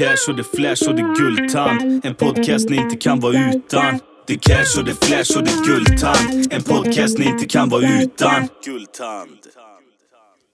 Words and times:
cash 0.00 0.28
och 0.28 0.36
det 0.36 0.44
flash 0.44 0.88
och 0.88 0.94
det 0.94 1.14
guldtand. 1.16 2.04
En 2.04 2.14
podcast 2.14 2.68
ni 2.68 2.76
inte 2.76 2.96
kan 2.96 3.20
vara 3.20 3.50
utan. 3.54 4.00
Det 4.26 4.36
cash 4.36 4.78
och 4.78 4.84
det 4.84 5.04
flash 5.04 5.38
och 5.38 5.44
det 5.44 5.64
guldtand. 5.66 6.52
En 6.52 6.62
podcast 6.62 7.18
ni 7.18 7.24
inte 7.24 7.46
kan 7.46 7.68
vara 7.68 7.82
utan. 7.82 8.48
Guldtand. 8.64 9.30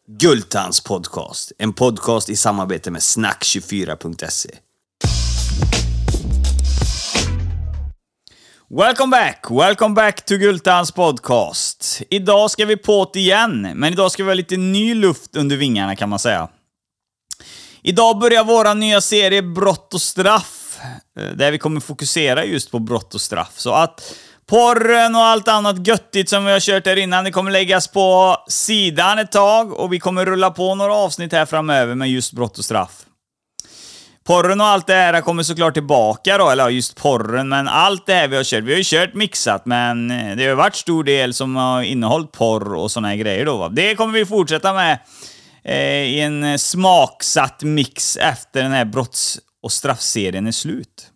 Guldtands 0.08 0.80
podcast. 0.80 1.52
En 1.58 1.72
podcast 1.72 2.30
i 2.30 2.36
samarbete 2.36 2.90
med 2.90 3.00
snack24.se. 3.00 4.50
Welcome 8.68 9.10
back! 9.10 9.46
Welcome 9.50 9.94
back 9.94 10.24
to 10.24 10.36
Gultans 10.36 10.92
podcast. 10.92 12.02
Idag 12.10 12.50
ska 12.50 12.64
vi 12.64 12.76
på 12.76 13.10
det 13.12 13.20
igen, 13.20 13.72
men 13.74 13.92
idag 13.92 14.12
ska 14.12 14.24
vi 14.24 14.30
ha 14.30 14.34
lite 14.34 14.56
ny 14.56 14.94
luft 14.94 15.36
under 15.36 15.56
vingarna 15.56 15.96
kan 15.96 16.08
man 16.08 16.18
säga. 16.18 16.48
Idag 17.88 18.18
börjar 18.18 18.44
vår 18.44 18.74
nya 18.74 19.00
serie 19.00 19.42
Brott 19.42 19.94
och 19.94 20.00
straff, 20.00 20.78
eh, 21.18 21.24
där 21.24 21.50
vi 21.50 21.58
kommer 21.58 21.80
fokusera 21.80 22.44
just 22.44 22.70
på 22.70 22.78
brott 22.78 23.14
och 23.14 23.20
straff. 23.20 23.52
Så 23.56 23.72
att 23.72 24.14
porren 24.46 25.14
och 25.14 25.22
allt 25.22 25.48
annat 25.48 25.86
göttigt 25.86 26.28
som 26.28 26.44
vi 26.44 26.52
har 26.52 26.60
kört 26.60 26.86
här 26.86 26.96
innan, 26.96 27.24
det 27.24 27.30
kommer 27.30 27.50
läggas 27.50 27.88
på 27.88 28.36
sidan 28.48 29.18
ett 29.18 29.32
tag 29.32 29.72
och 29.72 29.92
vi 29.92 29.98
kommer 29.98 30.24
rulla 30.24 30.50
på 30.50 30.74
några 30.74 30.94
avsnitt 30.94 31.32
här 31.32 31.46
framöver 31.46 31.94
med 31.94 32.10
just 32.10 32.32
brott 32.32 32.58
och 32.58 32.64
straff. 32.64 32.92
Porren 34.26 34.60
och 34.60 34.66
allt 34.66 34.86
det 34.86 34.94
här 34.94 35.20
kommer 35.20 35.42
såklart 35.42 35.74
tillbaka 35.74 36.38
då, 36.38 36.50
eller 36.50 36.64
ja, 36.64 36.70
just 36.70 36.96
porren, 36.96 37.48
men 37.48 37.68
allt 37.68 38.06
det 38.06 38.14
här 38.14 38.28
vi 38.28 38.36
har 38.36 38.44
kört. 38.44 38.64
Vi 38.64 38.72
har 38.72 38.78
ju 38.78 38.84
kört 38.84 39.14
mixat, 39.14 39.66
men 39.66 40.10
eh, 40.10 40.36
det 40.36 40.46
har 40.46 40.54
varit 40.54 40.74
stor 40.74 41.04
del 41.04 41.34
som 41.34 41.56
har 41.56 41.82
innehållit 41.82 42.32
porr 42.32 42.74
och 42.74 42.90
såna 42.90 43.08
här 43.08 43.16
grejer 43.16 43.44
då. 43.44 43.56
Va? 43.56 43.68
Det 43.68 43.94
kommer 43.94 44.12
vi 44.12 44.26
fortsätta 44.26 44.72
med 44.72 44.98
Eh, 45.68 46.02
i 46.02 46.20
en 46.20 46.44
eh, 46.44 46.56
smaksatt 46.56 47.62
mix 47.62 48.16
efter 48.16 48.62
den 48.62 48.72
här 48.72 48.84
brotts 48.84 49.38
och 49.62 49.72
straffserien 49.72 50.46
är 50.46 50.52
slut. 50.52 51.10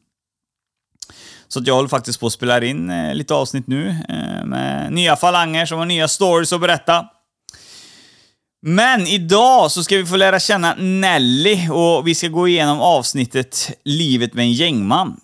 Så 1.49 1.59
att 1.59 1.67
jag 1.67 1.75
håller 1.75 1.89
faktiskt 1.89 2.21
på 2.21 2.27
att 2.27 2.33
spela 2.33 2.65
in 2.65 2.91
eh, 2.91 3.15
lite 3.15 3.35
avsnitt 3.35 3.67
nu 3.67 3.89
eh, 4.09 4.45
med 4.45 4.93
nya 4.93 5.17
falanger 5.17 5.67
som 5.67 5.79
har 5.79 5.87
nya 5.87 6.09
stories 6.09 6.53
att 6.53 6.61
berätta. 6.61 7.07
Men 8.63 9.07
idag 9.07 9.71
så 9.71 9.83
ska 9.83 9.97
vi 9.97 10.07
få 10.07 10.17
lära 10.17 10.41
känna 10.41 10.75
Nelly 10.75 11.69
och 11.69 12.09
vi 12.09 12.15
ska 12.15 12.29
gå 12.29 12.49
igenom 12.49 12.81
avsnittet 12.81 13.71
Livet 13.85 14.35
med 14.35 14.43
en 14.43 14.53
gängman. 14.53 15.21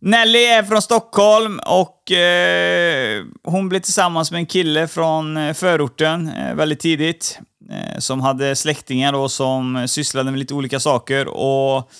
Nelly 0.00 0.44
är 0.44 0.62
från 0.62 0.82
Stockholm 0.82 1.60
och 1.66 2.12
eh, 2.12 3.24
hon 3.44 3.68
blev 3.68 3.80
tillsammans 3.80 4.30
med 4.30 4.38
en 4.38 4.46
kille 4.46 4.88
från 4.88 5.36
eh, 5.36 5.54
förorten 5.54 6.28
eh, 6.28 6.54
väldigt 6.54 6.80
tidigt. 6.80 7.38
Eh, 7.72 7.98
som 7.98 8.20
hade 8.20 8.56
släktingar 8.56 9.12
då 9.12 9.28
som 9.28 9.88
sysslade 9.88 10.30
med 10.30 10.38
lite 10.38 10.54
olika 10.54 10.80
saker 10.80 11.28
och 11.28 11.90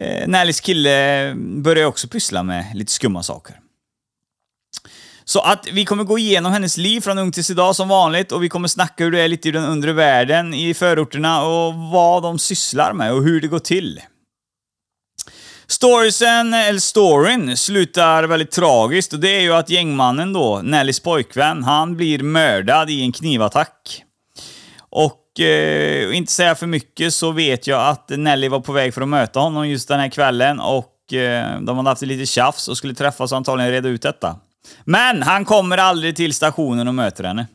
eh, 0.00 0.28
Nellys 0.28 0.60
kille 0.60 1.34
började 1.34 1.86
också 1.86 2.08
pyssla 2.08 2.42
med 2.42 2.64
lite 2.74 2.92
skumma 2.92 3.22
saker. 3.22 3.58
Så 5.24 5.40
att 5.40 5.68
vi 5.72 5.84
kommer 5.84 6.04
gå 6.04 6.18
igenom 6.18 6.52
hennes 6.52 6.76
liv 6.76 7.00
från 7.00 7.18
ung 7.18 7.32
tills 7.32 7.50
idag 7.50 7.76
som 7.76 7.88
vanligt 7.88 8.32
och 8.32 8.42
vi 8.42 8.48
kommer 8.48 8.68
snacka 8.68 9.04
hur 9.04 9.10
det 9.10 9.20
är 9.20 9.28
lite 9.28 9.48
i 9.48 9.52
den 9.52 9.64
undre 9.64 9.92
världen 9.92 10.54
i 10.54 10.74
förorterna 10.74 11.42
och 11.46 11.74
vad 11.74 12.22
de 12.22 12.38
sysslar 12.38 12.92
med 12.92 13.12
och 13.12 13.22
hur 13.22 13.40
det 13.40 13.48
går 13.48 13.58
till. 13.58 14.00
Storiesen, 15.66 16.54
eller 16.54 16.80
storyn, 16.80 17.56
slutar 17.56 18.24
väldigt 18.24 18.50
tragiskt 18.50 19.12
och 19.12 19.20
det 19.20 19.36
är 19.36 19.40
ju 19.40 19.52
att 19.52 19.70
gängmannen 19.70 20.32
då, 20.32 20.60
Nellys 20.64 21.00
pojkvän, 21.00 21.64
han 21.64 21.96
blir 21.96 22.18
mördad 22.18 22.90
i 22.90 23.02
en 23.02 23.12
knivattack. 23.12 24.04
Och 24.94 25.40
eh, 25.40 26.16
inte 26.16 26.32
säga 26.32 26.54
för 26.54 26.66
mycket 26.66 27.14
så 27.14 27.30
vet 27.30 27.66
jag 27.66 27.88
att 27.88 28.08
Nelly 28.08 28.48
var 28.48 28.60
på 28.60 28.72
väg 28.72 28.94
för 28.94 29.00
att 29.00 29.08
möta 29.08 29.40
honom 29.40 29.68
just 29.68 29.88
den 29.88 30.00
här 30.00 30.08
kvällen 30.08 30.60
och 30.60 31.12
eh, 31.12 31.60
de 31.60 31.76
hade 31.76 31.88
haft 31.88 32.02
lite 32.02 32.26
tjafs 32.26 32.68
och 32.68 32.76
skulle 32.76 32.94
träffas 32.94 33.32
och 33.32 33.36
antagligen 33.36 33.72
reda 33.72 33.88
ut 33.88 34.02
detta. 34.02 34.36
Men 34.84 35.22
han 35.22 35.44
kommer 35.44 35.78
aldrig 35.78 36.16
till 36.16 36.34
stationen 36.34 36.88
och 36.88 36.94
möter 36.94 37.24
henne. 37.24 37.46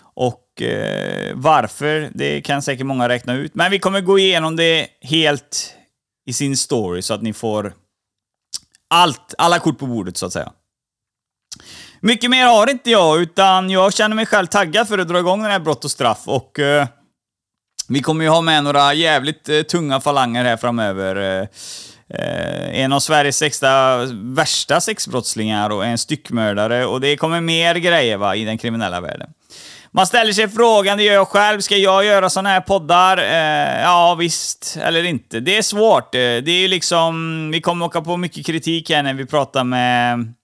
Och 0.00 0.62
eh, 0.62 1.32
varför, 1.34 2.10
det 2.14 2.40
kan 2.40 2.62
säkert 2.62 2.86
många 2.86 3.08
räkna 3.08 3.34
ut. 3.34 3.54
Men 3.54 3.70
vi 3.70 3.78
kommer 3.78 4.00
gå 4.00 4.18
igenom 4.18 4.56
det 4.56 4.86
helt 5.00 5.74
i 6.26 6.32
sin 6.32 6.56
story 6.56 7.02
så 7.02 7.14
att 7.14 7.22
ni 7.22 7.32
får 7.32 7.74
allt, 8.90 9.34
alla 9.38 9.58
kort 9.58 9.78
på 9.78 9.86
bordet 9.86 10.16
så 10.16 10.26
att 10.26 10.32
säga. 10.32 10.52
Mycket 12.04 12.30
mer 12.30 12.46
har 12.46 12.70
inte 12.70 12.90
jag, 12.90 13.20
utan 13.20 13.70
jag 13.70 13.94
känner 13.94 14.16
mig 14.16 14.26
själv 14.26 14.46
taggad 14.46 14.88
för 14.88 14.98
att 14.98 15.08
dra 15.08 15.18
igång 15.18 15.42
den 15.42 15.50
här 15.50 15.58
brott 15.58 15.84
och 15.84 15.90
straff 15.90 16.18
och 16.24 16.58
eh, 16.58 16.86
vi 17.88 18.00
kommer 18.00 18.24
ju 18.24 18.30
ha 18.30 18.40
med 18.40 18.64
några 18.64 18.94
jävligt 18.94 19.48
eh, 19.48 19.62
tunga 19.62 20.00
falanger 20.00 20.44
här 20.44 20.56
framöver. 20.56 21.16
Eh, 21.16 21.48
eh, 22.18 22.80
en 22.80 22.92
av 22.92 23.00
Sveriges 23.00 23.36
sexta 23.36 23.98
värsta 24.12 24.80
sexbrottslingar 24.80 25.70
och 25.70 25.84
en 25.84 25.98
styckmördare 25.98 26.86
och 26.86 27.00
det 27.00 27.16
kommer 27.16 27.40
mer 27.40 27.74
grejer 27.74 28.16
va, 28.16 28.36
i 28.36 28.44
den 28.44 28.58
kriminella 28.58 29.00
världen. 29.00 29.30
Man 29.90 30.06
ställer 30.06 30.32
sig 30.32 30.48
frågan, 30.48 30.98
det 30.98 31.04
gör 31.04 31.14
jag 31.14 31.28
själv, 31.28 31.60
ska 31.60 31.76
jag 31.76 32.04
göra 32.04 32.30
såna 32.30 32.48
här 32.48 32.60
poddar? 32.60 33.18
Eh, 33.18 33.82
ja, 33.82 34.14
visst, 34.14 34.78
eller 34.82 35.04
inte. 35.04 35.40
Det 35.40 35.56
är 35.56 35.62
svårt. 35.62 36.14
Eh, 36.14 36.18
det 36.18 36.50
är 36.50 36.60
ju 36.60 36.68
liksom, 36.68 37.50
vi 37.50 37.60
kommer 37.60 37.86
åka 37.86 38.00
på 38.00 38.16
mycket 38.16 38.46
kritik 38.46 38.90
här 38.90 39.02
när 39.02 39.14
vi 39.14 39.26
pratar 39.26 39.64
med 39.64 40.34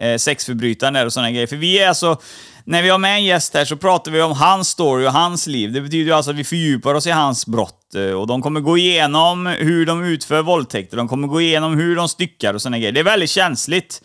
eh, 0.00 0.92
där 0.92 1.06
och 1.06 1.12
såna 1.12 1.30
grejer. 1.30 1.46
För 1.46 1.56
vi 1.56 1.78
är 1.78 1.88
alltså, 1.88 2.20
när 2.64 2.82
vi 2.82 2.88
har 2.88 2.98
med 2.98 3.14
en 3.14 3.24
gäst 3.24 3.54
här 3.54 3.64
så 3.64 3.76
pratar 3.76 4.12
vi 4.12 4.22
om 4.22 4.32
hans 4.32 4.68
story 4.68 5.06
och 5.06 5.12
hans 5.12 5.46
liv. 5.46 5.72
Det 5.72 5.80
betyder 5.80 6.04
ju 6.04 6.12
alltså 6.12 6.30
att 6.30 6.36
vi 6.36 6.44
fördjupar 6.44 6.94
oss 6.94 7.06
i 7.06 7.10
hans 7.10 7.46
brott. 7.46 7.94
Eh, 7.94 8.10
och 8.10 8.26
de 8.26 8.42
kommer 8.42 8.60
gå 8.60 8.78
igenom 8.78 9.46
hur 9.46 9.86
de 9.86 10.04
utför 10.04 10.42
våldtäkter, 10.42 10.96
de 10.96 11.08
kommer 11.08 11.28
gå 11.28 11.40
igenom 11.40 11.78
hur 11.78 11.96
de 11.96 12.08
styckar 12.08 12.54
och 12.54 12.62
såna 12.62 12.78
grejer. 12.78 12.92
Det 12.92 13.00
är 13.00 13.04
väldigt 13.04 13.30
känsligt. 13.30 14.02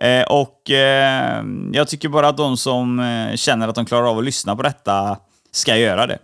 Eh, 0.00 0.22
och 0.22 0.70
eh, 0.70 1.44
jag 1.72 1.88
tycker 1.88 2.08
bara 2.08 2.28
att 2.28 2.36
de 2.36 2.56
som 2.56 3.00
eh, 3.00 3.36
känner 3.36 3.68
att 3.68 3.74
de 3.74 3.86
klarar 3.86 4.10
av 4.10 4.18
att 4.18 4.24
lyssna 4.24 4.56
på 4.56 4.62
detta 4.62 5.18
ska 5.52 5.76
göra 5.76 6.06
det. 6.06 6.18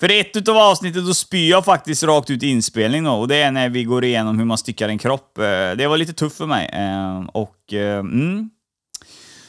För 0.00 0.10
ett 0.10 0.36
utav 0.36 0.56
avsnittet 0.56 1.06
då 1.06 1.14
spyr 1.14 1.50
jag 1.50 1.64
faktiskt 1.64 2.02
rakt 2.02 2.30
ut 2.30 2.42
inspelning 2.42 3.04
då, 3.04 3.12
och 3.12 3.28
det 3.28 3.36
är 3.36 3.50
när 3.50 3.68
vi 3.68 3.84
går 3.84 4.04
igenom 4.04 4.38
hur 4.38 4.44
man 4.44 4.58
styckar 4.58 4.88
en 4.88 4.98
kropp. 4.98 5.38
Eh, 5.38 5.42
det 5.76 5.86
var 5.86 5.96
lite 5.96 6.12
tufft 6.12 6.36
för 6.36 6.46
mig. 6.46 6.70
Eh, 6.72 7.28
och, 7.32 7.72
eh, 7.72 7.98
mm. 7.98 8.50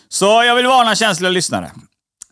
Så 0.10 0.26
jag 0.26 0.56
vill 0.56 0.66
varna 0.66 0.96
känsliga 0.96 1.30
lyssnare. 1.30 1.72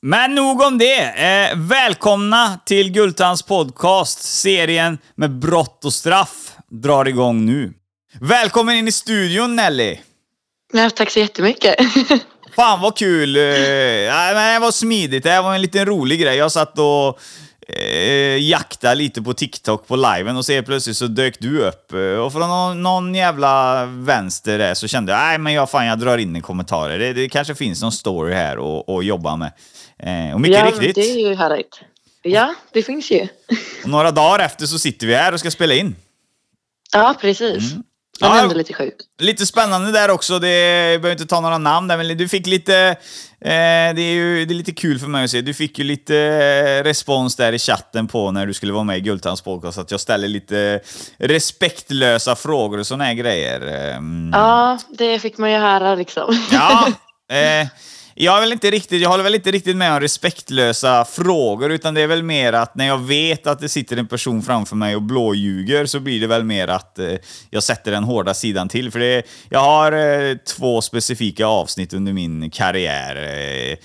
Men 0.02 0.36
nog 0.36 0.62
om 0.62 0.78
det. 0.78 1.14
Välkomna 1.56 2.60
till 2.66 2.92
Gultans 2.92 3.42
podcast. 3.42 4.24
Serien 4.24 4.98
med 5.16 5.32
brott 5.32 5.86
och 5.86 5.94
straff 5.94 6.52
drar 6.72 7.08
igång 7.08 7.46
nu. 7.46 7.74
Välkommen 8.22 8.76
in 8.76 8.88
i 8.88 8.92
studion 8.92 9.56
Nelly! 9.56 9.98
Ja, 10.74 10.90
tack 10.90 11.12
så 11.12 11.20
jättemycket. 11.20 11.76
Fan 12.56 12.82
vad 12.82 12.98
kul! 12.98 13.36
Eh, 13.36 13.42
det 13.42 14.60
var 14.62 14.72
smidigt, 14.72 15.24
det 15.24 15.42
var 15.42 15.56
en 15.56 15.62
liten 15.62 15.86
rolig 15.86 16.22
grej. 16.22 16.38
Jag 16.38 16.52
satt 16.52 16.80
och 16.80 17.20
eh, 17.68 18.38
jakta 18.38 18.94
lite 18.94 19.22
på 19.22 19.34
TikTok 19.34 19.88
på 19.88 19.96
liven 19.96 20.38
och 20.38 20.46
så 20.46 20.64
plötsligt 20.64 20.98
så 20.98 21.08
dök 21.08 21.40
du 21.40 21.60
upp. 21.62 21.94
Eh, 21.94 22.00
och 22.00 22.32
från 22.32 22.50
någon, 22.50 22.84
någon 22.84 23.16
jävla 23.16 23.86
vänster 23.86 24.58
där 24.58 24.74
så 24.74 24.88
kände 24.88 25.12
jag, 25.12 25.20
nej 25.20 25.38
men 25.38 25.54
jag, 25.54 25.70
fan, 25.70 25.86
jag 25.86 26.00
drar 26.00 26.18
in 26.18 26.36
i 26.36 26.42
kommentarer. 26.42 27.00
Det, 27.00 27.14
det 27.14 27.30
kanske 27.30 27.56
finns 27.56 27.82
någon 27.82 27.92
story 27.92 28.34
här 28.34 28.58
att 28.98 29.06
jobba 29.06 29.36
med. 29.36 29.52
Eh, 30.00 30.34
och 30.34 30.42
mycket 30.42 30.60
ja, 30.60 30.66
riktigt. 30.66 30.96
det 30.96 31.12
är 31.12 31.30
ju 31.30 31.36
härligt. 31.36 31.82
Ja, 32.22 32.56
det 32.74 32.84
finns 32.84 33.12
ju. 33.12 33.28
Och 33.84 33.90
några 33.90 34.12
dagar 34.12 34.46
efter 34.46 34.66
så 34.66 34.80
sitter 34.80 35.08
vi 35.08 35.16
här 35.16 35.34
och 35.34 35.40
ska 35.40 35.52
spela 35.52 35.74
in. 35.74 35.96
Ja, 36.92 37.16
precis. 37.22 37.72
Mm. 37.72 37.84
Den 38.20 38.30
ja, 38.30 38.36
hände 38.36 38.56
lite 38.56 38.74
sjukt. 38.74 39.02
Lite 39.20 39.46
spännande 39.46 39.92
där 39.92 40.10
också. 40.10 40.40
Det, 40.40 40.50
jag 40.92 41.02
behöver 41.02 41.12
inte 41.12 41.26
ta 41.26 41.42
några 41.42 41.58
namn 41.58 41.88
där, 41.88 41.98
men 41.98 42.18
du 42.18 42.28
fick 42.28 42.48
lite... 42.48 42.98
Eh, 43.42 43.96
det, 43.96 44.02
är 44.02 44.14
ju, 44.14 44.46
det 44.46 44.54
är 44.54 44.56
lite 44.56 44.72
kul 44.72 45.00
för 45.00 45.08
mig 45.08 45.24
att 45.24 45.30
se. 45.30 45.42
Du 45.42 45.54
fick 45.54 45.80
ju 45.80 45.84
lite 45.84 46.84
respons 46.84 47.36
där 47.36 47.54
i 47.54 47.60
chatten 47.60 48.08
på 48.08 48.32
när 48.32 48.46
du 48.46 48.54
skulle 48.54 48.74
vara 48.74 48.84
med 48.84 48.98
i 48.98 49.02
Gultans 49.02 49.42
podcast, 49.42 49.78
att 49.78 49.92
jag 49.92 50.00
ställer 50.00 50.28
lite 50.28 50.80
respektlösa 51.18 52.36
frågor 52.36 52.78
och 52.78 52.88
såna 52.88 53.04
här 53.04 53.14
grejer. 53.14 53.62
Mm. 53.92 54.32
Ja, 54.34 54.80
det 54.98 55.20
fick 55.20 55.38
man 55.38 55.52
ju 55.52 55.58
höra 55.58 55.96
liksom. 55.96 56.48
Ja. 56.52 56.88
Eh, 57.30 57.68
jag, 58.20 58.38
är 58.38 58.42
väl 58.42 58.52
inte 58.52 58.72
riktigt, 58.72 59.02
jag 59.02 59.10
håller 59.10 59.24
väl 59.24 59.36
inte 59.36 59.52
riktigt 59.52 59.78
med 59.78 59.94
om 59.94 60.00
respektlösa 60.00 61.06
frågor, 61.06 61.72
utan 61.72 61.94
det 61.94 62.02
är 62.02 62.08
väl 62.08 62.24
mer 62.24 62.54
att 62.54 62.76
när 62.76 62.88
jag 62.88 62.98
vet 62.98 63.48
att 63.48 63.60
det 63.60 63.70
sitter 63.70 63.98
en 63.98 64.08
person 64.08 64.42
framför 64.42 64.76
mig 64.76 64.96
och 64.96 65.02
blåljuger 65.02 65.86
så 65.86 66.00
blir 66.00 66.22
det 66.22 66.28
väl 66.28 66.44
mer 66.44 66.68
att 66.68 67.00
eh, 67.00 67.14
jag 67.50 67.64
sätter 67.64 67.92
den 67.92 68.04
hårda 68.04 68.34
sidan 68.34 68.70
till. 68.70 68.92
För 68.92 69.00
det, 69.00 69.24
jag 69.50 69.60
har 69.60 69.92
eh, 69.92 70.36
två 70.38 70.82
specifika 70.82 71.46
avsnitt 71.46 71.94
under 71.94 72.14
min 72.14 72.50
karriär. 72.50 73.16
Eh, 73.16 73.78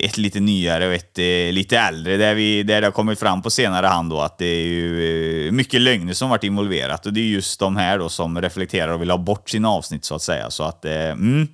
ett 0.00 0.18
lite 0.18 0.40
nyare 0.40 0.88
och 0.88 0.94
ett 0.94 1.18
eh, 1.18 1.52
lite 1.52 1.78
äldre, 1.78 2.16
där, 2.16 2.34
vi, 2.34 2.62
där 2.62 2.80
det 2.80 2.86
har 2.86 2.92
kommit 2.92 3.18
fram 3.18 3.42
på 3.42 3.50
senare 3.50 3.86
hand 3.86 4.10
då 4.10 4.20
att 4.20 4.38
det 4.38 4.46
är 4.46 4.66
ju 4.66 5.46
eh, 5.46 5.52
mycket 5.52 5.80
lögner 5.80 6.12
som 6.12 6.30
varit 6.30 6.44
involverat. 6.44 7.06
Och 7.06 7.12
det 7.12 7.20
är 7.20 7.24
just 7.24 7.60
de 7.60 7.76
här 7.76 7.98
då 7.98 8.08
som 8.08 8.40
reflekterar 8.40 8.88
och 8.88 9.02
vill 9.02 9.10
ha 9.10 9.18
bort 9.18 9.50
sina 9.50 9.70
avsnitt 9.70 10.04
så 10.04 10.14
att 10.14 10.22
säga. 10.22 10.50
Så 10.50 10.62
att, 10.62 10.84
eh, 10.84 11.10
mm. 11.10 11.48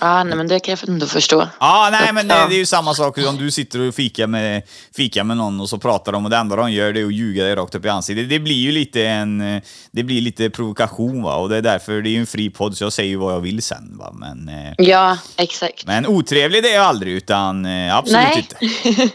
Ja, 0.00 0.24
nej, 0.24 0.36
men 0.36 0.48
det 0.48 0.60
kan 0.60 0.76
jag 0.80 0.88
ändå 0.88 1.06
förstå. 1.06 1.48
Ja, 1.60 1.88
nej 1.92 2.12
men 2.12 2.28
det, 2.28 2.34
det 2.48 2.54
är 2.54 2.58
ju 2.58 2.66
samma 2.66 2.94
sak 2.94 3.18
om 3.18 3.36
du 3.36 3.50
sitter 3.50 3.80
och 3.80 3.94
fikar 3.94 4.26
med, 4.26 4.62
fikar 4.96 5.24
med 5.24 5.36
någon 5.36 5.60
och 5.60 5.68
så 5.68 5.78
pratar 5.78 6.12
de 6.12 6.24
och 6.24 6.30
det 6.30 6.36
enda 6.36 6.56
de 6.56 6.72
gör 6.72 6.92
det 6.92 7.00
är 7.00 7.06
att 7.06 7.12
ljuga 7.14 7.44
dig 7.44 7.54
rakt 7.54 7.74
upp 7.74 7.84
i 7.84 7.88
ansiktet. 7.88 8.28
Det 8.30 8.38
blir 8.38 8.54
ju 8.56 8.72
lite 8.72 9.06
en... 9.06 9.60
Det 9.92 10.02
blir 10.02 10.20
lite 10.20 10.50
provokation 10.50 11.22
va, 11.22 11.34
och 11.36 11.48
det 11.48 11.56
är 11.56 11.62
därför 11.62 12.02
det 12.02 12.08
är 12.08 12.12
ju 12.12 12.20
en 12.20 12.26
fri 12.26 12.50
podd 12.50 12.76
så 12.76 12.84
jag 12.84 12.92
säger 12.92 13.10
ju 13.10 13.16
vad 13.16 13.34
jag 13.34 13.40
vill 13.40 13.62
sen 13.62 13.98
va, 13.98 14.12
men... 14.12 14.48
eh, 14.48 14.72
Ja, 14.78 15.18
exakt. 15.36 15.86
Men 15.86 16.06
otrevlig 16.06 16.62
det 16.62 16.70
är 16.70 16.74
jag 16.74 16.84
aldrig, 16.84 17.12
utan 17.14 17.64
eh, 17.66 17.96
absolut 17.96 18.22
Nej. 18.22 18.48
inte. 18.84 19.08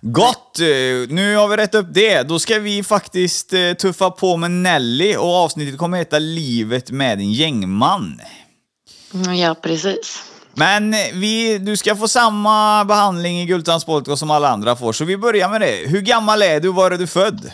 Gott! 0.00 0.58
eh, 0.60 0.66
Nu 1.14 1.36
har 1.36 1.48
vi 1.48 1.56
rätt 1.56 1.74
upp 1.74 1.86
det. 1.90 2.22
Då 2.22 2.38
ska 2.38 2.58
vi 2.58 2.82
faktiskt 2.82 3.52
tuffa 3.78 4.10
på 4.10 4.36
med 4.36 4.50
Nelly 4.50 5.16
och 5.16 5.34
avsnittet 5.34 5.78
kommer 5.78 5.98
heta 5.98 6.18
Livet 6.18 6.90
med 6.90 7.18
en 7.18 7.32
gängman. 7.32 8.20
Mm, 9.14 9.34
Ja, 9.36 9.54
precis. 9.54 10.22
Men 10.54 10.94
eh, 10.94 11.00
vi, 11.12 11.58
du 11.58 11.76
ska 11.76 11.96
få 11.96 12.08
samma 12.08 12.84
behandling 12.84 13.40
i 13.40 13.46
Gultans 13.46 13.84
podcast 13.84 14.20
som 14.20 14.30
alla 14.30 14.48
andra 14.48 14.76
får, 14.76 14.92
så 14.92 15.04
vi 15.04 15.16
börjar 15.16 15.48
med 15.48 15.60
det. 15.60 15.88
Hur 15.88 16.00
gammal 16.00 16.42
är 16.42 16.60
du? 16.60 16.68
Var 16.72 16.90
är 16.90 16.98
du 16.98 17.06
född? 17.06 17.52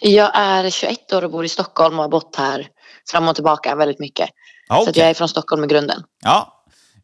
Jag 0.00 0.30
är 0.34 0.70
21 0.70 1.12
år 1.12 1.24
och 1.24 1.30
bor 1.30 1.44
i 1.44 1.48
Stockholm 1.48 1.94
och 1.98 2.02
har 2.04 2.08
bott 2.08 2.36
här 2.36 2.66
fram 3.10 3.28
och 3.28 3.34
tillbaka 3.34 3.74
väldigt 3.74 3.98
mycket. 3.98 4.30
Ja, 4.68 4.74
Så 4.76 4.82
att 4.82 4.88
okej. 4.88 5.00
jag 5.02 5.10
är 5.10 5.14
från 5.14 5.28
Stockholm 5.28 5.64
i 5.64 5.66
grunden. 5.66 6.02
Ja. 6.24 6.52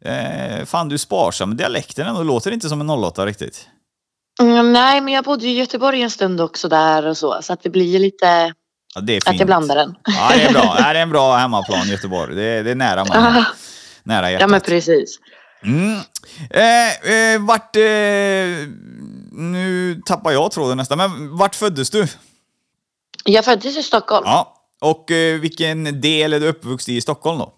Eh, 0.05 0.65
fan, 0.65 0.89
du 0.89 0.95
är 0.95 0.99
sparsam 0.99 1.49
med 1.49 1.59
dialekten 1.59 2.07
ändå. 2.07 2.23
Låter 2.23 2.51
inte 2.51 2.69
som 2.69 2.81
en 2.81 2.91
08 2.91 3.27
riktigt. 3.27 3.69
Mm, 4.41 4.73
nej, 4.73 5.01
men 5.01 5.15
jag 5.15 5.25
bodde 5.25 5.47
i 5.47 5.53
Göteborg 5.59 6.03
en 6.03 6.11
stund 6.11 6.41
också 6.41 6.69
där 6.69 7.07
och 7.07 7.17
så. 7.17 7.39
Så 7.43 7.53
att 7.53 7.63
det 7.63 7.71
blir 7.71 7.99
lite 7.99 8.55
Ja, 8.95 9.01
det 9.01 9.13
är 9.13 9.17
att 9.19 9.25
fint. 9.29 9.39
jag 9.41 9.47
blandar 9.47 9.77
den. 9.77 9.95
Ja, 10.05 10.31
det 10.37 10.43
är 10.43 10.53
bra. 10.53 10.63
Ja, 10.79 10.93
det 10.93 10.99
är 10.99 11.03
en 11.03 11.11
bra 11.11 11.37
hemmaplan, 11.37 11.89
Göteborg. 11.89 12.35
Det 12.35 12.43
är, 12.43 12.65
det 12.65 12.71
är 12.71 12.75
nära. 12.75 13.05
Ja, 13.09 13.45
Nära 14.05 14.27
ja, 14.27 14.31
hjärtat. 14.31 14.51
men 14.51 14.61
precis. 14.61 15.19
Mm. 15.65 15.99
Eh, 16.51 17.13
eh, 17.13 17.41
vart... 17.41 17.77
Eh, 17.77 17.83
nu 19.33 20.01
tappar 20.07 20.33
jag 20.33 20.51
tråden 20.51 20.77
nästan, 20.77 20.99
men 20.99 21.37
vart 21.37 21.55
föddes 21.55 21.91
du? 21.91 22.07
Jag 23.25 23.45
föddes 23.45 23.77
i 23.77 23.83
Stockholm. 23.83 24.23
Ja. 24.27 24.55
Och 24.81 25.11
eh, 25.11 25.41
vilken 25.41 26.01
del 26.01 26.33
är 26.33 26.41
du 26.41 26.47
uppvuxen 26.49 26.95
i 26.95 27.01
Stockholm 27.01 27.39
då? 27.39 27.53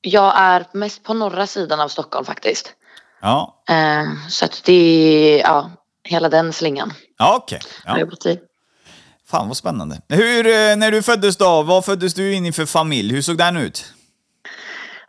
Jag 0.00 0.32
är 0.36 0.66
mest 0.72 1.02
på 1.02 1.14
norra 1.14 1.46
sidan 1.46 1.80
av 1.80 1.88
Stockholm 1.88 2.24
faktiskt. 2.24 2.72
Ja, 3.22 3.62
Eh, 3.68 4.04
så 4.28 4.44
att 4.44 4.62
det 4.64 4.72
är 4.72 5.38
ja, 5.40 5.70
hela 6.04 6.28
den 6.28 6.52
slingan 6.52 6.92
ja 7.18 7.36
okej. 7.42 7.60
har 7.84 7.98
Ja. 7.98 8.06
Fan 9.32 9.48
vad 9.48 9.56
spännande. 9.56 10.00
Hur, 10.08 10.46
eh, 10.46 10.76
när 10.76 10.90
du 10.90 11.02
föddes 11.02 11.36
då, 11.36 11.62
vad 11.62 11.84
föddes 11.84 12.14
du 12.14 12.34
in 12.34 12.46
i 12.46 12.52
för 12.52 12.66
familj? 12.66 13.14
Hur 13.14 13.22
såg 13.22 13.38
den 13.38 13.56
ut? 13.56 13.84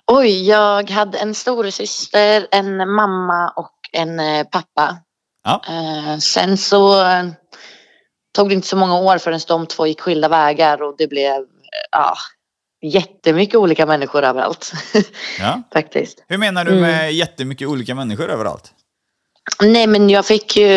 Oj, 0.07 0.47
jag 0.49 0.89
hade 0.89 1.17
en 1.17 1.35
storasyster, 1.35 2.47
en 2.51 2.77
mamma 2.77 3.49
och 3.55 3.71
en 3.91 4.19
eh, 4.19 4.43
pappa. 4.43 4.97
Ja. 5.43 5.61
Eh, 5.67 6.17
sen 6.17 6.57
så 6.57 7.05
tog 8.35 8.49
det 8.49 8.55
inte 8.55 8.67
så 8.67 8.75
många 8.77 8.99
år 8.99 9.17
förrän 9.17 9.39
de 9.47 9.67
två 9.67 9.87
gick 9.87 10.01
skilda 10.01 10.27
vägar 10.27 10.81
och 10.81 10.95
det 10.97 11.07
blev 11.07 11.45
ja, 11.91 12.15
jättemycket 12.81 13.55
olika 13.55 13.85
människor 13.85 14.23
överallt. 14.23 14.71
ja. 15.39 15.61
Faktiskt. 15.73 16.23
Hur 16.27 16.37
menar 16.37 16.65
du 16.65 16.71
Mm. 16.71 16.81
med 16.81 17.13
jättemycket 17.13 17.67
olika 17.67 17.95
människor 17.95 18.29
överallt? 18.29 18.73
Nej, 19.63 19.87
men 19.87 20.09
jag 20.09 20.25
fick 20.25 20.57
ju 20.57 20.69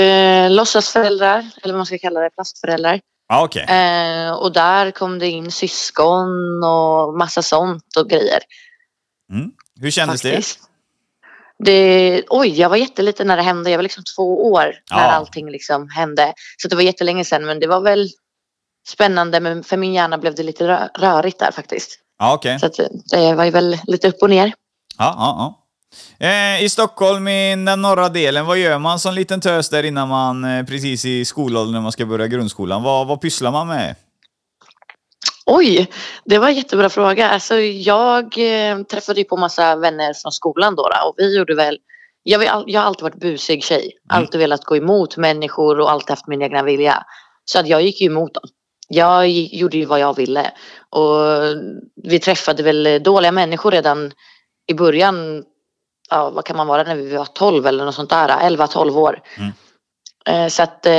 låtsasföräldrar, 0.49 1.39
eller 1.63 1.75
vad 1.75 1.79
man 1.79 1.87
ska 1.87 1.99
kalla 1.99 2.21
det, 2.21 2.31
plastföräldrar. 2.31 3.01
Ja, 3.29 3.45
okej. 3.45 3.63
Eh, 3.63 4.33
och 4.33 4.53
där 4.53 4.91
kom 4.91 5.19
det 5.19 5.29
in 5.31 5.51
syskon 5.51 6.65
och 6.65 7.19
massa 7.19 7.43
sånt 7.43 7.97
och 7.97 8.09
grejer. 8.11 8.39
Mm. 9.33 9.51
Hur 9.81 9.91
kändes 9.91 10.23
faktiskt. 10.23 10.61
Det, 11.59 12.23
oj, 12.29 12.61
jag 12.61 12.69
var 12.69 12.77
jätteliten 12.77 13.27
när 13.27 13.37
det 13.37 13.43
hände. 13.43 13.71
Jag 13.71 13.79
var 13.79 13.83
liksom 13.83 14.05
två 14.17 14.53
år 14.53 14.63
när 14.91 14.99
Ja. 15.03 15.11
allting 15.11 15.51
liksom 15.51 15.89
hände. 15.89 16.35
Så 16.57 16.69
det 16.69 16.77
var 16.77 16.83
jättelänge 16.83 17.25
sedan, 17.25 17.47
men 17.47 17.61
det 17.61 17.67
var 17.67 17.81
väl 17.81 18.09
spännande. 18.89 19.41
Men 19.41 19.65
för 19.65 19.77
min 19.77 19.93
hjärna 19.95 20.19
blev 20.19 20.35
det 20.35 20.43
lite 20.43 20.69
rö- 20.69 20.89
rörigt 20.99 21.39
där 21.39 21.51
faktiskt. 21.51 21.91
det? 21.91 21.97
Ja, 22.19 22.35
okej. 22.35 22.59
Så 22.61 22.67
att 22.67 22.77
det 23.11 23.35
var 23.35 23.45
ju 23.45 23.51
väl 23.51 23.79
lite 23.87 24.09
upp 24.09 24.23
och 24.23 24.31
ner. 24.31 24.53
Ja, 24.99 25.15
ja, 25.19 25.37
ja. 25.39 25.66
Eh, 26.19 26.65
I 26.65 26.69
Stockholm, 26.69 27.29
i 27.29 27.65
den 27.67 27.83
norra 27.83 28.09
delen, 28.09 28.47
vad 28.47 28.59
gör 28.59 28.79
man 28.79 28.99
som 28.99 29.15
liten 29.15 29.41
tös 29.41 29.69
där 29.69 29.83
innan 29.83 30.09
man, 30.09 30.45
eh, 30.45 30.65
precis 30.65 31.05
i 31.05 31.25
skolåldern, 31.25 31.75
när 31.75 31.81
man 31.81 31.93
ska 31.93 32.07
börja 32.07 32.27
grundskolan? 32.27 32.83
Vad, 32.83 33.07
vad 33.07 33.21
pysslar 33.21 33.51
man 33.51 33.69
med? 33.69 33.95
Oj, 35.47 35.91
det 36.25 36.39
var 36.39 36.49
en 36.49 36.55
jättebra 36.55 36.89
fråga. 36.89 37.31
Alltså, 37.31 37.55
jag 37.61 38.25
eh, 38.25 38.83
träffade 38.83 39.21
ju 39.21 39.25
på 39.25 39.37
massa 39.37 39.77
vänner 39.77 40.15
från 40.15 40.33
skolan 40.33 40.75
då, 40.75 40.83
då 40.83 41.09
och 41.09 41.15
vi 41.17 41.37
gjorde 41.37 41.55
väl 41.55 41.79
jag, 42.29 42.39
vill, 42.39 42.49
jag 42.67 42.81
har 42.81 42.87
alltid 42.87 43.03
varit 43.03 43.21
busig 43.21 43.65
tjej. 43.65 43.93
Alltid 44.09 44.41
velat 44.41 44.65
gå 44.65 44.77
emot 44.77 45.17
människor 45.17 45.81
och 45.81 45.91
alltid 45.91 46.11
haft 46.11 46.27
min 46.27 46.43
egna 46.43 46.63
vilja. 46.63 47.05
Så 47.45 47.59
att 47.59 47.69
jag 47.69 47.83
gick 47.83 48.01
ju 48.01 48.07
emot 48.07 48.35
dem. 48.35 48.43
Jag 48.89 49.29
gjorde 49.31 49.77
ju 49.77 49.85
vad 49.85 50.01
jag 50.01 50.17
ville. 50.17 50.51
Och 50.91 51.17
vi 52.03 52.19
träffade 52.19 52.63
väl 52.63 53.03
dåliga 53.03 53.33
människor 53.33 53.71
redan 53.71 54.13
i 54.67 54.75
början. 54.75 55.45
Ja, 56.11 56.31
vad 56.31 56.45
kan 56.45 56.57
man 56.57 56.67
vara 56.67 56.83
när 56.83 56.97
vi 56.97 57.17
var 57.17 57.25
12 57.25 57.67
eller 57.67 57.85
något 57.85 57.95
sånt 57.95 58.11
där. 58.11 58.29
11-12 58.29 58.97
år. 58.99 59.21
Mm. 59.37 59.53
Eh, 60.27 60.49
Så 60.49 60.63
att 60.63 60.87
eh, 60.87 60.93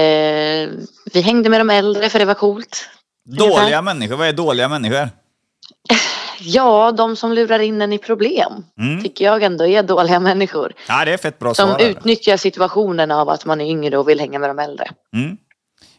vi 1.14 1.22
hängde 1.24 1.50
med 1.50 1.60
de 1.60 1.70
äldre 1.70 2.10
för 2.10 2.20
det 2.20 2.26
var 2.26 2.34
coolt. 2.34 2.90
Dåliga 3.26 3.82
människor? 3.82 4.16
Vad 4.16 4.28
är 4.28 4.34
dåliga 4.34 4.70
människor? 4.70 5.10
Ja, 6.40 6.92
de 6.92 7.16
som 7.16 7.34
lurar 7.34 7.60
in 7.60 7.82
en 7.82 7.94
i 7.94 7.98
problem 7.98 8.64
Mm. 8.80 9.04
tycker 9.04 9.26
jag 9.26 9.44
ändå 9.44 9.68
är 9.68 9.84
dåliga 9.84 10.20
människor. 10.20 10.74
Ja, 10.88 11.06
det 11.06 11.14
är 11.14 11.18
fett 11.18 11.40
bra 11.40 11.54
Som 11.54 11.76
utnyttjar 11.80 12.38
situationen 12.38 13.12
av 13.12 13.30
att 13.30 13.46
man 13.46 13.62
är 13.62 13.66
yngre 13.66 13.98
och 13.98 14.10
vill 14.10 14.20
hänga 14.20 14.40
med 14.40 14.50
de 14.50 14.60
äldre. 14.60 14.88
Mm. 15.16 15.38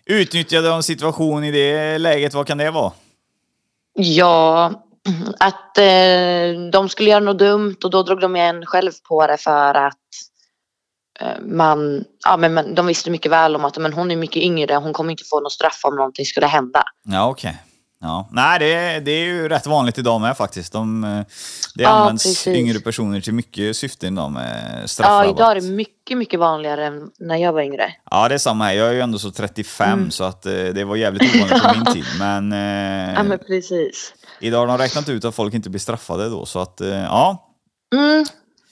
Utnyttjade 0.06 0.68
de 0.68 0.82
situation 0.82 1.44
i 1.44 1.50
det 1.50 1.98
läget, 1.98 2.34
vad 2.34 2.46
kan 2.46 2.58
det 2.58 2.70
vara? 2.70 2.92
Ja, 3.94 4.72
Mm. 5.08 5.34
att 5.38 5.78
eh, 5.78 6.70
de 6.72 6.88
skulle 6.88 7.10
göra 7.10 7.20
något 7.20 7.38
dumt 7.38 7.76
och 7.84 7.90
då 7.90 8.02
drog 8.02 8.20
de 8.20 8.36
igen 8.36 8.66
själv 8.66 8.92
på 9.08 9.26
det 9.26 9.36
för 9.36 9.74
att 9.74 9.94
eh, 11.20 11.40
man, 11.42 12.04
ja 12.24 12.36
men 12.36 12.54
man, 12.54 12.74
de 12.74 12.86
visste 12.86 13.10
mycket 13.10 13.32
väl 13.32 13.56
om 13.56 13.64
att 13.64 13.78
men 13.78 13.92
hon 13.92 14.10
är 14.10 14.16
mycket 14.16 14.42
yngre, 14.42 14.74
hon 14.74 14.92
kommer 14.92 15.10
inte 15.10 15.24
få 15.30 15.40
något 15.40 15.52
straff 15.52 15.80
om 15.82 15.96
någonting 15.96 16.24
skulle 16.24 16.46
hända. 16.46 16.82
Ja, 17.04 17.28
okej. 17.28 17.62
Ja. 18.00 18.28
Nej, 18.32 18.58
det, 18.58 19.00
det 19.00 19.10
är 19.10 19.24
ju 19.24 19.48
rätt 19.48 19.66
vanligt 19.66 19.98
idag 19.98 20.20
med 20.20 20.36
faktiskt. 20.36 20.72
De, 20.72 21.04
eh, 21.04 21.20
det 21.74 21.82
Ja, 21.82 21.88
används 21.88 22.24
precis. 22.24 22.46
yngre 22.46 22.80
personer 22.80 23.20
till 23.20 23.32
mycket 23.34 23.76
syften 23.76 24.12
idag 24.14 24.30
med 24.32 24.78
Ja, 24.82 24.86
straffrabatt. 24.88 25.36
idag 25.36 25.50
är 25.50 25.54
det 25.54 25.60
mycket, 25.70 26.18
mycket 26.18 26.40
vanligare 26.40 26.86
än 26.86 27.10
när 27.18 27.36
jag 27.36 27.52
var 27.52 27.60
yngre. 27.62 27.92
Ja, 28.10 28.28
det 28.28 28.34
är 28.34 28.38
samma 28.38 28.64
här. 28.64 28.72
Jag 28.72 28.88
är 28.88 28.92
ju 28.92 29.00
ändå 29.00 29.18
så 29.18 29.30
35 29.30 29.92
Mm. 29.98 30.10
så 30.10 30.24
att 30.24 30.46
eh, 30.46 30.52
det 30.52 30.84
var 30.84 30.96
jävligt 30.96 31.34
ovanligt 31.36 31.62
på 31.62 31.74
min 31.74 31.84
tid. 31.94 32.04
Men, 32.18 32.52
eh, 32.52 33.14
Ja, 33.14 33.22
men 33.22 33.38
precis. 33.38 34.14
idag 34.40 34.58
har 34.58 34.66
de 34.66 34.78
räknat 34.78 35.08
ut 35.08 35.24
att 35.24 35.34
folk 35.34 35.54
inte 35.54 35.70
blir 35.70 35.80
straffade 35.80 36.28
då. 36.28 36.46
Så 36.46 36.58
att, 36.58 36.80
ja. 36.84 37.44
Mm, 37.94 38.24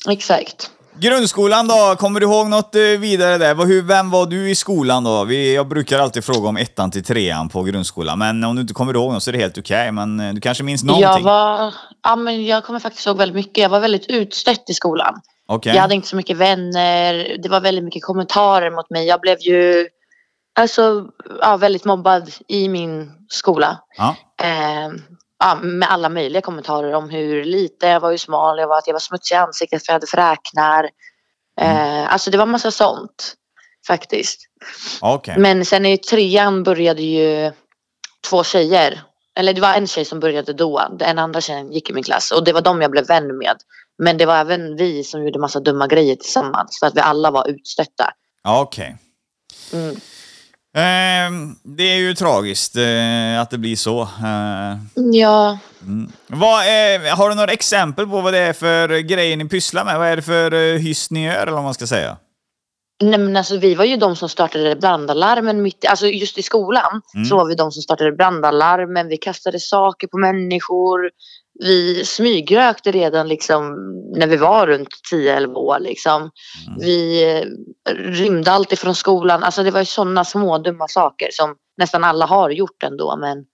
exakt. 0.09 0.71
Grundskolan 0.99 1.69
då, 1.69 1.97
kommer 1.99 2.21
du 2.21 2.27
ihåg 2.27 2.49
något 2.49 2.75
eh, 2.75 2.83
vidare 2.83 3.39
där? 3.39 3.67
Hur, 3.67 3.83
vem 3.83 4.11
var 4.11 4.27
du 4.27 4.51
i 4.51 4.55
skolan 4.55 5.05
då? 5.05 5.25
Vi, 5.25 5.55
jag 5.55 5.69
brukar 5.69 5.99
alltid 5.99 6.25
fråga 6.25 6.49
om 6.49 6.57
ettan 6.57 6.91
till 6.91 7.05
trean 7.05 7.49
på 7.49 7.63
grundskolan, 7.63 8.19
men 8.19 8.45
om 8.45 8.55
du 8.55 8.61
inte 8.61 8.75
kommer 8.75 8.95
ihåg 8.95 9.13
något 9.13 9.23
så 9.23 9.31
är 9.31 9.33
det 9.33 9.39
helt 9.39 9.59
okej. 9.59 9.93
men 9.93 10.21
eh, 10.21 10.35
du 10.35 10.41
kanske 10.41 10.65
minns 10.65 10.85
någonting? 10.85 11.09
Jag 11.09 11.21
var, 11.21 11.75
ja 12.03 12.17
men 12.17 12.45
jag 12.45 12.65
kommer 12.65 12.81
faktiskt 12.81 13.07
ihåg 13.07 13.17
väldigt 13.17 13.35
mycket. 13.37 13.59
Jag 13.63 13.69
var 13.69 13.81
väldigt 13.81 14.07
utstött 14.07 14.71
i 14.71 14.75
skolan. 14.75 15.21
Okej. 15.49 15.75
Jag 15.75 15.83
hade 15.83 15.95
inte 15.95 16.09
så 16.09 16.17
mycket 16.17 16.37
vänner. 16.37 17.37
Det 17.43 17.49
var 17.49 17.61
väldigt 17.61 17.85
mycket 17.85 18.03
kommentarer 18.03 18.71
mot 18.71 18.91
mig. 18.91 19.07
Jag 19.07 19.21
blev 19.21 19.37
ju 19.41 19.89
alltså, 20.59 21.05
ja, 21.41 21.57
väldigt 21.57 21.85
mobbad 21.85 22.31
i 22.49 22.69
min 22.69 23.13
skola. 23.29 23.79
Ja. 23.97 24.17
Eh, 24.43 24.89
ja, 25.39 25.55
med 25.63 25.91
alla 25.91 26.09
möjliga 26.09 26.43
kommentarer 26.43 26.93
om 26.93 27.11
hur 27.11 27.45
lite 27.45 27.87
jag 27.87 28.01
var, 28.01 28.11
hur 28.11 28.17
smal 28.17 28.59
jag 28.59 28.69
var, 28.69 28.79
att 28.79 28.87
jag 28.87 28.95
var 28.95 29.01
smutsig 29.01 29.35
i 29.35 29.39
ansiktet 29.39 29.87
för 29.87 29.93
jag 29.93 29.95
hade 29.95 30.07
fräknar. 30.07 30.91
Eh, 31.61 32.13
alltså 32.13 32.31
det 32.31 32.39
var 32.39 32.47
massa 32.47 32.71
sånt 32.71 33.35
faktiskt. 33.87 34.41
Okej. 35.01 35.35
Men 35.39 35.65
sen 35.65 35.87
i 35.87 35.99
trean 35.99 36.63
började 36.63 37.03
ju 37.03 37.53
två 38.31 38.45
tjejer. 38.45 39.03
Eller 39.39 39.53
det 39.53 39.61
var 39.61 39.75
en 39.75 39.87
tjej 39.87 40.05
som 40.05 40.21
började 40.21 40.53
då. 40.53 40.89
En 41.01 41.19
andra 41.19 41.41
tjejen 41.41 41.73
gick 41.73 41.91
i 41.91 41.93
min 41.93 42.05
klass. 42.05 42.31
Och 42.31 42.45
det 42.45 42.53
var 42.53 42.61
de 42.61 42.83
jag 42.83 42.91
blev 42.91 43.07
vän 43.07 43.39
med. 43.39 43.57
Men 43.99 44.17
det 44.17 44.27
var 44.27 44.37
även 44.37 44.77
vi 44.77 45.05
som 45.05 45.25
gjorde 45.25 45.39
massa 45.39 45.61
dumma 45.61 45.87
grejer 45.87 46.17
tillsammans. 46.17 46.79
För 46.81 46.87
att 46.87 46.97
vi 46.97 47.01
alla 47.01 47.31
var 47.31 47.49
utstötta. 47.49 48.11
Okej. 48.45 48.97
Mm. 49.73 49.97
Ehm, 50.77 51.57
det 51.63 51.83
är 51.83 51.97
ju 51.97 52.15
tragiskt 52.15 52.77
eh, 52.77 53.41
att 53.41 53.51
det 53.51 53.59
blir 53.59 53.77
så. 53.77 54.03
Eh, 54.03 54.79
Ja, 55.13 55.59
vad 56.27 56.65
är, 56.65 57.11
har 57.17 57.29
du 57.29 57.35
några 57.35 57.53
exempel 57.53 58.07
på 58.07 58.21
vad 58.21 58.33
det 58.33 58.39
är 58.39 58.53
för 58.53 58.99
grejer 58.99 59.37
ni 59.37 59.45
pysslar 59.49 59.85
med? 59.85 59.99
Vad 59.99 60.09
är 60.09 60.17
det 60.17 60.23
för 60.23 60.55
uh, 60.55 60.79
hyss 60.79 61.11
ni 61.11 61.25
gör, 61.25 61.43
eller 61.43 61.53
vad 61.53 61.63
man 61.63 61.75
ska 61.75 61.87
säga? 61.87 62.17
Nej 63.03 63.19
men 63.19 63.37
alltså 63.37 63.57
vi 63.57 63.75
var 63.75 63.85
ju 63.85 63.97
de 63.97 64.17
som 64.17 64.29
startade 64.29 64.77
brandalarmen 64.77 65.63
mitt 65.63 65.85
i, 65.85 65.87
alltså 65.87 66.07
just 66.07 66.39
i 66.39 66.43
skolan 66.43 67.03
Mm. 67.15 67.25
så 67.25 67.37
var 67.37 67.49
vi 67.49 67.55
de 67.55 67.73
som 67.73 67.83
startade 67.83 68.13
brandalarmen, 68.13 69.09
vi 69.09 69.17
kastade 69.17 69.61
saker 69.61 70.07
på 70.07 70.19
människor. 70.19 71.11
Vi 71.61 72.05
smygrökte 72.05 72.93
redan 72.93 73.29
liksom 73.29 73.75
när 74.17 74.27
vi 74.27 74.37
var 74.37 74.67
runt 74.67 74.89
10-11 75.13 75.55
år 75.55 75.79
liksom. 75.81 76.23
Mm. 76.23 76.81
Vi 76.81 77.25
eh, 77.33 77.95
rymde 77.95 78.53
alltid 78.53 78.79
från 78.79 78.95
skolan, 78.95 79.43
alltså 79.43 79.63
det 79.63 79.71
var 79.71 79.81
ju 79.81 79.87
sådana 79.87 80.25
små 80.25 80.59
dumma 80.59 80.89
saker 80.89 81.29
som 81.33 81.55
nästan 81.77 82.05
alla 82.05 82.27
har 82.27 82.51
gjort 82.51 82.83
ändå 82.83 83.17
men 83.17 83.45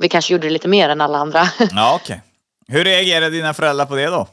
vi 0.00 0.08
kanske 0.08 0.32
gjorde 0.32 0.50
lite 0.50 0.68
mer 0.68 0.88
än 0.88 1.00
alla 1.00 1.18
andra. 1.18 1.42
Ja, 1.70 1.98
okej. 2.02 2.22
Hur 2.68 2.84
reagerade 2.84 3.30
dina 3.30 3.54
föräldrar 3.54 3.86
på 3.86 3.94
det 3.96 4.06
då? 4.06 4.28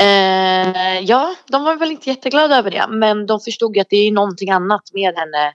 Eh, 0.00 1.00
ja, 1.00 1.34
de 1.46 1.64
var 1.64 1.76
väl 1.76 1.90
inte 1.90 2.10
jätteglada 2.10 2.58
över 2.58 2.70
det. 2.70 2.86
Men 2.88 3.26
de 3.26 3.40
förstod 3.40 3.76
ju 3.76 3.80
att 3.80 3.90
det 3.90 3.96
är 3.96 4.12
någonting 4.12 4.50
annat 4.50 4.82
med 4.92 5.14
henne 5.16 5.52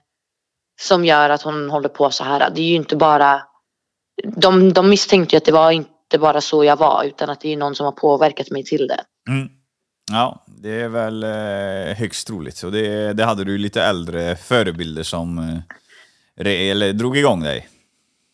som 0.80 1.04
gör 1.04 1.30
att 1.30 1.42
hon 1.42 1.70
håller 1.70 1.88
på 1.88 2.10
så 2.10 2.24
här. 2.24 2.50
Det 2.50 2.60
är 2.60 2.68
ju 2.68 2.74
inte 2.74 2.96
bara... 2.96 3.42
De, 4.24 4.72
de 4.72 4.88
misstänkte 4.88 5.36
ju 5.36 5.38
att 5.38 5.44
det 5.44 5.52
var 5.52 5.70
inte 5.70 6.18
bara 6.18 6.40
så 6.40 6.64
jag 6.64 6.76
var 6.76 7.04
utan 7.04 7.30
att 7.30 7.40
det 7.40 7.52
är 7.52 7.56
någon 7.56 7.74
som 7.74 7.84
har 7.84 7.92
påverkat 7.92 8.50
mig 8.50 8.64
till 8.64 8.86
det. 8.86 9.04
Mm. 9.28 9.48
Ja, 10.10 10.44
det 10.46 10.80
är 10.80 10.88
väl 10.88 11.22
eh, 11.22 11.96
högst 11.96 12.26
troligt. 12.26 12.62
Och 12.62 12.72
det, 12.72 13.12
det 13.12 13.24
hade 13.24 13.44
du 13.44 13.58
lite 13.58 13.82
äldre 13.82 14.36
förebilder 14.36 15.02
som 15.02 15.38
eh, 15.38 15.58
re, 16.44 16.70
eller 16.70 16.92
drog 16.92 17.16
igång 17.16 17.42
dig. 17.42 17.68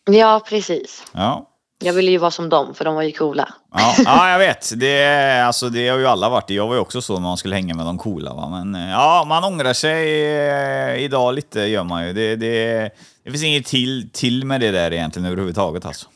Ja, 0.05 0.41
precis. 0.49 1.03
Ja. 1.13 1.49
Jag 1.83 1.93
ville 1.93 2.11
ju 2.11 2.17
vara 2.17 2.31
som 2.31 2.49
dem 2.49 2.73
för 2.73 2.85
de 2.85 2.95
var 2.95 3.03
ju 3.03 3.11
coola. 3.11 3.53
Ja, 3.73 3.95
ja, 4.05 4.31
jag 4.31 4.39
vet. 4.39 4.79
Det, 4.79 5.45
alltså, 5.45 5.69
det 5.69 5.87
har 5.87 5.97
ju 5.97 6.07
alla 6.07 6.29
varit. 6.29 6.49
Jag 6.49 6.67
var 6.67 6.73
ju 6.73 6.79
också 6.79 7.01
så 7.01 7.13
när 7.13 7.21
man 7.21 7.37
skulle 7.37 7.55
hänga 7.55 7.73
med 7.73 7.85
de 7.85 7.97
coola. 7.97 8.33
Va? 8.33 8.49
Men 8.49 8.75
eh, 8.75 8.91
ja, 8.91 9.25
man 9.27 9.43
ångrar 9.43 9.73
sig 9.73 10.25
eh, 10.37 11.03
idag 11.03 11.33
lite, 11.33 11.59
gör 11.59 11.83
man 11.83 12.07
ju. 12.07 12.13
Det, 12.13 12.35
det, 12.35 12.89
det 13.25 13.31
finns 13.31 13.43
inget 13.43 13.65
till, 13.65 14.09
till 14.13 14.45
med 14.45 14.61
det 14.61 14.71
där 14.71 14.93
egentligen 14.93 15.25
överhuvudtaget. 15.25 15.85
Alltså. 15.85 16.07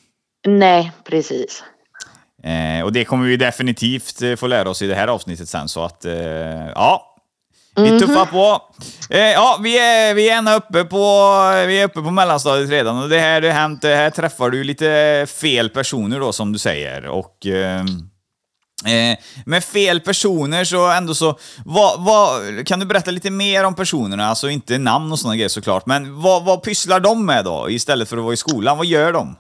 Nej, 0.48 0.92
precis. 1.04 1.64
Eh, 2.44 2.84
och 2.84 2.94
det 2.94 3.06
kommer 3.06 3.28
vi 3.28 3.38
definitivt 3.38 4.22
eh, 4.22 4.36
få 4.36 4.48
lära 4.48 4.70
oss 4.70 4.82
i 4.82 4.88
det 4.88 4.96
här 4.96 5.08
avsnittet 5.08 5.50
sen. 5.50 5.68
Så 5.68 5.84
att, 5.84 6.06
eh, 6.06 6.68
ja. 6.76 7.07
Vi 7.78 8.00
tuffar 8.00 8.26
på. 8.26 8.62
Eh, 9.10 9.20
ja, 9.20 9.60
vi 9.64 9.80
är, 9.80 10.14
vi 10.14 10.30
är 10.30 10.56
uppe 10.56 10.84
på, 10.84 10.98
vi 11.68 11.80
är 11.80 11.86
uppe 11.86 12.02
på 12.02 12.12
mellanstadiet 12.12 12.70
redan. 12.70 13.04
Och 13.04 13.10
det 13.10 13.20
här, 13.20 13.42
det 13.42 13.52
hänt, 13.52 13.84
här 13.84 14.10
träffar 14.10 14.50
du 14.50 14.64
lite 14.64 15.26
fel 15.42 15.70
personer 15.70 16.20
då, 16.20 16.34
som 16.34 16.54
du 16.54 16.60
säger. 16.60 17.08
Och... 17.08 17.46
Eh, 17.46 17.84
Eh, 18.86 19.18
med 19.46 19.64
fel 19.64 20.00
personer 20.00 20.64
så 20.64 20.88
ändå 20.92 21.14
så, 21.14 21.38
vad, 21.66 22.06
vad, 22.06 22.68
kan 22.68 22.80
du 22.80 22.86
berätta 22.86 23.12
lite 23.12 23.30
mer 23.30 23.64
om 23.64 23.76
personerna? 23.76 24.26
Alltså 24.26 24.50
inte 24.50 24.78
namn 24.78 25.12
och 25.12 25.20
sådana 25.20 25.36
grejer 25.36 25.50
såklart, 25.50 25.86
men 25.86 26.22
vad, 26.22 26.46
vad 26.46 26.64
pysslar 26.64 27.00
de 27.00 27.26
med 27.26 27.46
då 27.46 27.70
istället 27.70 28.10
för 28.10 28.18
att 28.18 28.24
vara 28.24 28.34
i 28.34 28.38
skolan? 28.38 28.78
Vad 28.78 28.86
gör 28.86 29.14
de? 29.14 29.36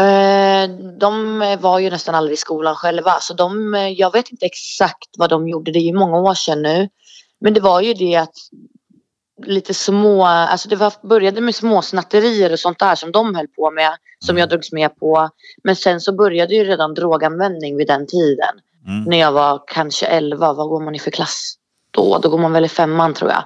Eh, 0.00 0.68
de 1.00 1.38
var 1.60 1.78
ju 1.78 1.90
nästan 1.90 2.14
aldrig 2.14 2.34
i 2.34 2.36
skolan 2.36 2.74
själva 2.74 3.20
så 3.20 3.34
de, 3.34 3.74
jag 3.96 4.12
vet 4.12 4.30
inte 4.30 4.46
exakt 4.46 5.08
vad 5.18 5.30
de 5.30 5.48
gjorde, 5.48 5.72
det 5.72 5.78
är 5.78 5.86
ju 5.86 5.98
många 5.98 6.18
år 6.18 6.34
sedan 6.34 6.62
nu. 6.62 6.88
Men 7.44 7.54
det 7.54 7.60
var 7.60 7.80
ju 7.80 7.94
det 7.94 8.16
att 8.16 8.34
lite 9.46 9.74
små, 9.74 10.24
alltså 10.24 10.68
det 10.68 10.76
var, 10.76 10.92
började 11.02 11.40
med 11.40 11.54
små 11.54 11.82
snatterier 11.82 12.52
och 12.52 12.58
sånt 12.58 12.78
där 12.78 12.94
som 12.94 13.12
de 13.12 13.34
höll 13.34 13.48
på 13.48 13.70
med, 13.70 13.96
som 14.18 14.38
jag 14.38 14.48
drogs 14.48 14.72
med 14.72 14.96
på. 14.96 15.30
Men 15.64 15.76
sen 15.76 16.00
så 16.00 16.12
började 16.12 16.54
ju 16.54 16.64
redan 16.64 16.94
droganvändning 16.94 17.76
vid 17.76 17.86
den 17.86 18.06
tiden. 18.06 18.60
Mm. 18.86 19.04
När 19.04 19.20
jag 19.20 19.32
var 19.32 19.62
kanske 19.66 20.06
11, 20.06 20.52
vad 20.52 20.68
går 20.68 20.84
man 20.84 20.94
i 20.94 20.98
för 20.98 21.10
klass 21.10 21.54
då? 21.90 22.18
Då 22.18 22.28
går 22.28 22.38
man 22.38 22.52
väl 22.52 22.64
i 22.64 22.68
femman 22.68 23.14
tror 23.14 23.30
jag. 23.30 23.44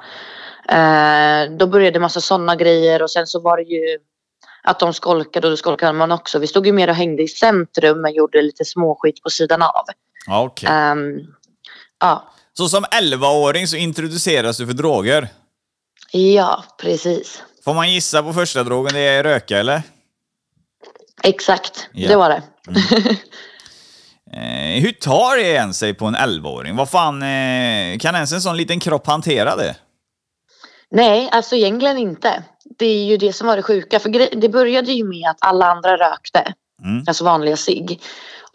Eh, 0.68 1.50
då 1.50 1.66
började 1.66 2.00
massa 2.00 2.20
sådana 2.20 2.56
grejer 2.56 3.02
och 3.02 3.10
sen 3.10 3.26
så 3.26 3.40
var 3.40 3.56
det 3.56 3.62
ju 3.62 3.98
att 4.62 4.78
de 4.80 4.92
skolkade 4.92 5.46
och 5.46 5.50
då 5.50 5.56
skolkade 5.56 5.92
man 5.92 6.12
också. 6.12 6.38
Vi 6.38 6.46
stod 6.46 6.66
ju 6.66 6.72
mer 6.72 6.88
och 6.88 6.94
hängde 6.94 7.22
i 7.22 7.28
centrum 7.28 8.00
men 8.00 8.14
gjorde 8.14 8.42
lite 8.42 8.64
småskit 8.64 9.22
på 9.22 9.30
sidan 9.30 9.62
av. 9.62 9.84
Okej. 10.28 10.68
Ehm, 10.72 11.20
ja, 12.00 12.24
Så 12.58 12.68
som 12.68 12.84
11-åring 12.84 13.66
så 13.66 13.76
introduceras 13.76 14.56
du 14.56 14.66
för 14.66 14.72
droger. 14.74 15.28
ja, 16.12 16.64
precis. 16.80 17.42
Får 17.64 17.74
man 17.74 17.92
gissa 17.92 18.22
på 18.22 18.32
första 18.32 18.62
drogen, 18.64 18.94
det 18.94 19.00
är 19.00 19.22
röka 19.22 19.58
eller? 19.58 19.82
Exakt, 21.22 21.88
Ja. 21.92 22.08
det 22.08 22.16
var 22.16 22.28
det. 22.28 22.42
Eh, 24.32 24.82
hur 24.82 24.92
tar 24.92 25.36
det 25.36 25.56
en 25.56 25.74
sig 25.74 25.94
på 25.94 26.06
en 26.06 26.16
11-åring? 26.16 26.76
Vad 26.76 26.90
fan, 26.90 27.22
eh, 27.22 27.98
kan 27.98 28.14
ens 28.14 28.32
en 28.32 28.40
sån 28.40 28.56
liten 28.56 28.80
kropp 28.80 29.06
hantera 29.06 29.56
det? 29.56 29.76
Nej, 30.90 31.28
alltså 31.32 31.56
egentligen 31.56 31.98
inte. 31.98 32.42
Det 32.78 32.86
är 32.86 33.04
ju 33.04 33.16
det 33.16 33.32
som 33.32 33.46
var 33.46 33.56
det 33.56 33.62
sjuka. 33.62 34.00
För 34.00 34.36
det 34.40 34.48
började 34.48 34.92
ju 34.92 35.04
med 35.04 35.30
att 35.30 35.36
alla 35.40 35.66
andra 35.66 35.96
rökte. 35.96 36.52
Mm. 36.84 37.04
Alltså 37.06 37.24
vanliga 37.24 37.56
cigg. 37.56 38.00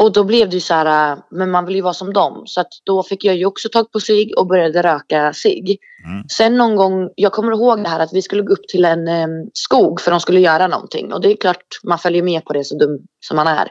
Och 0.03 0.12
då 0.12 0.24
blev 0.24 0.50
det 0.50 0.55
ju 0.55 0.62
så 0.62 0.74
här, 0.74 1.12
äh, 1.12 1.17
men 1.31 1.51
man 1.51 1.65
vill 1.65 1.75
ju 1.75 1.81
vara 1.81 1.93
som 1.93 2.13
dem. 2.13 2.43
Så 2.45 2.62
att 2.62 2.67
då 2.83 3.03
fick 3.03 3.24
jag 3.24 3.36
ju 3.36 3.45
också 3.45 3.69
tag 3.69 3.91
på 3.91 4.00
cigg 4.00 4.38
och 4.38 4.48
började 4.48 4.83
röka 4.83 5.33
cigg. 5.33 5.77
Mm. 6.05 6.24
Sen 6.29 6.57
någon 6.57 6.75
gång, 6.75 7.10
jag 7.15 7.31
kommer 7.31 7.51
ihåg 7.51 7.83
det 7.83 7.89
här 7.89 8.00
att 8.00 8.13
vi 8.13 8.22
skulle 8.22 8.41
gå 8.41 8.53
upp 8.53 8.67
till 8.67 8.86
en 8.86 9.07
eh, 9.07 9.27
skog 9.53 10.01
för 10.01 10.12
de 10.12 10.19
skulle 10.19 10.39
göra 10.39 10.67
någonting. 10.67 11.13
Och 11.13 11.22
det 11.22 11.31
är 11.31 11.36
klart 11.36 11.63
man 11.83 12.00
följer 12.00 12.24
med 12.24 12.45
på 12.45 12.53
det 12.53 12.63
så 12.63 12.77
dum 12.77 13.00
som 13.27 13.36
man 13.36 13.48
är. 13.48 13.67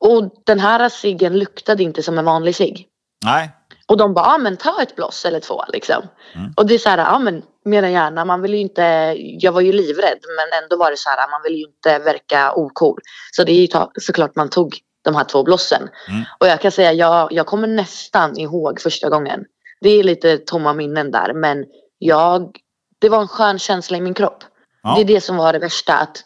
Och 0.00 0.32
den 0.46 0.60
här 0.60 0.88
ciggen 0.88 1.38
luktade 1.38 1.82
inte 1.82 2.02
som 2.02 2.18
en 2.18 2.24
vanlig 2.24 2.56
cigg. 2.56 2.86
Nej. 3.24 3.50
Och 3.88 3.96
de 3.96 4.14
bara, 4.14 4.26
ja 4.26 4.38
men 4.38 4.56
ta 4.56 4.82
ett 4.82 4.96
bloss 4.96 5.24
eller 5.24 5.40
två 5.40 5.64
liksom. 5.72 6.02
Mm. 6.34 6.52
Och 6.56 6.66
det 6.66 6.74
är 6.74 6.78
så 6.78 6.88
här, 6.88 6.98
ja 6.98 7.18
men 7.18 7.42
mer 7.64 7.82
än 7.82 7.92
gärna. 7.92 8.24
Man 8.24 8.42
vill 8.42 8.54
ju 8.54 8.60
inte, 8.60 9.14
jag 9.18 9.52
var 9.52 9.60
ju 9.60 9.72
livrädd 9.72 10.18
men 10.36 10.62
ändå 10.62 10.76
var 10.76 10.90
det 10.90 10.96
så 10.96 11.10
här, 11.10 11.30
man 11.30 11.42
vill 11.44 11.54
ju 11.54 11.64
inte 11.64 11.98
verka 11.98 12.52
ocool. 12.52 13.00
Så 13.32 13.44
det 13.44 13.52
är 13.52 13.60
ju 13.60 13.68
såklart 14.00 14.36
man 14.36 14.48
tog 14.48 14.80
de 15.06 15.16
här 15.16 15.24
två 15.24 15.42
blossen. 15.42 15.88
Mm. 16.08 16.24
Och 16.40 16.46
jag 16.46 16.60
kan 16.60 16.72
säga, 16.72 16.92
jag, 16.92 17.32
jag 17.32 17.46
kommer 17.46 17.68
nästan 17.68 18.38
ihåg 18.38 18.80
första 18.80 19.08
gången. 19.08 19.44
Det 19.80 19.88
är 19.88 20.04
lite 20.04 20.38
tomma 20.38 20.72
minnen 20.72 21.10
där 21.10 21.34
men 21.34 21.64
jag, 21.98 22.56
det 22.98 23.08
var 23.08 23.20
en 23.20 23.28
skön 23.28 23.58
känsla 23.58 23.96
i 23.96 24.00
min 24.00 24.14
kropp. 24.14 24.44
Ja. 24.82 24.94
Det 24.94 25.00
är 25.00 25.04
det 25.04 25.20
som 25.20 25.36
var 25.36 25.52
det 25.52 25.58
värsta. 25.58 25.94
Att 25.94 26.24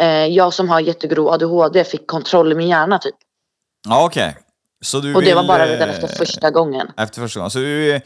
eh, 0.00 0.26
jag 0.26 0.52
som 0.52 0.68
har 0.68 0.80
jättegrov 0.80 1.28
ADHD 1.28 1.84
fick 1.84 2.06
kontroll 2.06 2.52
i 2.52 2.54
min 2.54 2.68
hjärna 2.68 2.98
typ. 2.98 3.14
Ja, 3.88 4.04
okej. 4.04 4.36
Så 4.80 5.00
du 5.00 5.14
Och 5.14 5.22
det 5.22 5.34
var 5.34 5.42
vill, 5.42 5.48
bara 5.48 5.66
eh, 5.66 5.70
redan 5.70 5.88
efter 5.88 6.08
första 6.08 6.50
gången. 6.50 6.90
Efter 6.96 7.20
första 7.20 7.40
gången. 7.40 7.50
Så 7.50 7.58
du, 7.58 7.92
eh, 7.92 8.00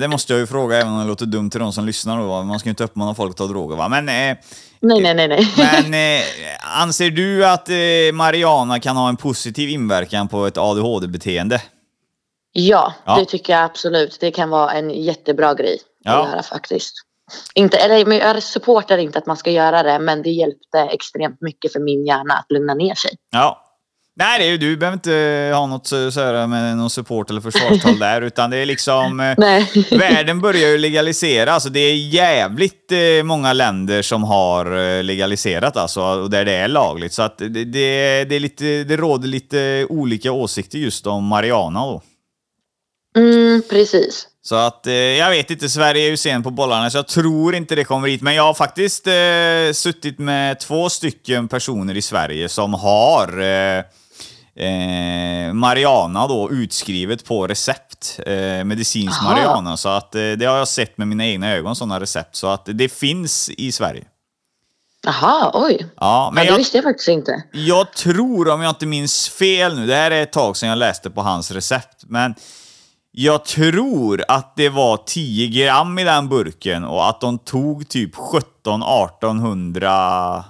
det 0.00 0.08
måste 0.08 0.32
jag 0.32 0.40
ju 0.40 0.46
fråga, 0.46 0.76
även 0.76 0.92
om 0.92 1.00
det 1.00 1.06
låter 1.06 1.26
dumt 1.26 1.50
till 1.50 1.60
de 1.60 1.72
som 1.72 1.86
lyssnar. 1.86 2.18
Då? 2.18 2.42
Man 2.42 2.58
ska 2.58 2.66
ju 2.68 2.70
inte 2.70 2.84
uppmana 2.84 3.14
folk 3.14 3.30
att 3.30 3.36
ta 3.36 3.46
droger. 3.46 3.76
Va? 3.76 3.88
Men, 3.88 4.08
eh, 4.08 4.36
Nej, 4.80 5.00
nej, 5.00 5.14
nej, 5.14 5.28
nej. 5.28 5.46
men 5.56 5.94
eh, 5.94 6.80
anser 6.82 7.10
du 7.10 7.46
att 7.46 7.68
eh, 7.68 7.76
Mariana 8.14 8.80
kan 8.80 8.96
ha 8.96 9.08
en 9.08 9.16
positiv 9.16 9.68
inverkan 9.68 10.28
på 10.28 10.46
ett 10.46 10.58
ADHD-beteende? 10.58 11.62
Ja, 12.52 12.92
Ja. 13.04 13.16
det 13.18 13.24
tycker 13.24 13.52
jag 13.52 13.64
absolut. 13.64 14.16
Det 14.20 14.30
kan 14.30 14.50
vara 14.50 14.72
en 14.72 14.90
jättebra 14.90 15.54
grej 15.54 15.78
Ja. 16.04 16.22
att 16.22 16.30
göra 16.30 16.42
faktiskt. 16.42 16.92
Inte, 17.54 17.76
eller, 17.78 18.06
men 18.06 18.18
jag 18.18 18.42
supportar 18.42 18.98
inte 18.98 19.18
att 19.18 19.26
man 19.26 19.36
ska 19.36 19.50
göra 19.50 19.82
det 19.82 19.98
men 19.98 20.22
det 20.22 20.30
hjälpte 20.30 20.78
extremt 20.78 21.40
mycket 21.40 21.72
för 21.72 21.80
min 21.80 22.06
hjärna 22.06 22.34
att 22.34 22.46
lugna 22.48 22.74
ner 22.74 22.94
sig. 22.94 23.10
Ja. 23.30 23.64
Nej, 24.18 24.38
det 24.38 24.44
är 24.44 24.58
du 24.58 24.76
behöver 24.76 24.94
inte 24.96 25.50
ha 25.54 25.66
något 25.66 25.86
så 25.86 26.10
så 26.10 26.20
med 26.20 26.76
någon 26.76 26.90
support 26.90 27.30
eller 27.30 27.40
försvarstal 27.40 27.98
där, 28.00 28.22
utan 28.22 28.50
det 28.50 28.56
är 28.56 28.66
liksom... 28.66 29.20
eh, 29.20 29.34
Nej. 29.38 29.66
Världen 29.90 30.40
börjar 30.40 30.68
ju 30.68 30.78
legalisera, 30.78 31.52
alltså 31.52 31.68
det 31.68 31.80
är 31.80 31.94
jävligt 31.94 32.92
eh, 32.92 33.24
många 33.24 33.52
länder 33.52 34.02
som 34.02 34.24
har 34.24 34.76
eh, 34.76 35.02
legaliserat 35.02 35.76
alltså, 35.76 36.02
och 36.02 36.30
där 36.30 36.44
det 36.44 36.52
är 36.52 36.68
lagligt. 36.68 37.12
Så 37.12 37.22
att 37.22 37.38
det, 37.38 37.48
det, 37.48 37.64
det, 38.24 38.36
är 38.36 38.40
lite, 38.40 38.84
det 38.84 38.96
råder 38.96 39.28
lite 39.28 39.86
olika 39.88 40.32
åsikter 40.32 40.78
just 40.78 41.06
om 41.06 41.24
Mariana 41.24 41.80
då. 41.80 42.02
Mm, 43.16 43.62
precis. 43.70 44.26
Så 44.42 44.54
att 44.54 44.86
eh, 44.86 44.94
jag 44.94 45.30
vet 45.30 45.50
inte, 45.50 45.68
Sverige 45.68 46.06
är 46.06 46.10
ju 46.10 46.16
sen 46.16 46.42
på 46.42 46.50
bollarna 46.50 46.90
så 46.90 46.98
jag 46.98 47.08
tror 47.08 47.54
inte 47.54 47.74
det 47.74 47.84
kommer 47.84 48.08
hit. 48.08 48.22
Men 48.22 48.34
jag 48.34 48.42
har 48.42 48.54
faktiskt 48.54 49.06
eh, 49.06 49.72
suttit 49.72 50.18
med 50.18 50.60
två 50.60 50.88
stycken 50.90 51.48
personer 51.48 51.96
i 51.96 52.02
Sverige 52.02 52.48
som 52.48 52.74
har 52.74 53.40
eh, 53.40 53.82
eh, 54.58 55.52
Mariana 55.52 56.26
då 56.26 56.50
utskrivet 56.50 57.24
på 57.24 57.46
recept. 57.46 58.20
Eh, 58.26 58.64
medicinsk 58.64 59.22
Aha. 59.22 59.30
Mariana. 59.30 59.76
Så 59.76 59.88
att 59.88 60.14
eh, 60.14 60.20
det 60.20 60.44
har 60.44 60.56
jag 60.56 60.68
sett 60.68 60.98
med 60.98 61.08
mina 61.08 61.26
egna 61.26 61.52
ögon, 61.52 61.76
sådana 61.76 62.00
recept. 62.00 62.36
Så 62.36 62.46
att 62.46 62.68
det 62.72 62.88
finns 62.88 63.50
i 63.50 63.72
Sverige. 63.72 64.04
Jaha, 65.06 65.50
oj. 65.54 65.86
Ja, 66.00 66.30
Men 66.30 66.34
men 66.34 66.44
det 66.46 66.50
jag, 66.50 66.56
visste 66.58 66.76
jag 66.76 66.84
faktiskt 66.84 67.08
inte. 67.08 67.42
jag 67.52 67.92
tror, 67.92 68.48
om 68.48 68.62
jag 68.62 68.70
inte 68.70 68.86
minns 68.86 69.28
fel 69.28 69.76
nu, 69.76 69.86
det 69.86 69.94
här 69.94 70.10
är 70.10 70.22
ett 70.22 70.32
tag 70.32 70.56
sedan 70.56 70.68
jag 70.68 70.78
läste 70.78 71.10
på 71.10 71.22
hans 71.22 71.50
recept, 71.50 72.04
men 72.06 72.34
jag 73.12 73.44
tror 73.44 74.24
att 74.28 74.56
det 74.56 74.68
var 74.68 74.96
10 74.96 75.48
gram 75.64 75.98
i 75.98 76.04
den 76.04 76.28
burken 76.28 76.84
och 76.84 77.08
att 77.08 77.20
de 77.20 77.38
tog 77.38 77.88
typ 77.88 78.14
17-1800 78.14 80.42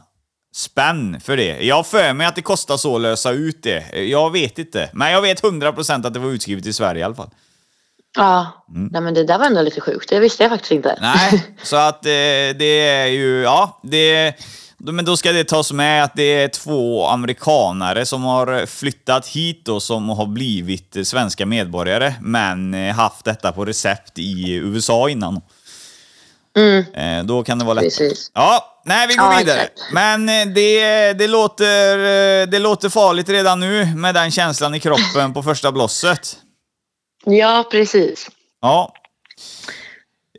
spänn 0.55 1.21
för 1.21 1.37
det. 1.37 1.65
Jag 1.65 1.77
har 1.77 1.83
för 1.83 2.13
mig 2.13 2.27
att 2.27 2.35
det 2.37 2.43
kostar 2.43 2.77
så 2.77 2.97
att 2.97 3.03
lösa 3.03 3.31
ut 3.31 3.63
det. 3.63 3.99
Jag 4.03 4.31
vet 4.33 4.59
inte. 4.59 4.91
Men 4.93 5.13
jag 5.13 5.23
vet 5.23 5.43
100% 5.43 6.07
att 6.07 6.15
det 6.15 6.21
var 6.21 6.29
utskrivet 6.31 6.67
i 6.67 6.73
Sverige 6.73 7.01
i 7.01 7.05
alla 7.05 7.15
fall. 7.15 7.31
Ja, 8.17 8.65
Mm. 8.75 8.89
nej 8.93 9.01
men 9.03 9.15
det 9.15 9.25
där 9.25 9.39
var 9.39 9.47
ändå 9.47 9.63
lite 9.63 9.81
sjukt. 9.81 10.09
Det 10.09 10.21
visste 10.21 10.43
jag 10.43 10.51
faktiskt 10.51 10.73
inte. 10.73 10.99
Nej, 11.01 11.45
så 11.63 11.77
att 11.77 12.07
eh, 12.07 12.11
det 12.59 12.81
är 12.89 13.07
ju, 13.07 13.43
ja, 13.43 13.81
det... 13.83 14.35
Men 14.81 15.05
då 15.05 15.17
ska 15.17 15.33
det 15.33 15.45
tas 15.45 15.73
med 15.73 16.05
att 16.05 16.13
det 16.17 16.23
är 16.43 16.49
två 16.49 17.07
amerikanare 17.07 18.07
som 18.07 18.23
har 18.23 18.67
flyttat 18.67 19.27
hit 19.27 19.63
då, 19.65 19.81
som 19.81 20.09
har 20.09 20.27
blivit 20.27 20.97
svenska 21.05 21.47
medborgare, 21.47 22.15
men 22.21 22.75
eh, 22.75 22.95
haft 22.95 23.25
detta 23.25 23.53
på 23.53 23.65
recept 23.65 24.19
i 24.19 24.53
USA 24.55 25.09
innan. 25.09 25.41
Mm, 26.57 26.85
Eh, 26.95 27.25
Då 27.25 27.45
kan 27.45 27.59
det 27.59 27.65
vara 27.65 27.75
lätt. 27.75 27.85
precis. 27.85 28.31
Ja, 28.35 28.78
nej 28.89 29.07
vi 29.09 29.15
går 29.15 29.33
Ja, 29.33 29.39
vidare. 29.39 29.61
exakt. 29.61 29.81
Men 29.93 30.29
eh, 30.29 30.47
det, 30.47 31.13
det, 31.13 31.27
låter, 31.27 31.99
eh, 31.99 32.47
det 32.47 32.59
låter 32.59 32.89
farligt 32.89 33.29
redan 33.29 33.61
nu 33.61 33.85
med 33.97 34.15
den 34.15 34.31
känslan 34.31 34.75
i 34.75 34.81
kroppen 34.81 35.35
på 35.35 35.43
första 35.43 35.73
blosset. 35.73 36.37
Ja, 37.25 37.65
precis. 37.71 38.29
Ja. 38.61 38.95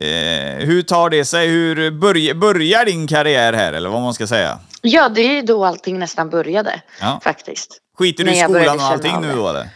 Eh, 0.00 0.66
hur 0.66 0.82
tar 0.82 1.10
det 1.10 1.24
sig? 1.24 1.48
Hur 1.48 1.90
börj, 1.90 2.34
börjar 2.34 2.84
din 2.84 3.06
karriär 3.06 3.52
här, 3.52 3.72
eller 3.72 3.88
vad 3.88 4.02
man 4.02 4.14
ska 4.14 4.26
säga? 4.26 4.58
Ja, 4.82 5.08
det 5.08 5.20
är 5.38 5.42
då 5.42 5.64
allting 5.64 5.98
nästan 5.98 6.30
började 6.30 6.80
Ja. 7.00 7.20
faktiskt. 7.24 7.78
Skiter 7.98 8.24
du 8.24 8.30
i 8.32 8.36
skolan 8.40 8.76
och 8.78 8.84
allting 8.84 9.20
nu 9.20 9.32
då, 9.36 9.48
eller? 9.48 9.68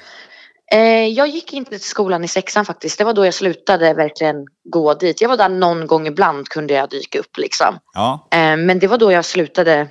Eh, 0.73 1.07
jag 1.07 1.29
gick 1.29 1.53
inte 1.53 1.71
till 1.71 1.81
skolan 1.81 2.25
i 2.25 2.29
sexan 2.29 2.65
faktiskt. 2.65 2.99
Det 2.99 3.05
var 3.05 3.13
då 3.13 3.25
jag 3.25 3.35
slutade 3.35 3.95
verkligen 3.95 4.47
gå 4.65 4.95
dit. 4.95 5.21
Jag 5.21 5.29
var 5.29 5.37
där 5.37 5.49
någon 5.49 5.87
gång 5.87 6.07
ibland 6.07 6.49
kunde 6.49 6.75
jag 6.75 6.91
dyka 6.91 7.19
upp 7.19 7.37
liksom. 7.39 7.79
Ja. 7.95 8.29
Eh, 8.31 8.57
men 8.57 8.79
det 8.79 8.87
var 8.87 8.99
då 8.99 9.13
jag 9.13 9.25
slutade 9.25 9.89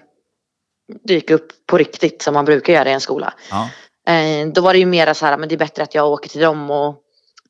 dyka 1.08 1.34
upp 1.34 1.48
på 1.68 1.78
riktigt 1.78 2.22
som 2.22 2.34
man 2.34 2.46
brukar 2.46 2.74
göra 2.74 2.90
i 2.90 2.94
en 2.94 3.02
skola. 3.02 3.34
ja. 3.50 3.70
Eh, 4.08 4.48
då 4.48 4.62
var 4.62 4.74
det 4.74 4.80
ju 4.80 4.86
mera 4.86 5.14
så 5.14 5.26
här, 5.26 5.38
men 5.38 5.50
det 5.50 5.56
är 5.56 5.60
bättre 5.60 5.84
att 5.84 5.96
jag 5.96 6.12
åker 6.12 6.30
till 6.30 6.42
dem 6.42 6.72
och 6.72 7.00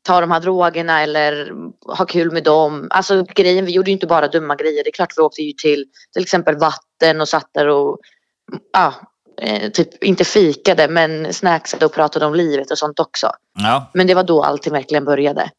tar 0.03 0.21
de 0.21 0.31
här 0.31 0.39
drogerna 0.39 1.01
eller 1.01 1.51
har 1.87 2.05
kul 2.05 2.31
med 2.31 2.43
dem. 2.43 2.87
Alltså 2.89 3.25
grejen, 3.35 3.65
vi 3.65 3.71
gjorde 3.71 3.89
ju 3.89 3.93
inte 3.93 4.07
bara 4.07 4.27
dumma 4.27 4.55
grejer. 4.55 4.83
Det 4.83 4.89
är 4.89 4.93
klart 4.93 5.13
vi 5.17 5.21
åkte 5.21 5.41
ju 5.41 5.53
till 5.53 5.85
till 6.13 6.21
exempel 6.21 6.57
vatten 6.57 7.21
och 7.21 7.29
satt 7.29 7.49
där 7.53 7.67
och 7.67 7.99
ja, 8.73 8.93
eh, 9.41 9.69
typ 9.69 10.03
inte 10.03 10.25
fikade 10.25 10.87
men 10.87 11.33
snacksade 11.33 11.85
och 11.85 11.93
pratade 11.93 12.25
om 12.25 12.35
livet 12.35 12.71
och 12.71 12.77
sånt 12.77 12.99
också. 12.99 13.31
ja. 13.59 13.91
Men 13.93 14.07
det 14.07 14.13
var 14.13 14.23
då 14.23 14.43
allting 14.43 14.73
verkligen 14.73 15.05
började. 15.05 15.49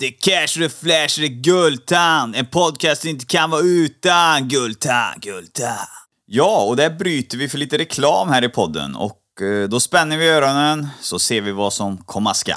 Det 0.00 0.06
är 0.06 0.12
cash, 0.20 0.58
det 0.58 0.64
är 0.64 0.68
flash, 0.68 1.20
det 1.20 1.26
är 1.26 1.42
Guldtand. 1.42 2.36
En 2.36 2.46
podcast 2.46 3.04
inte 3.04 3.26
kan 3.26 3.50
vara 3.50 3.60
utan 3.62 4.48
Guldtand, 4.48 5.22
Guldtand. 5.22 5.88
Ja, 6.26 6.62
och 6.68 6.76
där 6.76 6.90
bryter 6.90 7.38
vi 7.38 7.48
för 7.48 7.58
lite 7.58 7.78
reklam 7.78 8.28
här 8.28 8.44
i 8.44 8.48
podden 8.48 8.96
och 8.96 9.42
eh, 9.42 9.68
då 9.68 9.80
spänner 9.80 10.16
vi 10.16 10.28
öronen 10.28 10.88
så 11.00 11.18
ser 11.18 11.40
vi 11.40 11.52
vad 11.52 11.72
som 11.72 11.98
komma 11.98 12.34
skall. 12.34 12.56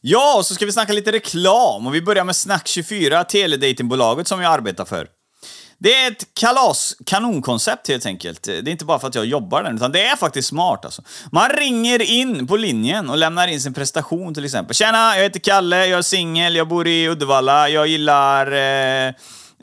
Ja, 0.00 0.34
och 0.38 0.46
så 0.46 0.54
ska 0.54 0.66
vi 0.66 0.72
snacka 0.72 0.92
lite 0.92 1.12
reklam 1.12 1.86
och 1.86 1.94
vi 1.94 2.02
börjar 2.02 2.24
med 2.24 2.32
Snack24, 2.32 3.24
teledatingbolaget 3.24 4.28
som 4.28 4.40
jag 4.40 4.52
arbetar 4.52 4.84
för. 4.84 5.08
Det 5.78 5.94
är 5.94 6.10
ett 6.10 6.34
kalas, 6.34 6.96
kanonkoncept 7.06 7.88
helt 7.88 8.06
enkelt. 8.06 8.42
Det 8.42 8.58
är 8.58 8.68
inte 8.68 8.84
bara 8.84 8.98
för 8.98 9.08
att 9.08 9.14
jag 9.14 9.26
jobbar 9.26 9.62
där, 9.62 9.74
utan 9.74 9.92
det 9.92 10.06
är 10.06 10.16
faktiskt 10.16 10.48
smart 10.48 10.84
alltså. 10.84 11.02
Man 11.32 11.48
ringer 11.50 12.02
in 12.02 12.46
på 12.46 12.56
linjen 12.56 13.10
och 13.10 13.18
lämnar 13.18 13.48
in 13.48 13.60
sin 13.60 13.74
prestation 13.74 14.34
till 14.34 14.44
exempel. 14.44 14.74
Tjena, 14.74 15.16
jag 15.16 15.22
heter 15.22 15.40
Kalle, 15.40 15.86
jag 15.86 15.98
är 15.98 16.02
singel, 16.02 16.56
jag 16.56 16.68
bor 16.68 16.86
i 16.86 17.08
Uddevalla, 17.08 17.68
jag 17.68 17.86
gillar 17.86 18.52
eh, 18.52 19.14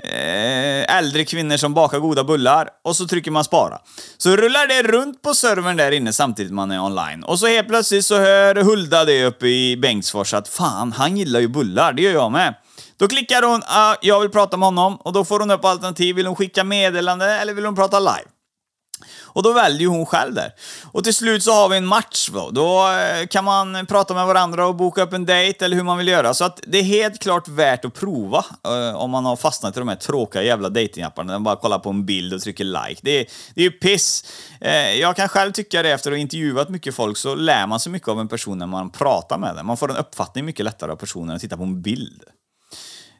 eh, 0.03 0.97
äldre 0.97 1.25
kvinnor 1.25 1.57
som 1.57 1.73
bakar 1.73 1.99
goda 1.99 2.23
bullar. 2.23 2.69
Och 2.83 2.95
så 2.95 3.07
trycker 3.07 3.31
man 3.31 3.43
spara. 3.43 3.79
Så 4.17 4.35
rullar 4.35 4.67
det 4.67 4.83
runt 4.83 5.21
på 5.21 5.33
servern 5.33 5.77
där 5.77 5.91
inne 5.91 6.13
samtidigt 6.13 6.53
man 6.53 6.71
är 6.71 6.83
online. 6.83 7.23
Och 7.23 7.39
så 7.39 7.47
helt 7.47 7.67
plötsligt 7.67 8.05
så 8.05 8.17
hör 8.17 8.55
Hulda 8.55 9.05
det 9.05 9.25
uppe 9.25 9.47
i 9.47 9.77
Bengtsfors 9.77 10.33
att 10.33 10.47
fan, 10.47 10.91
han 10.91 11.17
gillar 11.17 11.39
ju 11.39 11.47
bullar, 11.47 11.93
det 11.93 12.01
gör 12.01 12.13
jag 12.13 12.31
med. 12.31 12.55
Då 13.01 13.07
klickar 13.07 13.41
hon 13.41 13.55
uh, 13.55 13.97
“Jag 14.01 14.19
vill 14.19 14.29
prata 14.29 14.57
med 14.57 14.67
honom” 14.67 14.95
och 14.95 15.13
då 15.13 15.25
får 15.25 15.39
hon 15.39 15.51
upp 15.51 15.65
alternativ. 15.65 16.15
Vill 16.15 16.27
hon 16.27 16.35
skicka 16.35 16.63
meddelande 16.63 17.25
eller 17.25 17.53
vill 17.53 17.65
hon 17.65 17.75
prata 17.75 17.99
live? 17.99 18.29
Och 19.23 19.43
då 19.43 19.53
väljer 19.53 19.87
hon 19.87 20.05
själv 20.05 20.33
där. 20.33 20.51
Och 20.91 21.03
till 21.03 21.13
slut 21.13 21.43
så 21.43 21.51
har 21.51 21.69
vi 21.69 21.77
en 21.77 21.85
match 21.85 22.29
då. 22.33 22.49
Då 22.49 22.91
eh, 22.91 23.27
kan 23.27 23.45
man 23.45 23.85
prata 23.85 24.13
med 24.13 24.25
varandra 24.25 24.67
och 24.67 24.75
boka 24.75 25.03
upp 25.03 25.13
en 25.13 25.25
dejt 25.25 25.65
eller 25.65 25.75
hur 25.75 25.83
man 25.83 25.97
vill 25.97 26.07
göra. 26.07 26.33
Så 26.33 26.45
att 26.45 26.59
det 26.67 26.77
är 26.79 26.83
helt 26.83 27.19
klart 27.19 27.47
värt 27.47 27.85
att 27.85 27.93
prova 27.93 28.45
uh, 28.67 28.95
om 28.95 29.11
man 29.11 29.25
har 29.25 29.35
fastnat 29.35 29.77
i 29.77 29.79
de 29.79 29.87
här 29.87 29.95
tråkiga 29.95 30.43
jävla 30.43 30.69
datingapparna 30.69 31.33
man 31.33 31.43
bara 31.43 31.55
kollar 31.55 31.79
på 31.79 31.89
en 31.89 32.05
bild 32.05 32.33
och 32.33 32.41
trycker 32.41 32.63
like. 32.63 33.01
Det 33.03 33.19
är, 33.19 33.25
det 33.55 33.61
är 33.61 33.65
ju 33.65 33.71
piss. 33.71 34.25
Uh, 34.65 34.99
jag 34.99 35.15
kan 35.15 35.29
själv 35.29 35.51
tycka 35.51 35.83
det 35.83 35.91
efter 35.91 36.11
att 36.11 36.17
ha 36.17 36.21
intervjuat 36.21 36.69
mycket 36.69 36.95
folk 36.95 37.17
så 37.17 37.35
lär 37.35 37.67
man 37.67 37.79
sig 37.79 37.91
mycket 37.91 38.07
av 38.07 38.19
en 38.19 38.27
person 38.27 38.57
när 38.57 38.67
man 38.67 38.89
pratar 38.89 39.37
med 39.37 39.55
den. 39.55 39.65
Man 39.65 39.77
får 39.77 39.91
en 39.91 39.97
uppfattning 39.97 40.45
mycket 40.45 40.65
lättare 40.65 40.91
av 40.91 40.95
personen 40.95 41.29
än 41.29 41.35
att 41.35 41.41
titta 41.41 41.57
på 41.57 41.63
en 41.63 41.81
bild. 41.81 42.23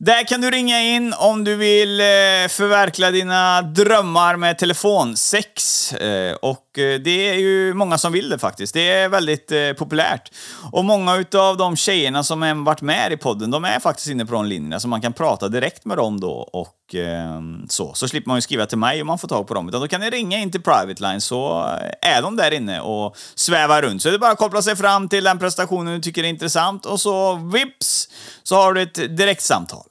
Där 0.00 0.26
kan 0.26 0.40
du 0.40 0.50
ringa 0.50 0.80
in 0.80 1.14
om 1.18 1.44
du 1.44 1.56
vill 1.56 2.00
eh, 2.00 2.04
förverkliga 2.48 3.10
dina 3.10 3.62
drömmar 3.62 4.36
med 4.36 4.58
telefonsex. 4.58 5.92
Eh, 5.92 6.34
och 6.34 6.78
eh, 6.78 7.00
det 7.00 7.30
är 7.30 7.34
ju 7.34 7.74
många 7.74 7.98
som 7.98 8.12
vill 8.12 8.28
det 8.28 8.38
faktiskt. 8.38 8.74
Det 8.74 8.90
är 8.90 9.08
väldigt 9.08 9.52
populärt. 9.78 10.32
Och 10.72 10.84
många 10.84 11.16
utav 11.16 11.56
de 11.56 11.76
tjejerna 11.76 12.24
som 12.24 12.42
har 12.42 12.64
varit 12.64 12.80
med 12.80 13.12
i 13.12 13.16
podden, 13.16 13.50
de 13.50 13.64
är 13.64 13.80
faktiskt 13.80 14.08
inne 14.08 14.26
på 14.26 14.32
de 14.32 14.46
linjerna, 14.46 14.80
så 14.80 14.88
man 14.88 15.00
kan 15.00 15.12
prata 15.12 15.48
direkt 15.48 15.84
med 15.84 15.96
dem 15.96 16.20
då 16.20 16.32
och 16.32 16.94
ehm, 16.94 17.66
så. 17.68 17.94
Så 17.94 18.08
slipper 18.08 18.28
man 18.28 18.36
ju 18.36 18.42
skriva 18.42 18.66
till 18.66 18.78
mig 18.78 19.00
om 19.00 19.06
man 19.06 19.18
får 19.18 19.28
tag 19.28 19.46
på 19.46 19.54
dem. 19.54 19.68
Utan 19.68 19.80
då 19.80 19.88
kan 19.88 20.00
ni 20.00 20.10
ringa 20.10 20.38
in 20.38 20.50
till 20.50 20.62
Private 20.62 21.02
Line 21.02 21.20
så 21.20 21.68
är 22.02 22.22
de 22.22 22.36
där 22.36 22.50
inne 22.54 22.80
och 22.80 23.16
svävar 23.34 23.82
runt. 23.82 24.02
Så 24.02 24.08
det 24.08 24.14
är 24.14 24.18
bara 24.18 24.32
att 24.32 24.38
koppla 24.38 24.62
sig 24.62 24.76
fram 24.76 25.08
till 25.08 25.24
den 25.24 25.38
prestationen 25.38 25.94
du 25.94 26.00
tycker 26.00 26.24
är 26.24 26.28
intressant 26.28 26.86
och 26.86 27.00
så 27.00 27.34
vips 27.34 28.08
så 28.42 28.56
har 28.56 28.72
du 28.72 28.82
ett 28.82 29.16
direktsamtal. 29.16 29.87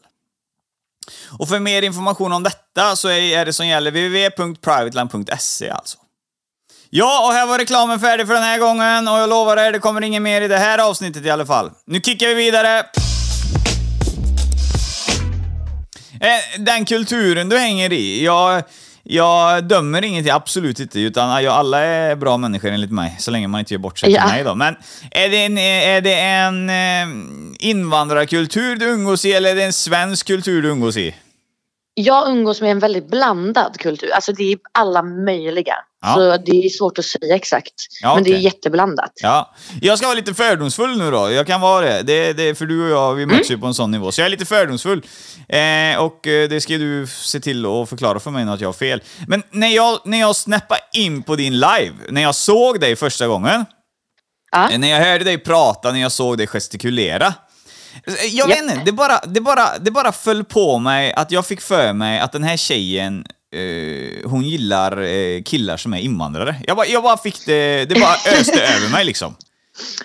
Och 1.39 1.49
för 1.49 1.59
mer 1.59 1.81
information 1.81 2.33
om 2.33 2.43
detta 2.43 2.95
så 2.95 3.09
är 3.09 3.45
det 3.45 3.53
som 3.53 3.67
gäller 3.67 3.91
www.privateland.se 3.91 5.69
alltså. 5.69 5.97
Ja, 6.89 7.27
och 7.27 7.33
här 7.33 7.47
var 7.47 7.57
reklamen 7.59 7.99
färdig 7.99 8.27
för 8.27 8.33
den 8.33 8.43
här 8.43 8.59
gången 8.59 9.07
och 9.07 9.19
jag 9.19 9.29
lovar 9.29 9.57
er, 9.57 9.71
det 9.71 9.79
kommer 9.79 10.01
inget 10.01 10.21
mer 10.21 10.41
i 10.41 10.47
det 10.47 10.57
här 10.57 10.77
avsnittet 10.77 11.25
i 11.25 11.29
alla 11.29 11.45
fall. 11.45 11.71
Nu 11.85 12.01
kickar 12.01 12.27
vi 12.27 12.33
vidare! 12.33 12.85
Eh, 16.21 16.59
den 16.59 16.85
kulturen 16.85 17.49
du 17.49 17.57
hänger 17.57 17.93
i, 17.93 18.25
jag, 18.25 18.63
jag 19.09 19.63
dömer 19.63 20.01
ingenting, 20.03 20.31
absolut 20.33 20.79
inte, 20.79 20.99
utan 20.99 21.29
alla 21.47 21.79
är 21.81 22.15
bra 22.15 22.37
människor 22.37 22.71
enligt 22.71 22.91
mig, 22.91 23.15
så 23.19 23.31
länge 23.31 23.47
man 23.47 23.59
inte 23.59 23.73
gör 23.73 23.79
bort 23.79 23.99
sig 23.99 24.07
till 24.07 24.15
Ja. 24.15 24.27
mig 24.27 24.43
då. 24.43 24.55
Men 24.55 24.75
är 25.11 25.29
det 25.29 25.45
en, 25.45 25.57
är 25.57 26.01
det 26.01 26.13
en 26.19 26.69
eh, 26.69 27.67
invandrarkultur 27.69 28.75
du 28.75 28.85
umgås 28.85 29.25
i 29.25 29.33
eller 29.33 29.49
är 29.51 29.55
det 29.55 29.63
en 29.63 29.73
svensk 29.73 30.27
kultur 30.27 30.61
du 30.61 30.69
umgås 30.69 30.97
i? 30.97 31.15
Jag 31.99 32.29
umgås 32.29 32.61
med 32.61 32.71
en 32.71 32.79
väldigt 32.79 33.09
blandad 33.09 33.79
kultur. 33.79 34.11
Alltså 34.13 34.31
det 34.33 34.51
är 34.51 34.57
alla 34.71 35.03
möjliga. 35.03 35.75
Ja. 36.01 36.13
Så 36.13 36.37
det 36.37 36.65
är 36.65 36.69
svårt 36.69 36.99
att 36.99 37.05
säga 37.05 37.35
exakt. 37.35 37.73
Ja, 38.01 38.15
Men 38.15 38.23
det 38.23 38.31
är 38.33 38.37
jätteblandat. 38.37 39.11
Ja, 39.15 39.55
jag 39.81 39.97
ska 39.97 40.07
vara 40.07 40.15
lite 40.15 40.33
fördomsfull 40.33 40.97
nu 40.97 41.11
då. 41.11 41.31
Jag 41.31 41.47
kan 41.47 41.61
vara 41.61 41.85
det. 41.85 42.01
det, 42.01 42.33
det 42.33 42.55
för 42.55 42.65
du 42.65 42.83
och 42.83 42.89
jag, 42.89 43.13
vi 43.15 43.25
möts 43.25 43.51
ju 43.51 43.57
på 43.57 43.65
en 43.67 43.73
sån 43.73 43.91
nivå. 43.91 44.11
Så 44.11 44.21
jag 44.21 44.25
är 44.25 44.29
lite 44.29 44.45
fördomsfull. 44.45 45.05
Eh, 45.49 45.97
och 45.99 46.27
eh, 46.27 46.49
det 46.49 46.61
ska 46.61 46.73
du 46.73 47.07
se 47.07 47.39
till 47.39 47.65
att 47.65 47.89
förklara 47.89 48.19
för 48.19 48.31
mig 48.31 48.45
nu 48.45 48.51
att 48.51 48.61
jag 48.61 48.67
har 48.67 48.73
fel. 48.73 49.01
Men 49.27 49.43
när 49.51 49.67
jag, 49.75 49.99
när 50.05 50.19
jag 50.19 50.35
snappade 50.35 50.81
in 50.93 51.23
på 51.23 51.35
din 51.35 51.53
live, 51.53 51.93
när 52.09 52.21
jag 52.21 52.35
såg 52.35 52.79
dig 52.79 52.95
första 52.95 53.27
gången, 53.27 53.65
Ja. 54.51 54.71
eh, 54.71 54.79
när 54.79 54.87
jag 54.87 54.99
hörde 55.05 55.23
dig 55.23 55.37
prata, 55.37 55.91
när 55.91 55.99
jag 55.99 56.11
såg 56.11 56.37
dig 56.37 56.47
gestikulera. 56.47 57.33
Jag 58.31 58.47
vet 58.47 58.61
inte, 58.61 58.81
det 58.85 58.91
bara, 58.91 59.19
det, 59.27 59.41
bara, 59.41 59.77
det 59.79 59.91
bara 59.91 60.11
föll 60.11 60.43
på 60.43 60.77
mig 60.79 61.13
att 61.13 61.31
jag 61.31 61.45
fick 61.45 61.61
för 61.61 61.93
mig 61.93 62.19
att 62.19 62.31
den 62.31 62.43
här 62.43 62.57
tjejen 62.57 63.25
eh, 63.55 64.29
hon 64.29 64.43
gillar 64.43 65.01
eh, 65.01 65.41
killar 65.43 65.77
som 65.77 65.93
är 65.93 65.97
invandrare. 65.99 66.55
Jag 66.67 66.77
bara, 66.77 66.85
jag 66.87 67.03
bara 67.03 67.17
fick 67.17 67.45
det, 67.45 67.85
det 67.85 67.95
bara 67.99 68.13
öste 68.39 68.61
över 68.63 68.91
mig 68.91 69.05
liksom. 69.05 69.35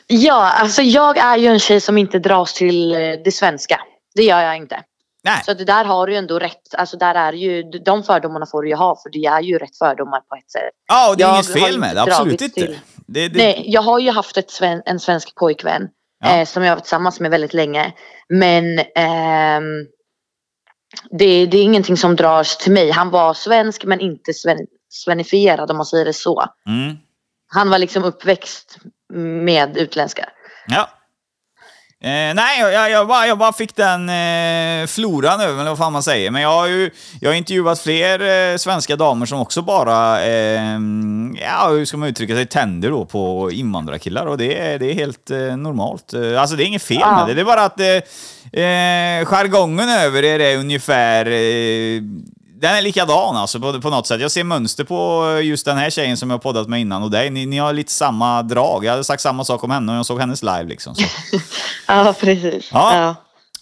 Ja, 0.07 0.51
alltså 0.51 0.83
jag 0.83 1.19
är 1.19 1.37
ju 1.37 1.47
en 1.47 1.59
tjej 1.61 1.81
som 1.81 1.99
inte 1.99 2.19
dras 2.19 2.55
till 2.55 2.93
eh, 2.93 2.99
det 3.25 3.33
svenska. 3.35 3.81
Det 4.15 4.23
gör 4.23 4.41
jag 4.43 4.57
inte. 4.57 4.81
Nej, 5.25 5.43
Så 5.47 5.55
det 5.55 5.65
där 5.65 5.85
har 5.85 6.07
du 6.07 6.13
ju 6.13 6.19
ändå 6.19 6.39
rätt. 6.39 6.75
Alltså 6.75 6.97
där 6.97 7.15
är 7.15 7.33
ju, 7.33 7.63
de 7.63 8.03
fördomarna 8.03 8.47
får 8.47 8.63
du 8.63 8.69
ju 8.69 8.75
ha 8.75 8.97
för 9.03 9.11
det 9.11 9.25
är 9.27 9.41
ju 9.41 9.59
rätt 9.59 9.79
fördomar 9.79 10.21
på 10.21 10.35
ett 10.35 10.51
sätt. 10.51 10.63
ja, 10.89 11.11
och 11.11 11.17
det 11.17 11.23
är 11.23 11.27
jag 11.29 11.35
inget 11.37 11.53
fel 11.53 11.79
med 11.79 11.97
det. 11.97 12.03
Absolut 12.03 12.41
inte. 12.41 12.61
till- 12.61 12.79
Det, 13.07 13.29
det, 13.29 13.39
Nej, 13.39 13.65
jag 13.67 13.83
har 13.83 13.99
ju 13.99 14.11
haft 14.11 14.37
ett 14.37 14.51
sven, 14.51 14.83
en 14.87 15.01
svensk 15.01 15.35
pojkvän 15.35 15.89
Ja. 16.23 16.37
eh, 16.37 16.47
som 16.47 16.63
jag 16.63 16.71
har 16.71 16.77
varit 16.77 16.85
tillsammans 16.85 17.21
med 17.21 17.31
väldigt 17.31 17.55
länge. 17.55 17.93
Men 18.29 18.79
ehm, 18.79 19.87
det, 21.11 21.47
det 21.47 21.57
är 21.59 21.63
ingenting 21.63 21.97
som 21.97 22.17
dras 22.17 22.59
till 22.59 22.73
mig. 22.73 22.91
Han 22.91 23.11
var 23.11 23.35
svensk 23.35 23.85
men 23.85 24.01
inte 24.01 24.35
sven, 24.35 24.59
svenifierad 24.89 25.71
om 25.71 25.77
man 25.77 25.87
säger 25.87 26.05
det 26.05 26.13
så. 26.13 26.45
Mm. 26.67 26.97
Han 27.47 27.71
var 27.71 27.79
liksom 27.79 28.05
uppväxt 28.05 28.79
med 29.45 29.77
utländska. 29.77 30.29
Ja. 30.67 30.89
Eh, 32.05 32.35
nej, 32.35 32.61
jag, 32.61 32.91
jag, 32.91 33.09
bara, 33.09 33.27
jag 33.27 33.39
bara 33.39 33.53
fick 33.53 33.77
den 33.77 34.09
eh, 34.09 34.87
floran 34.87 35.41
över 35.41 35.61
eller 35.61 35.71
vad 35.71 35.79
fan 35.79 35.93
man 35.93 36.03
säger. 36.03 36.31
Men 36.31 36.43
jag 36.43 36.49
har 36.53 36.67
ju 36.67 36.91
jag 37.21 37.31
har 37.31 37.35
intervjuat 37.35 37.81
fler 37.81 38.51
eh, 38.53 38.57
svenska 38.57 38.97
damer 38.97 39.27
som 39.27 39.41
också 39.41 39.63
bara, 39.63 40.23
eh, 40.25 40.79
ja 41.41 41.69
hur 41.69 41.85
ska 41.85 41.97
man 41.97 42.09
uttrycka 42.09 42.35
sig, 42.35 42.47
tänder 42.47 42.91
då 42.91 43.05
på 43.05 43.51
invandrarkillar. 43.53 44.27
Och 44.27 44.39
det 44.39 44.59
är, 44.61 44.79
det 44.79 44.87
är 44.91 44.95
helt 44.95 45.31
eh, 45.31 45.39
normalt. 45.57 46.13
Eh, 46.15 46.41
Alltså 46.41 46.57
det 46.57 46.65
är 46.65 46.67
inget 46.67 46.83
fel 46.83 46.99
med 47.17 47.27
det. 47.29 47.35
Det 47.35 47.41
är 47.41 47.45
bara 47.45 47.65
att 47.65 47.81
eh, 47.81 48.63
eh, 48.63 49.25
jargongen 49.25 49.89
över 49.89 50.25
er 50.25 50.41
är 50.41 50.57
ungefär 50.59 51.27
den 52.63 52.75
är 52.77 52.83
likadan 52.83 53.37
alltså 53.37 53.61
på, 53.61 53.81
på 53.81 53.91
något 53.91 54.07
sätt. 54.07 54.21
Jag 54.21 54.31
ser 54.31 54.45
mönster 54.45 54.85
på 54.85 55.25
just 55.43 55.65
den 55.65 55.77
här 55.79 55.91
tjejen 55.91 56.17
som 56.17 56.31
jag 56.31 56.35
har 56.35 56.41
poddat 56.43 56.69
med 56.69 56.81
innan 56.81 57.03
och 57.03 57.11
dig. 57.11 57.31
Ni, 57.31 57.47
ni 57.47 57.59
har 57.59 57.73
lite 57.73 57.93
samma 57.93 58.43
drag. 58.43 58.85
Jag 58.85 58.91
hade 58.91 59.05
sagt 59.05 59.23
samma 59.23 59.45
sak 59.45 59.65
om 59.65 59.71
henne 59.71 59.93
och 59.93 59.99
jag 59.99 60.07
såg 60.07 60.21
hennes 60.21 60.43
live 60.43 60.65
liksom. 60.65 60.95
Ja, 61.87 62.15
precis. 62.21 62.69
Ja. 62.73 63.15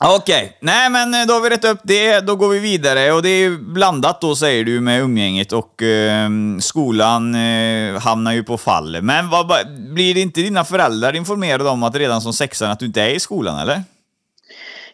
Okej, 0.05 0.59
nej 0.63 0.91
men 0.91 1.15
eh, 1.15 1.27
då 1.27 1.35
har 1.35 1.41
vi 1.41 1.51
rätt 1.51 1.65
upp 1.65 1.81
det. 1.85 2.21
Då 2.21 2.37
går 2.37 2.49
vi 2.49 2.59
vidare 2.59 3.13
och 3.13 3.23
det 3.23 3.29
är 3.29 3.51
blandat 3.73 4.21
då 4.21 4.37
säger 4.37 4.65
du 4.65 4.81
med 4.81 5.01
umgänget 5.01 5.53
och 5.53 5.83
eh, 5.83 6.29
skolan 6.61 7.35
eh, 7.35 8.01
hamnar 8.01 8.33
ju 8.33 8.43
på 8.45 8.59
fall. 8.59 9.03
Men 9.03 9.31
vad- 9.31 9.53
blir 9.95 10.17
inte 10.17 10.41
dina 10.41 10.65
föräldrar 10.65 11.17
informerade 11.17 11.69
om 11.69 11.83
att 11.83 11.95
redan 11.97 12.21
som 12.21 12.33
sexan 12.33 12.71
att 12.71 12.79
du 12.79 12.87
inte 12.87 13.03
är 13.03 13.09
i 13.09 13.21
skolan 13.21 13.59
eller? 13.59 13.83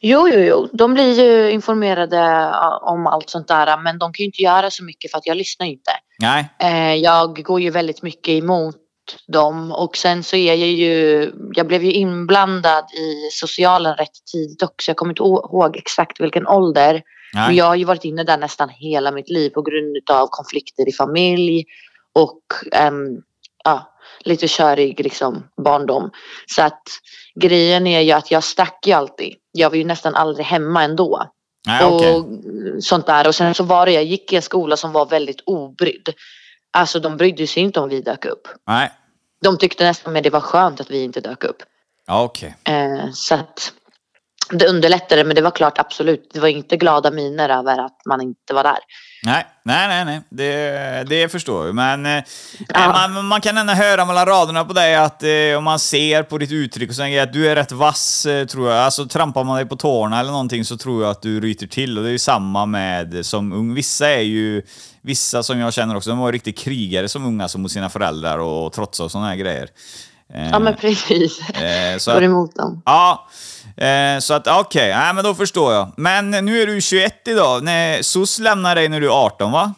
Jo, 0.00 0.28
jo, 0.28 0.38
jo. 0.40 0.68
De 0.72 0.94
blir 0.94 1.12
ju 1.12 1.50
informerade 1.50 2.52
om 2.82 3.06
allt 3.06 3.30
sånt 3.30 3.48
där. 3.48 3.82
Men 3.82 3.98
de 3.98 4.12
kan 4.12 4.22
ju 4.22 4.24
inte 4.24 4.42
göra 4.42 4.70
så 4.70 4.84
mycket 4.84 5.10
för 5.10 5.18
att 5.18 5.26
jag 5.26 5.36
lyssnar 5.36 5.66
inte. 5.66 5.90
Nej. 6.18 6.48
Eh, 6.58 6.94
jag 6.94 7.42
går 7.44 7.60
ju 7.60 7.70
väldigt 7.70 8.02
mycket 8.02 8.28
emot 8.28 8.76
dem. 9.28 9.72
Och 9.72 9.96
sen 9.96 10.22
så 10.22 10.36
är 10.36 10.54
jag 10.54 10.56
ju, 10.56 11.32
jag 11.54 11.66
blev 11.66 11.84
ju 11.84 11.92
inblandad 11.92 12.84
i 12.84 13.30
socialen 13.32 13.96
rätt 13.96 14.24
tidigt 14.32 14.62
också. 14.62 14.90
Jag 14.90 14.96
kommer 14.96 15.12
inte 15.12 15.22
ihåg 15.22 15.76
exakt 15.76 16.20
vilken 16.20 16.46
ålder. 16.46 17.02
Men 17.34 17.46
Nej. 17.46 17.56
jag 17.56 17.64
har 17.64 17.74
ju 17.74 17.84
varit 17.84 18.04
inne 18.04 18.24
där 18.24 18.38
nästan 18.38 18.68
hela 18.68 19.12
mitt 19.12 19.30
liv 19.30 19.50
på 19.50 19.62
grund 19.62 20.10
av 20.10 20.26
konflikter 20.30 20.88
i 20.88 20.92
familj 20.92 21.64
och 22.12 22.40
ehm, 22.72 23.22
ja, 23.64 23.95
lite 24.26 24.48
körig 24.48 25.00
liksom, 25.00 25.48
barndom. 25.64 26.10
Så 26.46 26.62
att 26.62 26.82
grejen 27.40 27.86
är 27.86 28.00
ju 28.00 28.12
att 28.12 28.30
jag 28.30 28.44
stack 28.44 28.86
ju 28.86 28.92
alltid. 28.92 29.34
Jag 29.52 29.70
var 29.70 29.76
ju 29.76 29.84
nästan 29.84 30.14
aldrig 30.14 30.46
hemma 30.46 30.82
ändå. 30.82 31.26
Nej. 31.66 31.84
Och 31.84 32.24
sånt 32.80 33.06
där. 33.06 33.26
Och 33.26 33.34
sen 33.34 33.54
så 33.54 33.64
var 33.64 33.86
det, 33.86 33.92
jag 33.92 34.04
gick 34.04 34.32
i 34.32 34.36
en 34.36 34.42
skola 34.42 34.76
som 34.76 34.92
var 34.92 35.06
väldigt 35.06 35.40
obrydd. 35.46 36.08
Alltså 36.70 37.00
de 37.00 37.16
brydde 37.16 37.46
sig 37.46 37.62
inte 37.62 37.80
om 37.80 37.88
vi 37.88 38.00
dök 38.00 38.24
upp. 38.24 38.48
Nej. 38.66 38.92
De 39.42 39.58
tyckte 39.58 39.84
nästan 39.84 40.12
med 40.12 40.22
det 40.22 40.30
var 40.30 40.40
skönt 40.40 40.80
att 40.80 40.90
vi 40.90 41.02
inte 41.02 41.20
dök 41.20 41.44
upp. 41.44 41.62
Ja, 42.06 42.22
okej. 42.22 42.56
Eh, 42.64 43.10
så 43.12 43.34
att 43.34 43.72
det 44.50 44.66
underlättade 44.66 45.24
men 45.24 45.36
det 45.36 45.42
var 45.42 45.50
klart 45.50 45.78
absolut. 45.78 46.30
Det 46.32 46.40
var 46.40 46.48
inte 46.48 46.76
glada 46.76 47.10
miner 47.10 47.48
över 47.48 47.78
att 47.86 47.96
man 48.08 48.20
inte 48.20 48.54
var 48.54 48.62
där. 48.62 48.78
Nej, 49.22 49.46
nej, 49.64 49.88
nej, 49.88 50.04
nej. 50.04 50.20
Det, 50.30 51.04
det 51.08 51.28
förstår 51.28 51.66
jag. 51.66 51.74
Men 51.74 52.06
eh, 52.06 52.22
Ja. 52.68 53.08
man, 53.08 53.26
man 53.26 53.40
kan 53.40 53.58
ändå 53.58 53.72
höra 53.72 54.04
mellan 54.04 54.26
raderna 54.26 54.64
på 54.64 54.72
dig 54.72 54.94
att 54.96 55.22
eh, 55.22 55.58
om 55.58 55.64
man 55.64 55.78
ser 55.78 56.22
på 56.22 56.38
ditt 56.38 56.52
uttryck 56.52 56.90
och 56.90 56.96
grejer, 56.96 57.22
att 57.22 57.32
du 57.32 57.48
är 57.48 57.54
rätt 57.56 57.72
vass, 57.72 58.26
eh, 58.26 58.46
tror 58.46 58.70
jag. 58.70 58.78
Alltså 58.78 59.06
trampar 59.06 59.44
man 59.44 59.56
dig 59.56 59.66
på 59.66 59.76
tårna 59.76 60.20
eller 60.20 60.30
någonting 60.30 60.64
så 60.64 60.76
tror 60.76 61.02
jag 61.02 61.10
att 61.10 61.22
du 61.22 61.40
ryter 61.40 61.66
till. 61.66 61.98
Och 61.98 62.04
det 62.04 62.10
är 62.10 62.12
ju 62.12 62.18
samma 62.18 62.66
med 62.66 63.26
som 63.26 63.52
ung. 63.52 63.74
Vissa 63.74 64.08
är 64.10 64.20
ju, 64.20 64.62
vissa 65.02 65.42
som 65.42 65.58
jag 65.58 65.72
känner 65.74 65.96
också, 65.96 66.10
de 66.10 66.18
var 66.18 66.32
riktigt 66.32 66.58
krigare 66.58 67.08
som 67.08 67.26
unga, 67.26 67.48
som 67.48 67.62
mot 67.62 67.72
sina 67.72 67.88
föräldrar 67.88 68.38
och 68.38 68.72
trotsa 68.72 69.04
och 69.04 69.10
sådana 69.10 69.28
här 69.28 69.36
grejer. 69.36 69.68
Eh, 70.34 70.50
Ja 70.50 70.58
men 70.58 70.76
precis. 70.76 71.50
eh, 71.50 71.98
så 71.98 72.12
Går 72.12 72.22
emot 72.22 72.54
dem. 72.56 72.82
Ja, 72.84 73.28
eh, 73.76 74.18
så 74.20 74.34
att 74.34 74.46
okej, 74.46 74.88
nej 74.88 75.14
men 75.14 75.24
då 75.24 75.34
förstår 75.34 75.72
jag. 75.72 75.92
Men 75.96 76.30
nu 76.30 76.62
är 76.62 76.66
du 76.66 76.80
21 76.80 77.28
idag. 77.28 77.62
Nej, 77.62 78.04
SOS 78.04 78.38
lämnar 78.38 78.74
dig 78.74 78.88
när 78.88 79.00
du 79.00 79.06
är 79.06 79.24
18 79.24 79.52
va? 79.52 79.74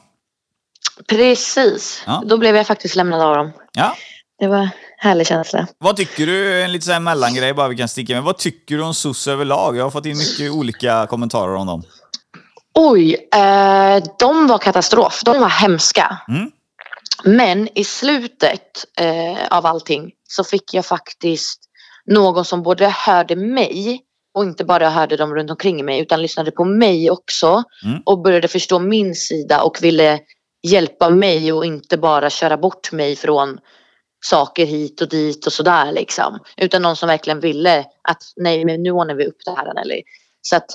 Precis. 1.08 2.02
Ja. 2.06 2.22
Då 2.26 2.38
blev 2.38 2.56
jag 2.56 2.66
faktiskt 2.66 2.96
lämnad 2.96 3.22
av 3.22 3.36
dem. 3.36 3.52
Ja. 3.72 3.96
Det 4.38 4.48
var 4.48 4.68
härlig 4.98 5.26
känsla. 5.26 5.66
Vad 5.78 5.96
tycker 5.96 6.26
du, 6.26 6.62
en 6.62 6.72
lite 6.72 6.92
här 6.92 7.00
mellangrej 7.00 7.54
bara 7.54 7.68
vi 7.68 7.76
kan 7.76 7.88
sticka 7.88 8.14
med. 8.14 8.22
Vad 8.22 8.38
tycker 8.38 8.76
du 8.76 8.82
om 8.82 8.94
SOS 8.94 9.28
överlag? 9.28 9.76
Jag 9.76 9.84
har 9.84 9.90
fått 9.90 10.06
in 10.06 10.18
mycket 10.18 10.50
olika 10.50 11.06
kommentarer 11.06 11.54
om 11.54 11.66
dem. 11.66 11.82
Oj, 12.74 13.28
eh, 13.34 14.04
de 14.18 14.46
var 14.46 14.58
katastrof. 14.58 15.22
De 15.24 15.40
var 15.40 15.48
hemska. 15.48 16.18
Mm. 16.28 16.50
Men 17.24 17.78
i 17.78 17.84
slutet 17.84 18.84
eh, 19.00 19.46
av 19.50 19.66
allting 19.66 20.10
så 20.28 20.44
fick 20.44 20.74
jag 20.74 20.86
faktiskt 20.86 21.60
någon 22.08 22.44
som 22.44 22.62
både 22.62 22.88
hörde 22.88 23.36
mig 23.36 24.02
och 24.34 24.44
inte 24.44 24.64
bara 24.64 24.90
hörde 24.90 25.16
dem 25.16 25.34
runt 25.34 25.50
omkring 25.50 25.84
mig 25.84 26.00
utan 26.00 26.22
lyssnade 26.22 26.50
på 26.50 26.64
mig 26.64 27.10
också 27.10 27.62
Mm. 27.84 28.02
och 28.06 28.22
började 28.22 28.48
förstå 28.48 28.78
min 28.78 29.14
sida 29.14 29.62
och 29.62 29.78
ville 29.82 30.20
hjälpa 30.62 31.10
mig 31.10 31.52
och 31.52 31.64
inte 31.64 31.98
bara 31.98 32.30
köra 32.30 32.56
bort 32.56 32.92
mig 32.92 33.16
från 33.16 33.58
saker 34.24 34.66
hit 34.66 35.00
och 35.00 35.08
dit 35.08 35.46
och 35.46 35.52
sådär 35.52 35.92
liksom. 35.92 36.38
Utan 36.56 36.82
någon 36.82 36.96
som 36.96 37.06
verkligen 37.06 37.40
ville 37.40 37.78
att 38.02 38.22
nej 38.36 38.64
men 38.64 38.82
nu 38.82 38.90
ordnar 38.90 39.14
vi 39.14 39.26
upp 39.26 39.36
det 39.44 39.50
här 39.50 39.66
Anneli. 39.66 40.02
Så 40.42 40.56
att 40.56 40.66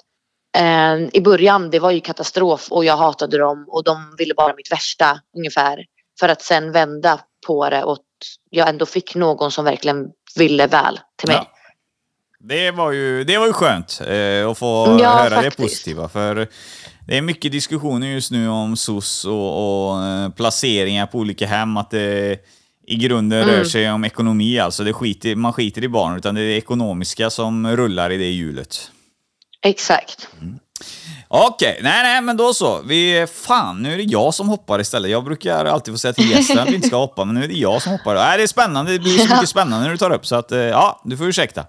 eh, 0.57 1.09
i 1.13 1.21
början 1.21 1.69
det 1.69 1.79
var 1.79 1.91
ju 1.91 1.99
katastrof 1.99 2.67
och 2.71 2.85
jag 2.85 2.97
hatade 2.97 3.37
dem 3.37 3.65
och 3.67 3.83
de 3.83 4.15
ville 4.17 4.33
bara 4.33 4.53
mitt 4.55 4.71
värsta 4.71 5.19
ungefär. 5.37 5.85
För 6.19 6.29
att 6.29 6.41
sen 6.41 6.71
vända 6.71 7.19
på 7.47 7.69
det 7.69 7.83
och 7.83 7.99
jag 8.49 8.69
ändå 8.69 8.85
fick 8.85 9.15
någon 9.15 9.51
som 9.51 9.65
verkligen 9.65 10.07
ville 10.35 10.67
väl 10.67 10.99
till 11.19 11.27
mig. 11.27 11.37
Ja. 11.37 11.49
Det 12.39 12.71
var 12.71 12.91
ju, 12.91 13.23
det 13.23 13.37
var 13.37 13.47
ju 13.47 13.53
skönt 13.53 14.01
eh, 14.07 14.49
att 14.49 14.57
få 14.57 14.97
Ja, 15.01 15.09
höra 15.09 15.29
det 15.29 15.35
faktiskt. 15.35 15.57
positiva. 15.57 16.09
För 16.09 16.47
det 17.07 17.17
är 17.17 17.21
mycket 17.21 17.51
diskussioner 17.51 18.07
just 18.07 18.31
nu 18.31 18.49
om 18.49 18.77
SOS 18.77 19.25
och, 19.25 19.89
och 19.91 20.03
eh, 20.05 20.29
placeringar 20.29 21.05
på 21.05 21.17
olika 21.17 21.47
hem. 21.47 21.77
Att 21.77 21.91
det 21.91 22.37
i 22.87 22.95
grunden 22.95 23.41
Mm. 23.43 23.55
rör 23.55 23.63
sig 23.63 23.91
om 23.91 24.03
ekonomi. 24.05 24.59
Alltså 24.59 24.83
det 24.83 24.93
skiter, 24.93 25.35
man 25.35 25.53
skiter 25.53 25.83
i 25.83 25.87
barn, 25.87 26.17
utan 26.17 26.35
det 26.35 26.41
är 26.41 26.45
det 26.45 26.57
ekonomiska 26.57 27.29
som 27.29 27.75
rullar 27.77 28.09
i 28.09 28.17
det 28.17 28.31
hjulet. 28.31 28.91
Exakt. 29.61 30.27
Okej, 31.27 31.79
nej 31.83 32.03
nej 32.03 32.21
men 32.21 32.37
då 32.37 32.53
så. 32.53 32.81
Vi, 32.85 33.27
fan, 33.33 33.81
nu 33.83 33.93
är 33.93 33.97
det 33.97 34.03
jag 34.03 34.33
som 34.33 34.49
hoppar 34.49 34.81
istället. 34.81 35.11
Jag 35.11 35.23
brukar 35.23 35.65
alltid 35.65 35.93
få 35.93 35.97
säga 35.97 36.13
till 36.13 36.31
gästen 36.31 36.59
att 36.59 36.69
vi 36.69 36.75
inte 36.75 36.87
ska 36.87 36.97
hoppa, 36.97 37.25
men 37.25 37.35
nu 37.35 37.43
är 37.43 37.47
det 37.47 37.53
jag 37.53 37.81
som 37.81 37.91
hoppar. 37.91 38.15
Nej, 38.15 38.37
det 38.37 38.43
är 38.43 38.47
spännande. 38.47 38.91
Det 38.91 38.99
blir 38.99 39.17
så 39.17 39.33
mycket 39.33 39.49
spännande 39.55 39.83
när 39.85 39.91
du 39.91 39.97
tar 39.97 40.11
upp, 40.11 40.25
så 40.25 40.35
att 40.35 40.51
eh, 40.51 40.59
ja, 40.59 41.01
du 41.05 41.17
får 41.17 41.27
ursäkta. 41.27 41.65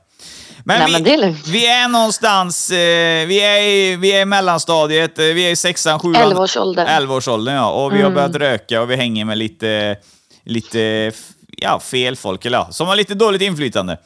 Men, 0.65 0.79
Nej, 0.79 1.03
vi, 1.03 1.17
men 1.17 1.25
är 1.25 1.51
vi 1.53 1.67
är 1.67 1.89
någonstans, 1.89 2.71
eh, 2.71 3.27
vi, 3.27 3.41
är 3.41 3.63
i, 3.63 3.97
vi 3.97 4.13
är 4.13 4.21
i 4.21 4.25
mellanstadiet, 4.25 5.19
eh, 5.19 5.25
vi 5.25 5.47
är 5.47 5.51
i 5.51 5.57
sexan, 5.57 5.99
sjuan... 5.99 6.33
11-årsåldern. 6.33 6.87
11-årsåldern, 6.87 7.55
ja. 7.55 7.71
Och 7.71 7.93
vi 7.93 7.97
har 7.97 8.11
Mm. 8.11 8.15
börjat 8.15 8.37
röka 8.37 8.83
och 8.83 8.91
vi 8.91 8.97
hänger 8.97 9.25
med 9.25 9.39
lite, 9.39 9.97
lite 10.45 11.13
ja, 11.59 11.81
fel 11.81 12.17
folk, 12.17 12.45
eller 12.45 12.59
ja, 12.59 12.69
som 12.71 12.87
har 12.89 12.97
lite 12.97 13.15
dåligt 13.15 13.43
inflytande. 13.43 13.99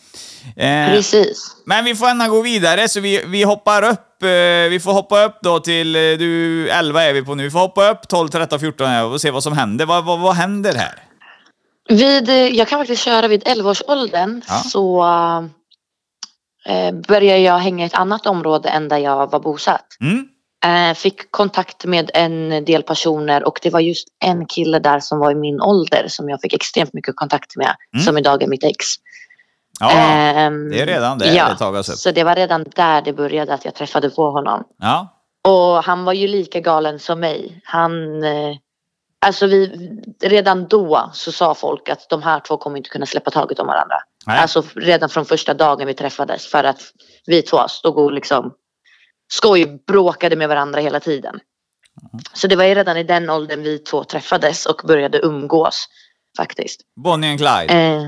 Eh, 0.56 0.90
Precis. 0.90 1.56
men 1.64 1.84
vi 1.84 1.94
får 1.94 2.08
ändå 2.08 2.28
gå 2.28 2.42
vidare, 2.42 2.88
så 2.88 3.00
vi, 3.00 3.22
vi 3.26 3.42
hoppar 3.42 3.82
upp. 3.82 4.22
Eh, 4.22 4.28
vi 4.70 4.80
får 4.82 4.92
hoppa 4.92 5.24
upp 5.24 5.38
då 5.42 5.60
till, 5.60 5.96
eh, 5.96 6.00
du, 6.00 6.68
11 6.70 7.02
är 7.02 7.12
vi 7.12 7.22
på 7.22 7.34
nu. 7.34 7.42
Vi 7.42 7.50
får 7.50 7.58
hoppa 7.58 7.90
upp 7.90 8.08
12, 8.08 8.28
13, 8.28 8.60
14 8.60 8.86
här 8.86 9.04
och 9.04 9.20
se 9.20 9.30
vad 9.30 9.42
som 9.42 9.52
händer. 9.52 9.86
Vad, 9.86 10.04
vad, 10.04 10.20
vad 10.20 10.34
händer 10.34 10.74
här? 10.74 11.02
Vid, 11.88 12.28
jag 12.54 12.68
kan 12.68 12.80
faktiskt 12.80 13.02
köra 13.02 13.28
vid 13.28 13.42
11-årsåldern 13.42 14.42
Ja. 14.48 14.54
så 14.54 15.04
eh, 16.66 16.92
började 17.08 17.38
jag 17.38 17.58
hänga 17.58 17.84
i 17.84 17.86
ett 17.86 17.94
annat 17.94 18.26
område 18.26 18.68
än 18.68 18.88
där 18.88 18.98
jag 18.98 19.30
var 19.30 19.40
bosatt. 19.40 19.86
Mm? 20.00 20.28
Eh, 20.64 20.94
fick 20.94 21.30
kontakt 21.30 21.84
med 21.84 22.10
en 22.14 22.64
del 22.64 22.82
personer 22.82 23.44
och 23.44 23.58
det 23.62 23.70
var 23.70 23.80
just 23.80 24.08
en 24.24 24.46
kille 24.46 24.78
där 24.78 25.00
som 25.00 25.18
var 25.18 25.30
i 25.30 25.34
min 25.34 25.60
ålder 25.60 26.04
som 26.08 26.28
jag 26.28 26.40
fick 26.40 26.54
extremt 26.54 26.92
mycket 26.92 27.16
kontakt 27.16 27.56
med. 27.56 27.76
Mm. 27.94 28.04
Som 28.04 28.18
idag 28.18 28.42
är 28.42 28.46
mitt 28.46 28.64
ex. 28.64 28.86
Ja, 29.80 29.90
Ehm, 29.90 30.70
det 30.70 30.80
är 30.80 30.86
redan 30.86 31.18
där 31.18 31.34
ja, 31.34 31.52
ett 31.52 31.58
tag 31.58 31.76
alltså. 31.76 31.92
Så 31.92 32.10
det 32.10 32.24
var 32.24 32.34
redan 32.34 32.64
där 32.76 33.02
det 33.02 33.12
började 33.12 33.54
att 33.54 33.64
jag 33.64 33.74
träffade 33.74 34.10
på 34.10 34.30
honom. 34.30 34.64
ja. 34.78 35.14
Och 35.48 35.84
han 35.84 36.04
var 36.04 36.12
ju 36.12 36.28
lika 36.28 36.60
galen 36.60 36.98
som 36.98 37.20
mig. 37.20 37.60
Han, 37.64 38.22
eh, 38.22 38.56
alltså 39.26 39.46
vi, 39.46 39.90
redan 40.22 40.68
då 40.68 41.10
så 41.12 41.32
sa 41.32 41.54
folk 41.54 41.88
att 41.88 42.08
de 42.08 42.22
här 42.22 42.40
två 42.40 42.56
kommer 42.56 42.76
inte 42.76 42.90
kunna 42.90 43.06
släppa 43.06 43.30
taget 43.30 43.58
om 43.58 43.66
varandra. 43.66 43.96
Nej. 44.26 44.38
Alltså 44.38 44.62
redan 44.74 45.08
från 45.08 45.24
första 45.24 45.54
dagen 45.54 45.86
vi 45.86 45.94
träffades 45.94 46.46
för 46.46 46.64
att 46.64 46.80
vi 47.26 47.42
två 47.42 47.68
stod 47.68 47.98
och 47.98 48.12
liksom 48.12 48.52
skoj 49.32 49.82
bråkade 49.86 50.36
med 50.36 50.48
varandra 50.48 50.80
hela 50.80 51.00
tiden. 51.00 51.40
Så 52.32 52.46
det 52.46 52.56
var 52.56 52.64
ju 52.64 52.74
redan 52.74 52.96
i 52.96 53.02
den 53.02 53.30
åldern 53.30 53.62
vi 53.62 53.78
två 53.78 54.04
träffades 54.04 54.66
och 54.66 54.80
började 54.84 55.18
umgås 55.18 55.86
faktiskt. 56.36 56.80
Bonnie 56.96 57.30
and 57.30 57.38
Clyde. 57.38 57.74
Eh, 57.74 58.02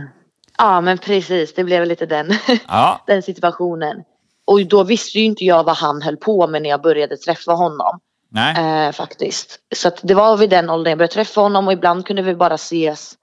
ja 0.60 0.80
men 0.80 0.98
precis, 0.98 1.54
det 1.54 1.64
blev 1.64 1.86
lite 1.86 2.06
den, 2.06 2.30
Ja. 2.68 3.02
den 3.06 3.22
situationen. 3.22 4.04
Och 4.44 4.66
då 4.66 4.84
visste 4.84 5.18
ju 5.18 5.24
inte 5.24 5.44
jag 5.44 5.64
vad 5.64 5.76
han 5.76 6.02
höll 6.02 6.16
på 6.16 6.46
med 6.46 6.62
när 6.62 6.70
jag 6.70 6.82
började 6.82 7.16
träffa 7.16 7.52
honom. 7.52 8.00
Nej. 8.30 8.86
Eh, 8.86 8.92
faktiskt. 8.92 9.58
Så 9.74 9.90
det 10.02 10.14
var 10.14 10.36
vid 10.36 10.50
den 10.50 10.70
åldern 10.70 10.90
jag 10.90 10.98
började 10.98 11.14
träffa 11.14 11.40
honom 11.40 11.66
och 11.66 11.72
ibland 11.72 12.06
kunde 12.06 12.22
vi 12.22 12.34
bara 12.34 12.54
ses 12.54 13.14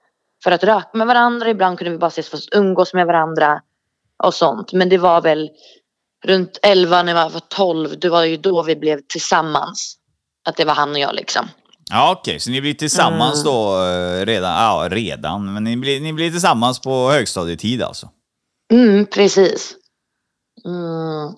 för 0.44 0.50
att 0.50 0.64
röka 0.64 0.90
med 0.92 1.06
varandra. 1.06 1.50
Ibland 1.50 1.78
kunde 1.78 1.90
vi 1.90 1.98
bara 1.98 2.06
ses 2.06 2.28
för 2.28 2.36
att 2.36 2.48
umgås 2.52 2.94
med 2.94 3.06
varandra 3.06 3.62
och 4.22 4.34
sånt. 4.34 4.72
Men 4.72 4.88
det 4.88 4.98
var 4.98 5.20
väl 5.20 5.50
runt 6.24 6.58
11 6.62 7.02
när 7.02 7.14
jag 7.14 7.30
var 7.30 7.42
12. 7.48 7.98
Det 7.98 8.08
var 8.08 8.24
ju 8.24 8.36
då 8.36 8.62
vi 8.62 8.76
blev 8.76 9.00
tillsammans. 9.08 9.96
Att 10.44 10.56
det 10.56 10.64
var 10.64 10.74
han 10.74 10.90
och 10.90 10.98
jag 10.98 11.14
liksom. 11.14 11.48
Ja, 11.90 12.16
okej. 12.20 12.40
Så 12.40 12.50
ni 12.50 12.60
blir 12.60 12.74
tillsammans 12.74 13.34
Mm. 13.44 13.44
då 13.54 13.82
eh, 13.84 14.26
redan? 14.26 14.52
Ja, 14.52 14.88
redan. 14.90 15.54
Men 15.54 15.64
ni 15.64 15.76
blir, 15.76 16.00
ni 16.00 16.12
blir 16.12 16.30
tillsammans 16.30 16.80
på 16.80 17.10
högstadietid 17.10 17.82
alltså? 17.82 18.08
Mm, 18.72 19.06
precis. 19.06 19.74
Mm. 20.66 21.34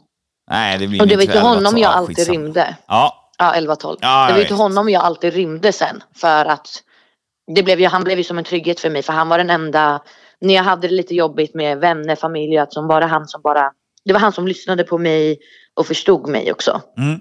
Nej, 0.50 0.78
det 0.78 0.86
blir 0.86 1.00
Och 1.00 1.06
det 1.08 1.16
var 1.16 1.22
till 1.24 1.40
honom 1.40 1.72
så- 1.72 1.78
jag 1.78 1.82
ja, 1.82 1.88
alltid 1.94 2.16
skitsamma. 2.16 2.38
rymde. 2.38 2.76
Ja, 2.88 3.16
Ja, 3.38 3.52
11-12. 3.54 3.96
Ja, 4.00 4.26
det 4.28 4.38
var 4.38 4.44
till 4.44 4.56
honom 4.56 4.88
jag 4.88 5.02
alltid 5.02 5.32
rymde 5.34 5.72
sen. 5.72 6.02
För 6.16 6.44
att 6.44 6.68
det 7.56 7.62
blev 7.62 7.80
ju, 7.80 7.86
han 7.86 8.04
blev 8.04 8.18
ju 8.18 8.24
som 8.24 8.38
en 8.38 8.44
trygghet 8.44 8.80
för 8.80 8.90
mig. 8.90 9.02
För 9.02 9.12
han 9.12 9.28
var 9.28 9.38
den 9.38 9.50
enda, 9.50 10.02
när 10.40 10.54
jag 10.54 10.62
hade 10.62 10.88
det 10.88 10.94
lite 10.94 11.14
jobbigt 11.14 11.54
med 11.54 11.78
vänner, 11.78 12.16
familj, 12.16 12.58
att 12.58 12.72
som 12.72 12.88
bara 12.88 13.06
han 13.06 13.28
som 13.28 13.40
bara, 13.42 13.70
det 14.04 14.12
var 14.12 14.20
han 14.20 14.32
som 14.32 14.48
lyssnade 14.48 14.84
på 14.84 14.98
mig 14.98 15.38
och 15.74 15.86
förstod 15.86 16.28
mig 16.28 16.52
också. 16.52 16.80
mm. 16.98 17.20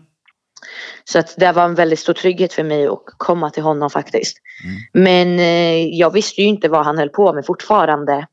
Så 1.04 1.19
att 1.19 1.36
det 1.38 1.52
var 1.52 1.63
en 1.65 1.76
väldigt 1.76 2.00
stor 2.00 2.13
trygghet 2.13 2.54
för 2.54 2.63
mig 2.63 2.88
att 2.88 3.04
komma 3.17 3.50
till 3.50 3.63
honom 3.63 3.89
faktiskt. 3.89 4.38
Mm. 4.63 5.06
Men 5.06 5.39
eh, 5.39 5.88
jag 6.00 6.13
visste 6.13 6.41
ju 6.41 6.48
inte 6.48 6.69
vad 6.69 6.86
han 6.86 6.98
höll 6.98 7.10
på 7.10 7.34
med 7.34 7.45
fortfarande 7.45 8.28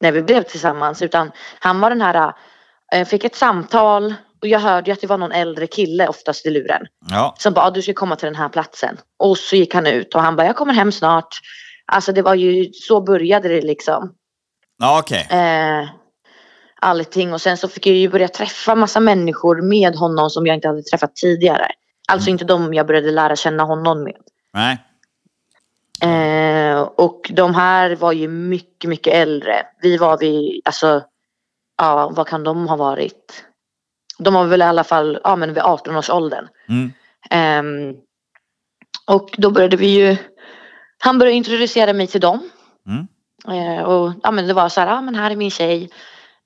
när 0.00 0.12
vi 0.12 0.22
blev 0.22 0.42
tillsammans. 0.42 1.02
Utan 1.02 1.30
han 1.58 1.80
var 1.80 1.90
den 1.90 2.00
här, 2.00 2.32
eh, 2.92 3.06
fick 3.06 3.24
ett 3.24 3.36
samtal 3.36 4.14
och 4.42 4.48
jag 4.48 4.60
hörde 4.60 4.90
ju 4.90 4.92
att 4.92 5.00
det 5.00 5.06
var 5.06 5.18
någon 5.18 5.32
äldre 5.32 5.66
kille 5.66 6.08
oftast 6.08 6.46
i 6.46 6.50
luren. 6.50 6.86
ja. 7.10 7.34
Som 7.38 7.52
bara, 7.54 7.66
"Ah, 7.66 7.70
du 7.70 7.82
ska 7.82 7.92
komma 7.92 8.16
till 8.16 8.26
den 8.26 8.34
här 8.34 8.48
platsen. 8.48 8.96
Och 9.18 9.38
så 9.38 9.56
gick 9.56 9.74
han 9.74 9.86
ut 9.86 10.14
och 10.14 10.22
han 10.22 10.36
bara, 10.36 10.46
jag 10.46 10.56
kommer 10.56 10.72
hem 10.74 10.92
snart. 10.92 11.34
Alltså 11.86 12.12
det 12.12 12.22
var 12.22 12.34
ju, 12.34 12.72
så 12.72 13.00
började 13.00 13.48
det 13.48 13.60
liksom. 13.60 14.12
ja 14.78 14.98
okej. 14.98 15.26
Eh, 15.30 15.88
allting 16.82 17.32
och 17.32 17.40
sen 17.40 17.56
så 17.56 17.68
fick 17.68 17.86
jag 17.86 17.96
ju 17.96 18.08
börja 18.08 18.28
träffa 18.28 18.74
massa 18.74 19.00
människor 19.00 19.62
med 19.62 19.96
honom 19.96 20.30
som 20.30 20.46
jag 20.46 20.56
inte 20.56 20.68
hade 20.68 20.82
träffat 20.82 21.16
tidigare. 21.16 21.66
Alltså 22.08 22.30
inte 22.30 22.44
de 22.44 22.74
jag 22.74 22.86
började 22.86 23.10
lära 23.10 23.36
känna 23.36 23.62
honom 23.62 24.04
med. 24.04 24.16
Nej. 24.52 24.78
Eh, 26.02 26.80
och 26.80 27.30
de 27.34 27.54
här 27.54 27.96
var 27.96 28.12
ju 28.12 28.28
mycket, 28.28 28.88
mycket 28.88 29.14
äldre. 29.14 29.66
Vi 29.82 29.96
var 29.96 30.18
vi, 30.18 30.62
alltså, 30.64 31.02
ja 31.78 32.12
vad 32.16 32.28
kan 32.28 32.44
de 32.44 32.68
ha 32.68 32.76
varit? 32.76 33.44
De 34.18 34.34
var 34.34 34.44
väl 34.44 34.62
i 34.62 34.64
alla 34.64 34.84
fall, 34.84 35.18
ja 35.24 35.36
men 35.36 35.54
vid 35.54 35.62
18-årsåldern. 35.62 36.48
Mm. 36.68 36.92
Ehm, 37.30 37.96
och 39.06 39.30
då 39.38 39.50
började 39.50 39.76
vi 39.76 39.86
ju, 39.86 40.16
han 40.98 41.18
började 41.18 41.36
introducera 41.36 41.92
mig 41.92 42.06
till 42.06 42.20
dem. 42.20 42.50
Mm. 42.86 43.06
Eh, 43.48 43.82
och 43.82 44.12
ja 44.22 44.30
men 44.30 44.46
det 44.46 44.54
var 44.54 44.68
så 44.68 44.80
här, 44.80 44.88
ja 44.88 45.00
men 45.00 45.14
här 45.14 45.30
är 45.30 45.36
min 45.36 45.50
tjej. 45.50 45.90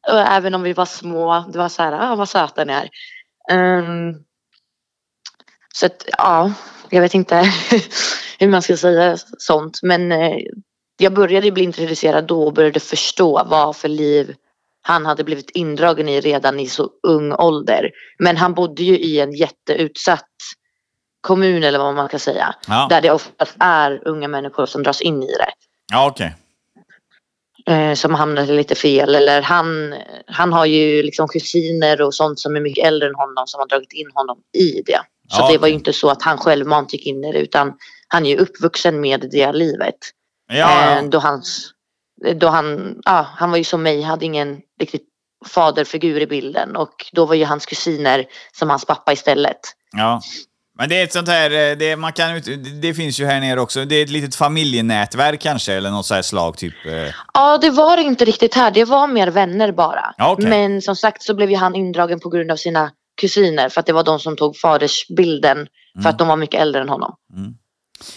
Även 0.09 0.55
om 0.55 0.63
vi 0.63 0.73
var 0.73 0.87
små, 0.87 1.45
det 1.53 1.59
var 1.59 1.69
så 1.69 1.83
här, 1.83 1.93
ja 1.93 2.15
vad 2.15 2.29
söta 2.29 2.65
ni 2.65 2.73
är. 2.73 2.89
Ehm, 3.51 4.15
så 5.75 5.87
att 5.87 6.05
ja, 6.19 6.53
jag 6.91 7.01
vet 7.01 7.15
inte 7.15 7.53
hur 8.39 8.49
man 8.49 8.63
ska 8.63 8.77
säga 8.77 9.17
sånt. 9.39 9.81
Men 9.83 10.13
eh, 10.13 10.37
jag 10.97 11.15
började 11.15 11.51
bli 11.51 11.65
introducerad 11.65 12.27
då 12.27 12.43
och 12.47 12.53
började 12.53 12.81
förstå 12.81 13.45
vad 13.47 13.77
för 13.77 13.89
liv 13.89 14.35
han 14.83 15.07
hade 15.07 15.25
blivit 15.25 15.51
indragen 15.51 16.09
i 16.09 16.21
redan 16.21 16.61
i 16.61 16.67
så 16.67 16.91
ung 17.03 17.33
ålder. 17.33 17.91
Men 18.19 18.37
han 18.37 18.55
bodde 18.55 18.83
ju 18.83 18.99
i 18.99 19.21
en 19.21 19.33
jätteutsatt 19.33 20.31
kommun 21.21 21.65
eller 21.65 21.79
vad 21.79 21.95
man 21.95 22.09
kan 22.09 22.21
säga. 22.21 22.55
Ja, 22.69 22.87
Där 22.91 23.01
det 23.01 23.11
oftast 23.11 23.57
är 23.59 24.09
unga 24.09 24.29
människor 24.29 24.67
som 24.67 24.83
dras 24.83 25.01
in 25.01 25.23
i 25.23 25.27
det. 25.27 25.51
ja 25.93 26.07
okej. 26.07 26.35
Eh, 27.69 27.95
som 27.95 28.15
hamnade 28.15 28.53
lite 28.53 28.75
fel. 28.75 29.15
Eller 29.15 29.43
han, 29.43 29.95
han 30.27 30.53
har 30.53 30.67
ju 30.67 31.03
liksom 31.03 31.29
kusiner 31.29 32.03
och 32.03 32.15
sånt 32.15 32.41
som 32.41 32.57
är 32.57 32.61
mycket 32.61 32.87
äldre 32.87 33.09
än 33.09 33.15
honom 33.15 33.47
som 33.47 33.59
har 33.59 33.67
dragit 33.67 33.93
in 33.93 34.11
honom 34.15 34.39
i 34.59 34.83
det. 34.87 35.01
Så 35.29 35.41
Ja, 35.43 35.53
det 35.53 35.59
var 35.59 35.69
ju 35.69 35.75
inte 35.75 35.93
så 35.93 36.09
att 36.09 36.23
han 36.23 36.39
självmant 36.39 36.93
gick 36.93 37.07
in 37.07 37.25
i 37.25 37.33
det 37.33 37.39
utan 37.39 37.73
han 38.09 38.27
är 38.27 38.31
ju 38.31 38.37
uppvuxen 38.37 39.01
med 39.01 39.29
det 39.33 39.53
livet. 39.53 39.97
Ja, 40.53 40.99
Eh, 40.99 41.05
då 41.05 41.19
hans, 41.19 41.71
då 42.35 42.49
han, 42.49 42.97
ja, 43.05 43.27
han 43.37 43.51
var 43.51 43.59
ju 43.59 43.65
som 43.65 43.83
mig, 43.83 44.03
hade 44.03 44.25
ingen 44.25 44.61
riktigt 44.81 45.07
faderfigur 45.47 46.21
i 46.21 46.27
bilden 46.27 46.77
och 46.77 47.07
då 47.13 47.27
var 47.27 47.35
ju 47.35 47.45
hans 47.45 47.67
kusiner 47.67 48.25
som 48.53 48.71
hans 48.71 48.85
pappa 48.85 49.13
istället. 49.13 49.61
ja. 49.97 50.21
Men 50.79 50.89
det 50.89 51.01
är 51.01 51.05
ett 51.05 51.13
sånt 51.13 51.29
här, 51.29 51.51
eh, 51.71 51.77
det, 51.77 51.97
man 51.97 52.13
kan, 52.13 52.43
det 52.81 52.95
finns 52.95 53.21
ju 53.21 53.25
här 53.27 53.41
nere 53.41 53.61
också, 53.61 53.85
det 53.85 53.95
är 53.97 54.03
ett 54.03 54.11
litet 54.11 54.35
familjenätverk 54.35 55.41
kanske, 55.41 55.73
eller 55.73 55.91
något 55.91 56.07
så 56.07 56.15
här 56.15 56.23
slag 56.23 56.57
typ. 56.59 56.75
eh. 56.87 57.15
Ja, 57.35 57.59
det 57.59 57.71
var 57.71 57.97
inte 57.99 58.25
riktigt 58.25 58.55
här. 58.55 58.71
Det 58.71 58.85
var 58.85 59.07
mer 59.07 59.27
vänner 59.29 59.73
bara. 59.73 60.15
Okej. 60.19 60.49
Men 60.49 60.83
som 60.83 60.97
sagt 60.97 61.23
så 61.23 61.35
blev 61.35 61.51
ju 61.51 61.57
han 61.57 61.75
indragen 61.75 62.21
på 62.21 62.29
grund 62.29 62.51
av 62.51 62.57
sina 62.57 62.91
kusiner 63.21 63.69
för 63.69 63.81
att 63.81 63.87
det 63.87 63.93
var 63.93 64.05
de 64.05 64.19
som 64.21 64.37
tog 64.37 64.57
fadersbilden 64.57 65.67
Mm. 65.97 66.03
för 66.03 66.11
att 66.11 66.19
de 66.19 66.29
var 66.29 66.37
mycket 66.37 66.61
äldre 66.61 66.81
än 66.83 66.89
honom. 66.89 67.15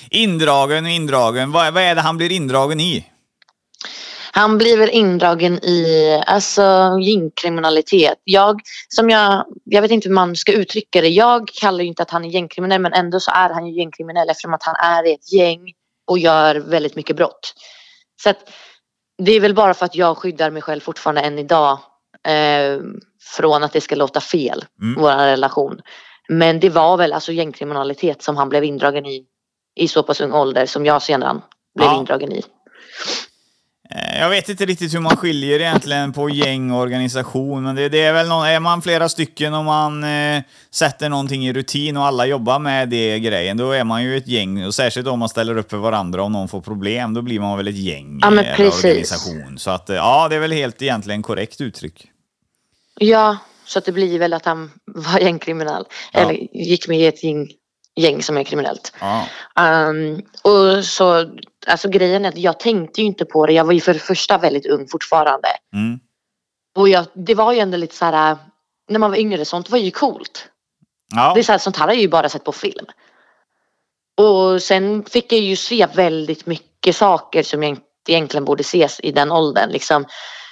Indragen 0.09 0.85
och 0.85 0.91
indragen, 0.91 1.51
vad, 1.51 1.73
vad 1.73 1.83
är 1.83 1.95
det 1.95 2.01
han 2.01 2.17
blir 2.17 2.31
indragen 2.31 2.79
i? 2.79 3.05
Han 4.31 4.57
blir 4.57 4.77
väl 4.77 4.89
indragen 4.89 5.53
i 5.53 6.21
alltså, 6.27 6.97
gängkriminalitet. 7.01 8.21
Jag, 8.23 8.61
som 8.89 9.09
jag, 9.09 9.45
jag 9.63 9.81
vet 9.81 9.91
inte 9.91 10.07
hur 10.07 10.15
man 10.15 10.35
ska 10.35 10.51
uttrycka 10.53 11.01
det. 11.01 11.07
Jag 11.09 11.47
kallar 11.61 11.79
ju 11.79 11.85
inte 11.87 12.03
att 12.03 12.11
han 12.11 12.25
är 12.25 12.29
gängkriminell 12.29 12.81
men 12.81 12.93
ändå 12.93 13.19
så 13.19 13.31
är 13.31 13.49
han 13.49 13.67
ju 13.67 13.79
gängkriminell 13.79 14.29
eftersom 14.29 14.53
att 14.53 14.63
han 14.63 14.75
är 14.75 15.07
i 15.07 15.13
ett 15.13 15.33
gäng 15.33 15.73
och 16.07 16.19
gör 16.19 16.55
väldigt 16.55 16.95
mycket 16.95 17.15
brott. 17.15 17.53
Så 18.23 18.29
att, 18.29 18.49
det 19.17 19.31
är 19.31 19.39
väl 19.39 19.53
bara 19.55 19.73
för 19.73 19.85
att 19.85 19.95
jag 19.95 20.17
skyddar 20.17 20.51
mig 20.51 20.61
själv 20.61 20.79
fortfarande 20.79 21.21
än 21.21 21.39
idag 21.39 21.79
eh, 22.27 22.79
från 23.37 23.63
att 23.63 23.73
det 23.73 23.81
ska 23.81 23.95
låta 23.95 24.21
fel, 24.21 24.65
Mm. 24.81 25.01
vår 25.01 25.11
relation. 25.11 25.81
Men 26.29 26.59
det 26.59 26.69
var 26.69 26.97
väl 26.97 27.13
alltså 27.13 27.31
gängkriminalitet 27.31 28.21
som 28.23 28.37
han 28.37 28.49
blev 28.49 28.63
indragen 28.63 29.05
i 29.05 29.25
i 29.75 29.87
så 29.87 30.03
pass 30.03 30.21
ung 30.21 30.33
ålder 30.33 30.65
som 30.65 30.85
jag 30.85 31.01
sedan 31.01 31.41
blev 31.75 31.87
Ja. 31.87 31.99
indragen 31.99 32.31
i. 32.31 32.43
Eh, 33.95 34.19
Jag 34.19 34.29
vet 34.29 34.49
inte 34.49 34.65
riktigt 34.65 34.93
hur 34.93 34.99
man 34.99 35.17
skiljer 35.17 35.59
egentligen 35.59 36.13
på 36.13 36.29
gäng 36.29 36.71
och 36.71 36.79
organisation, 36.79 37.63
men 37.63 37.75
det, 37.75 37.89
det 37.89 38.01
är 38.01 38.13
väl 38.13 38.27
någon, 38.27 38.45
är 38.47 38.59
man 38.59 38.81
flera 38.81 39.09
stycken 39.09 39.53
och 39.53 39.65
man 39.65 40.03
eh, 40.03 40.41
sätter 40.71 41.09
någonting 41.09 41.47
i 41.47 41.53
rutin 41.53 41.97
och 41.97 42.05
alla 42.05 42.25
jobbar 42.25 42.59
med 42.59 42.89
det 42.89 43.19
grejen, 43.19 43.57
då 43.57 43.71
är 43.71 43.83
man 43.83 44.03
ju 44.03 44.17
ett 44.17 44.27
gäng. 44.27 44.65
Och 44.65 44.75
särskilt 44.75 45.07
om 45.07 45.19
man 45.19 45.29
ställer 45.29 45.57
upp 45.57 45.69
för 45.69 45.77
varandra 45.77 46.23
om 46.23 46.31
någon 46.31 46.47
får 46.47 46.61
problem, 46.61 47.13
då 47.13 47.21
blir 47.21 47.39
man 47.39 47.57
väl 47.57 47.67
ett 47.67 47.75
gäng 47.77 48.19
Ja, 48.21 48.29
men 48.29 48.45
eller 48.45 48.67
organisation. 48.67 49.57
Så 49.57 49.71
att, 49.71 49.89
eh, 49.89 49.95
ja, 49.95 50.27
det 50.29 50.35
är 50.35 50.39
väl 50.39 50.51
helt 50.51 50.81
egentligen 50.81 51.21
korrekt 51.21 51.61
uttryck. 51.61 52.05
Ja, 52.99 53.37
så 53.65 53.79
att 53.79 53.85
det 53.85 53.91
blir 53.91 54.19
väl 54.19 54.33
att 54.33 54.45
han 54.45 54.71
var 54.85 55.19
gängkriminell. 55.19 55.83
Ja. 56.13 56.19
Eller 56.19 56.33
gick 56.57 56.87
med 56.87 56.99
i 56.99 57.05
ett 57.05 57.23
gäng, 57.23 57.47
gäng 57.95 58.23
som 58.23 58.37
är 58.37 58.43
kriminellt. 58.43 58.93
Ja. 58.99 59.25
Um, 59.89 60.21
och 60.41 60.85
så, 60.85 61.25
alltså 61.67 61.89
grejen 61.89 62.25
är 62.25 62.29
att 62.29 62.37
jag 62.37 62.59
tänkte 62.59 63.01
ju 63.01 63.07
inte 63.07 63.25
på 63.25 63.45
det. 63.45 63.53
Jag 63.53 63.65
var 63.65 63.73
ju 63.73 63.81
för 63.81 63.93
det 63.93 63.99
första 63.99 64.37
väldigt 64.37 64.65
ung 64.65 64.87
fortfarande. 64.87 65.47
Mm. 65.73 65.99
Och 66.75 66.89
jag, 66.89 67.05
det 67.13 67.35
var 67.35 67.53
ju 67.53 67.59
ändå 67.59 67.77
lite 67.77 67.95
så 67.95 68.05
här, 68.05 68.37
när 68.89 68.99
man 68.99 69.11
var 69.11 69.17
yngre, 69.17 69.45
sånt 69.45 69.69
var 69.69 69.77
ju 69.77 69.91
coolt. 69.91 70.49
Ja. 71.15 71.31
Det 71.33 71.39
är 71.39 71.43
så 71.43 71.51
här, 71.51 71.59
sånt 71.59 71.77
här 71.77 71.87
har 71.87 71.93
jag 71.93 72.01
ju 72.01 72.07
bara 72.07 72.29
sett 72.29 72.43
på 72.43 72.51
film. 72.51 72.85
Och 74.17 74.61
sen 74.61 75.05
fick 75.05 75.31
jag 75.31 75.39
ju 75.39 75.55
se 75.55 75.87
väldigt 75.93 76.45
mycket 76.45 76.95
saker 76.95 77.43
som 77.43 77.63
jag 77.63 77.69
inte 77.69 77.83
egentligen 78.07 78.45
borde 78.45 78.61
ses 78.61 78.99
i 78.99 79.11
den 79.11 79.31
åldern. 79.31 79.69
Liksom, 79.69 80.05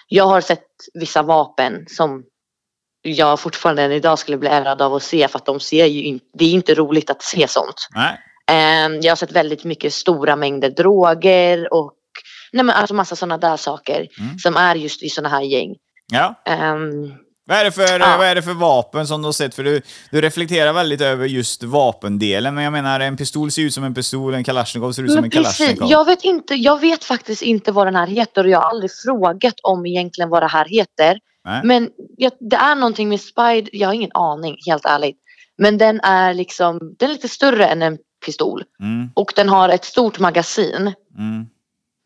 jag 0.07 0.23
har 0.23 0.41
sett 0.41 0.67
vissa 0.93 1.21
vapen 1.21 1.85
som 1.87 2.23
jag 3.13 3.39
fortfarande 3.39 3.83
än 3.83 3.91
idag 3.91 4.19
skulle 4.19 4.37
bli 4.37 4.49
ärrad 4.49 4.81
av 4.81 4.93
att 4.93 5.03
se 5.03 5.27
för 5.27 5.39
att 5.39 5.45
de 5.45 5.59
ser 5.59 5.85
ju 5.85 6.03
inte, 6.03 6.25
det 6.33 6.45
är 6.45 6.51
inte 6.51 6.73
roligt 6.75 7.09
att 7.09 7.21
se 7.23 7.47
sånt. 7.47 7.87
Nej. 7.95 8.19
Ehm, 8.51 9.01
jag 9.01 9.11
har 9.11 9.15
sett 9.15 9.31
väldigt 9.31 9.63
mycket 9.63 9.93
stora 9.93 10.35
mängder 10.35 10.69
droger 10.69 11.73
och 11.73 11.93
nej 12.51 12.63
men 12.65 12.75
alltså 12.75 12.93
massa 12.95 13.15
sådana 13.15 13.37
där 13.37 13.57
saker 13.57 14.07
Mm. 14.19 14.37
som 14.39 14.55
är 14.55 14.75
just 14.75 15.03
i 15.03 15.09
sådana 15.09 15.29
här 15.29 15.41
gäng. 15.41 15.75
Ja. 16.11 16.41
Ehm, 16.45 17.13
Vad 17.47 17.57
är, 17.57 17.63
det 17.63 17.71
för, 17.71 17.99
Ja. 17.99 18.15
vad 18.17 18.27
är 18.27 18.35
det 18.35 18.41
för 18.41 18.53
vapen 18.53 19.07
som 19.07 19.21
du 19.21 19.27
har 19.27 19.33
sett? 19.33 19.55
För 19.55 19.63
du, 19.63 19.81
du 20.11 20.21
reflekterar 20.21 20.73
väldigt 20.73 21.01
över 21.01 21.25
just 21.25 21.63
vapendelen, 21.63 22.55
men 22.55 22.63
jag 22.63 22.73
menar 22.73 22.99
en 22.99 23.17
pistol 23.17 23.51
ser 23.51 23.61
ut 23.61 23.73
som 23.73 23.83
en 23.83 23.93
pistol, 23.93 24.33
en 24.33 24.43
kalasjnikov 24.43 24.91
ser 24.91 25.03
ut 25.03 25.09
som 25.11 25.17
en 25.17 25.21
Men 25.21 25.31
precis, 25.31 25.57
kalasjnikov. 25.57 25.89
jag 25.91 26.05
vet, 26.05 26.23
inte, 26.23 26.55
jag 26.55 26.81
vet 26.81 27.03
faktiskt 27.03 27.41
inte 27.41 27.71
vad 27.71 27.87
den 27.87 27.95
här 27.95 28.07
heter 28.07 28.43
och 28.43 28.49
jag 28.49 28.59
har 28.59 28.69
aldrig 28.69 28.91
frågat 29.05 29.53
om 29.63 29.85
egentligen 29.85 30.29
vad 30.29 30.43
det 30.43 30.47
här 30.47 30.65
heter. 30.65 31.19
Nej. 31.45 31.61
Men 31.63 31.89
jag, 32.17 32.31
det 32.39 32.55
är 32.55 32.75
någonting 32.75 33.09
med 33.09 33.21
Spider, 33.21 33.69
jag 33.71 33.87
har 33.87 33.93
ingen 33.93 34.11
aning 34.13 34.57
helt 34.67 34.85
ärligt. 34.85 35.17
Men 35.57 35.77
den 35.77 35.99
är 36.03 36.33
liksom, 36.33 36.95
den 36.99 37.09
är 37.09 37.13
lite 37.13 37.29
större 37.29 37.65
än 37.65 37.81
en 37.81 37.97
pistol. 38.25 38.63
Mm, 38.79 39.09
Och 39.13 39.33
den 39.35 39.49
har 39.49 39.69
ett 39.69 39.85
stort 39.85 40.19
magasin. 40.19 40.93
mm. 41.17 41.47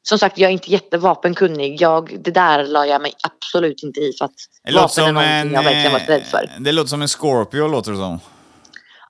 Som 0.04 0.18
sagt, 0.20 0.38
jag 0.38 0.48
är 0.50 0.52
inte 0.54 0.72
jättevapenkunnig. 0.72 1.82
Jag, 1.82 2.18
det 2.24 2.32
där 2.32 2.64
la 2.64 2.86
jag 2.86 3.02
mig 3.02 3.14
absolut 3.24 3.84
inte 3.84 4.00
i 4.00 4.14
för 4.18 4.26
att 4.26 4.32
Det 4.64 4.74
vapen 4.74 5.04
är 5.04 5.12
någonting 5.12 5.32
en... 5.32 5.54
jag 5.54 5.64
verkligen 5.64 5.92
varit 5.92 6.10
rädd 6.10 6.24
för. 6.26 6.44
eh, 6.44 6.62
Det 6.62 6.72
låter 6.72 6.90
som 6.90 7.02
en 7.02 7.08
Scorpio, 7.08 7.68
låter 7.68 7.92
det 7.92 7.98
som. 7.98 8.20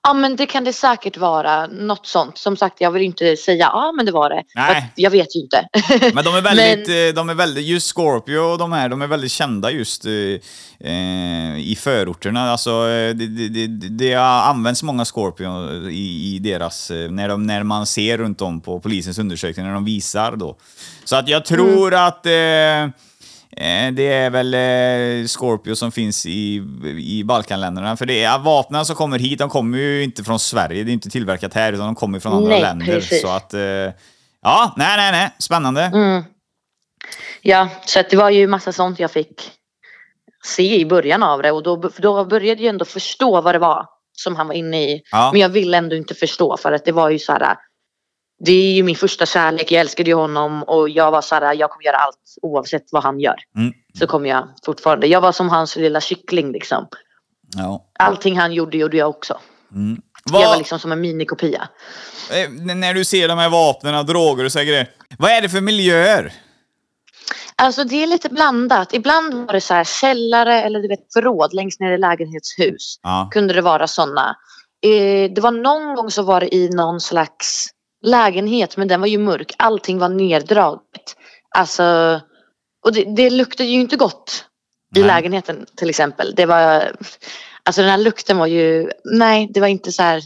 Ja 0.02 0.12
men 0.14 0.36
det 0.36 0.46
kan 0.46 0.64
det 0.64 0.72
säkert 0.72 1.16
vara. 1.16 1.66
Något 1.66 2.06
sånt. 2.06 2.38
Som 2.38 2.56
sagt, 2.56 2.80
jag 2.80 2.90
vill 2.90 3.02
inte 3.02 3.36
säga 3.36 3.70
ja 3.72 3.92
men 3.96 4.06
det 4.06 4.12
var 4.12 4.30
det. 4.30 4.42
Nej. 4.54 4.76
Att 4.76 4.84
Jag 4.94 5.10
vet 5.10 5.36
ju 5.36 5.40
inte. 5.40 5.68
Men 6.14 6.24
de 6.24 6.34
är 6.34 6.42
väldigt, 6.42 6.88
eh, 6.88 7.14
de 7.14 7.28
är 7.28 7.34
väldigt, 7.34 7.64
just 7.64 7.96
Scorpio 7.96 8.38
och 8.38 8.58
de 8.58 8.72
här, 8.72 8.88
de 8.88 9.02
är 9.02 9.06
väldigt 9.06 9.32
kända 9.32 9.70
just 9.70 10.04
eh, 10.04 10.12
eh, 10.90 11.58
i 11.58 11.76
förorterna. 11.80 12.50
Alltså, 12.50 12.70
eh, 12.70 13.14
det, 13.14 13.26
det, 13.26 13.48
det, 13.48 13.88
det 13.88 14.14
används 14.14 14.82
många 14.82 15.04
Scorpio 15.04 15.90
i, 15.90 16.34
i 16.34 16.38
deras, 16.38 16.90
när, 16.90 17.28
de, 17.28 17.46
när 17.46 17.62
man 17.62 17.86
ser 17.86 18.18
runt 18.18 18.42
om 18.42 18.60
på 18.60 18.80
polisens 18.80 19.18
undersökningar, 19.18 19.68
när 19.68 19.74
de 19.74 19.84
visar 19.84 20.36
då. 20.36 20.56
Så 21.04 21.16
att 21.16 21.28
jag 21.28 21.44
tror 21.44 21.94
att 21.94 22.26
eh, 22.26 22.32
eh, 22.32 22.88
det 23.92 24.12
är 24.12 24.30
väl 24.30 24.54
eh, 24.54 25.26
Scorpio 25.26 25.74
som 25.74 25.92
finns 25.92 26.26
i, 26.26 26.62
i 26.98 27.24
Balkanländerna. 27.24 27.96
För 27.96 28.06
det 28.06 28.22
är 28.22 28.38
vapnen 28.38 28.84
som 28.84 28.96
kommer 28.96 29.18
hit, 29.18 29.38
de 29.38 29.48
kommer 29.48 29.78
ju 29.78 30.02
inte 30.02 30.24
från 30.24 30.38
Sverige, 30.38 30.84
det 30.84 30.90
är 30.90 30.92
inte 30.92 31.10
tillverkat 31.10 31.54
här, 31.54 31.72
utan 31.72 31.86
de 31.86 31.94
kommer 31.94 32.20
från 32.20 32.32
andra 32.32 32.50
Nej, 32.50 32.60
länder. 32.60 32.86
precis. 32.86 33.22
Så 33.22 33.28
att, 33.28 33.54
eh, 33.54 33.60
ja, 34.42 34.74
nej, 34.76 34.96
nej, 34.96 35.12
nej, 35.12 35.30
spännande. 35.38 35.82
Mm. 35.82 36.24
Ja, 37.42 37.68
så 37.86 38.02
det 38.10 38.16
var 38.16 38.30
ju 38.30 38.46
massa 38.46 38.72
sånt 38.72 38.98
jag 38.98 39.10
fick 39.10 39.50
se 40.44 40.80
i 40.80 40.86
början 40.86 41.22
av 41.22 41.42
det 41.42 41.52
och 41.52 41.62
då, 41.62 41.90
då 41.98 42.24
började 42.24 42.62
jag 42.62 42.68
ändå 42.70 42.84
förstå 42.84 43.40
vad 43.40 43.54
det 43.54 43.58
var 43.58 43.86
som 44.12 44.36
han 44.36 44.46
var 44.46 44.54
inne 44.54 44.82
i. 44.82 45.02
Ja. 45.10 45.30
Men 45.32 45.40
jag 45.40 45.48
ville 45.48 45.76
ändå 45.76 45.96
inte 45.96 46.14
förstå 46.14 46.56
för 46.56 46.72
att 46.72 46.84
det 46.84 46.92
var 46.92 47.10
ju 47.10 47.18
så 47.18 47.32
här. 47.32 47.56
Det 48.44 48.52
är 48.52 48.72
ju 48.72 48.82
min 48.82 48.96
första 48.96 49.26
kärlek, 49.26 49.72
jag 49.72 49.80
älskade 49.80 50.10
ju 50.10 50.16
honom 50.16 50.62
och 50.62 50.88
jag 50.88 51.10
var 51.10 51.22
så 51.22 51.34
här, 51.34 51.54
jag 51.54 51.70
kommer 51.70 51.84
göra 51.84 51.96
allt 51.96 52.18
oavsett 52.42 52.84
vad 52.92 53.02
han 53.02 53.20
gör. 53.20 53.36
Mm. 53.56 53.72
Så 53.98 54.06
kommer 54.06 54.28
jag 54.28 54.48
fortfarande, 54.64 55.06
jag 55.06 55.20
var 55.20 55.32
som 55.32 55.48
hans 55.48 55.76
lilla 55.76 56.00
kyckling 56.00 56.52
liksom. 56.52 56.86
Ja. 57.56 57.86
Allting 57.98 58.38
han 58.38 58.52
gjorde 58.52 58.78
gjorde 58.78 58.96
jag 58.96 59.08
också. 59.08 59.40
Vad, 60.24 60.42
Jag 60.42 60.48
var 60.48 60.56
liksom 60.56 60.78
som 60.78 60.92
en 60.92 61.00
minikopia. 61.00 61.68
eh, 62.32 62.50
när 62.76 62.94
du 62.94 63.04
ser 63.04 63.28
de 63.28 63.38
här 63.38 63.50
vapnen, 63.50 64.06
droger 64.06 64.44
och 64.44 64.52
så 64.52 64.58
grejer. 64.58 64.90
Vad 65.18 65.30
är 65.30 65.42
det 65.42 65.48
för 65.48 65.60
miljöer? 65.60 66.32
Alltså 67.56 67.84
det 67.84 68.02
är 68.02 68.06
lite 68.06 68.28
blandat. 68.28 68.94
Ibland 68.94 69.34
var 69.34 69.52
det 69.52 69.60
så 69.60 69.74
här 69.74 69.84
källare 69.84 70.62
eller 70.62 70.80
du 70.82 70.88
vet 70.88 71.12
förråd 71.12 71.54
längst 71.54 71.80
ner 71.80 71.92
i 71.92 71.98
lägenhetshus. 71.98 72.98
Ja. 73.02 73.28
Kunde 73.32 73.54
det 73.54 73.60
vara 73.60 73.86
sådana. 73.86 74.36
Eh, 74.84 75.32
det 75.34 75.40
var 75.40 75.50
någon 75.50 75.94
gång 75.94 76.10
så 76.10 76.22
var 76.22 76.40
det 76.40 76.54
i 76.54 76.68
någon 76.68 77.00
slags 77.00 77.68
lägenhet 78.02 78.76
men 78.76 78.88
den 78.88 79.00
var 79.00 79.08
ju 79.08 79.18
mörk. 79.18 79.52
Allting 79.58 79.98
var 79.98 80.08
neddraget. 80.08 81.16
Alltså, 81.56 82.20
och 82.84 82.92
det, 82.92 83.04
det 83.16 83.30
luktade 83.30 83.68
ju 83.68 83.80
inte 83.80 83.96
gott 83.96 84.44
i 84.96 84.98
Nej. 84.98 85.06
lägenheten 85.06 85.66
till 85.76 85.90
exempel. 85.90 86.34
Det 86.34 86.46
var, 86.46 86.96
alltså 87.62 87.80
den 87.80 87.90
här 87.90 87.98
lukten 87.98 88.38
var 88.38 88.46
ju, 88.46 88.90
nej 89.04 89.48
det 89.54 89.60
var 89.60 89.68
inte 89.68 89.92
så 89.92 90.02
här 90.02 90.22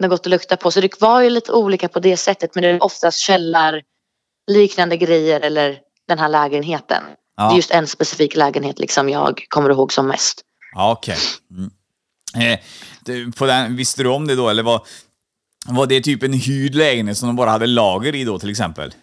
något 0.00 0.10
gott 0.10 0.20
att 0.20 0.26
lukta 0.30 0.56
på. 0.56 0.70
Så 0.70 0.80
det 0.80 1.00
var 1.00 1.20
ju 1.20 1.30
lite 1.30 1.52
olika 1.52 1.88
på 1.88 2.00
det 2.00 2.16
sättet 2.16 2.54
men 2.54 2.62
det 2.62 2.68
är 2.68 2.82
oftast 2.82 3.18
källar, 3.18 3.82
liknande 4.50 4.96
grejer 4.96 5.40
eller 5.40 5.78
den 6.08 6.18
här 6.18 6.28
lägenheten. 6.28 7.02
Det 7.36 7.42
är 7.42 7.46
Ja, 7.46 7.56
just 7.56 7.70
en 7.70 7.86
specifik 7.86 8.36
lägenhet 8.36 8.78
liksom 8.78 9.08
jag 9.08 9.44
kommer 9.48 9.70
ihåg 9.70 9.92
som 9.92 10.06
mest. 10.06 10.40
ja 10.74 10.92
okej. 10.92 11.16
Mm. 11.50 11.70
Eh, 12.52 12.58
du, 13.04 13.32
på 13.32 13.46
den, 13.46 13.76
visste 13.76 14.02
du 14.02 14.08
om 14.08 14.26
det 14.26 14.34
då, 14.34 14.48
eller 14.48 14.62
var, 14.62 14.86
var 15.76 15.86
det 15.86 16.00
typ 16.00 16.22
en 16.22 16.32
hyrd 16.32 16.74
lägenhet 16.74 17.18
som 17.18 17.28
de 17.28 17.36
bara 17.36 17.50
hade 17.50 17.66
lager 17.66 18.14
i 18.14 18.24
då 18.24 18.38
till 18.38 18.50
exempel? 18.50 18.94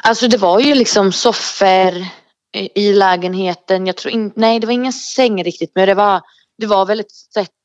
Alltså 0.00 0.28
det 0.28 0.36
var 0.36 0.60
ju 0.60 0.74
liksom 0.74 1.12
soffor 1.12 2.06
i 2.74 2.92
lägenheten. 2.92 3.86
Jag 3.86 3.96
tror 3.96 4.14
inte, 4.14 4.40
nej 4.40 4.60
det 4.60 4.66
var 4.66 4.74
ingen 4.74 4.92
säng 4.92 5.44
riktigt 5.44 5.72
men 5.74 5.86
det 5.86 5.94
var, 5.94 6.22
det 6.58 6.66
var 6.66 6.86
väl 6.86 7.00
ett 7.00 7.10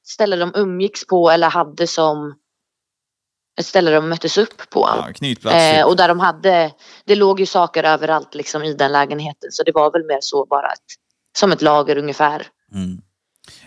ställe 0.08 0.36
de 0.36 0.52
umgicks 0.56 1.08
på 1.08 1.32
eller 1.32 1.50
hade 1.50 1.88
som 1.88 2.36
ett 3.60 3.66
ställe 3.66 3.92
de 3.92 4.10
möttes 4.10 4.38
upp 4.38 4.70
på. 4.70 4.80
Ja, 4.80 5.14
knytplats. 5.16 5.56
Eh, 5.56 5.86
och 5.86 5.96
där 5.96 6.08
de 6.08 6.20
hade, 6.20 6.72
det 7.06 7.16
låg 7.16 7.40
ju 7.40 7.46
saker 7.46 7.84
överallt 7.84 8.36
liksom 8.36 8.64
i 8.64 8.74
den 8.74 8.92
lägenheten 8.92 9.52
så 9.52 9.64
det 9.64 9.72
var 9.72 9.92
väl 9.92 10.06
mer 10.06 10.20
så 10.22 10.46
bara 10.46 10.68
ett, 10.68 10.80
som 11.38 11.52
ett 11.52 11.62
lager 11.62 11.98
ungefär. 11.98 12.48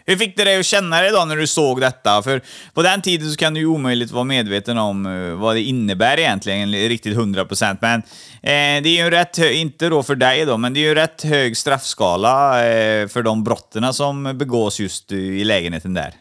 Hur 0.07 0.17
fick 0.17 0.37
det 0.37 0.45
dig 0.45 0.59
att 0.59 0.67
känna 0.67 1.01
dig 1.01 1.11
då 1.11 1.25
när 1.25 1.37
du 1.37 1.47
såg 1.47 1.81
detta? 1.81 2.23
För 2.23 2.41
på 2.75 2.83
den 2.83 3.03
tiden 3.03 3.31
så 3.31 3.37
kan 3.37 3.55
du 3.55 3.61
ju 3.61 3.67
omöjligt 3.67 4.11
vara 4.11 4.25
medveten 4.25 4.79
om 4.79 5.07
eh, 5.07 5.35
vad 5.35 5.57
det 5.57 5.63
innebär 5.63 6.19
egentligen, 6.19 6.73
riktigt 6.73 7.17
100%. 7.17 7.77
Men 7.81 8.01
eh, 8.43 8.83
det 8.83 8.89
är 8.89 8.97
ju 8.97 8.99
en 9.01 9.11
rätt, 9.11 9.39
inte 9.39 9.89
då 9.89 10.03
för 10.03 10.15
dig 10.15 10.45
då, 10.45 10.57
men 10.57 10.75
det 10.75 10.81
är 10.81 10.83
ju 10.83 10.89
en 10.89 10.95
rätt 10.95 11.23
hög 11.23 11.57
straffskala 11.57 12.67
eh, 12.67 13.09
för 13.09 13.23
de 13.23 13.45
brotten 13.45 13.95
som 13.95 14.39
begås 14.39 14.81
just 14.81 15.13
i 15.13 15.45
lägenheten 15.45 15.95
där. 15.95 16.15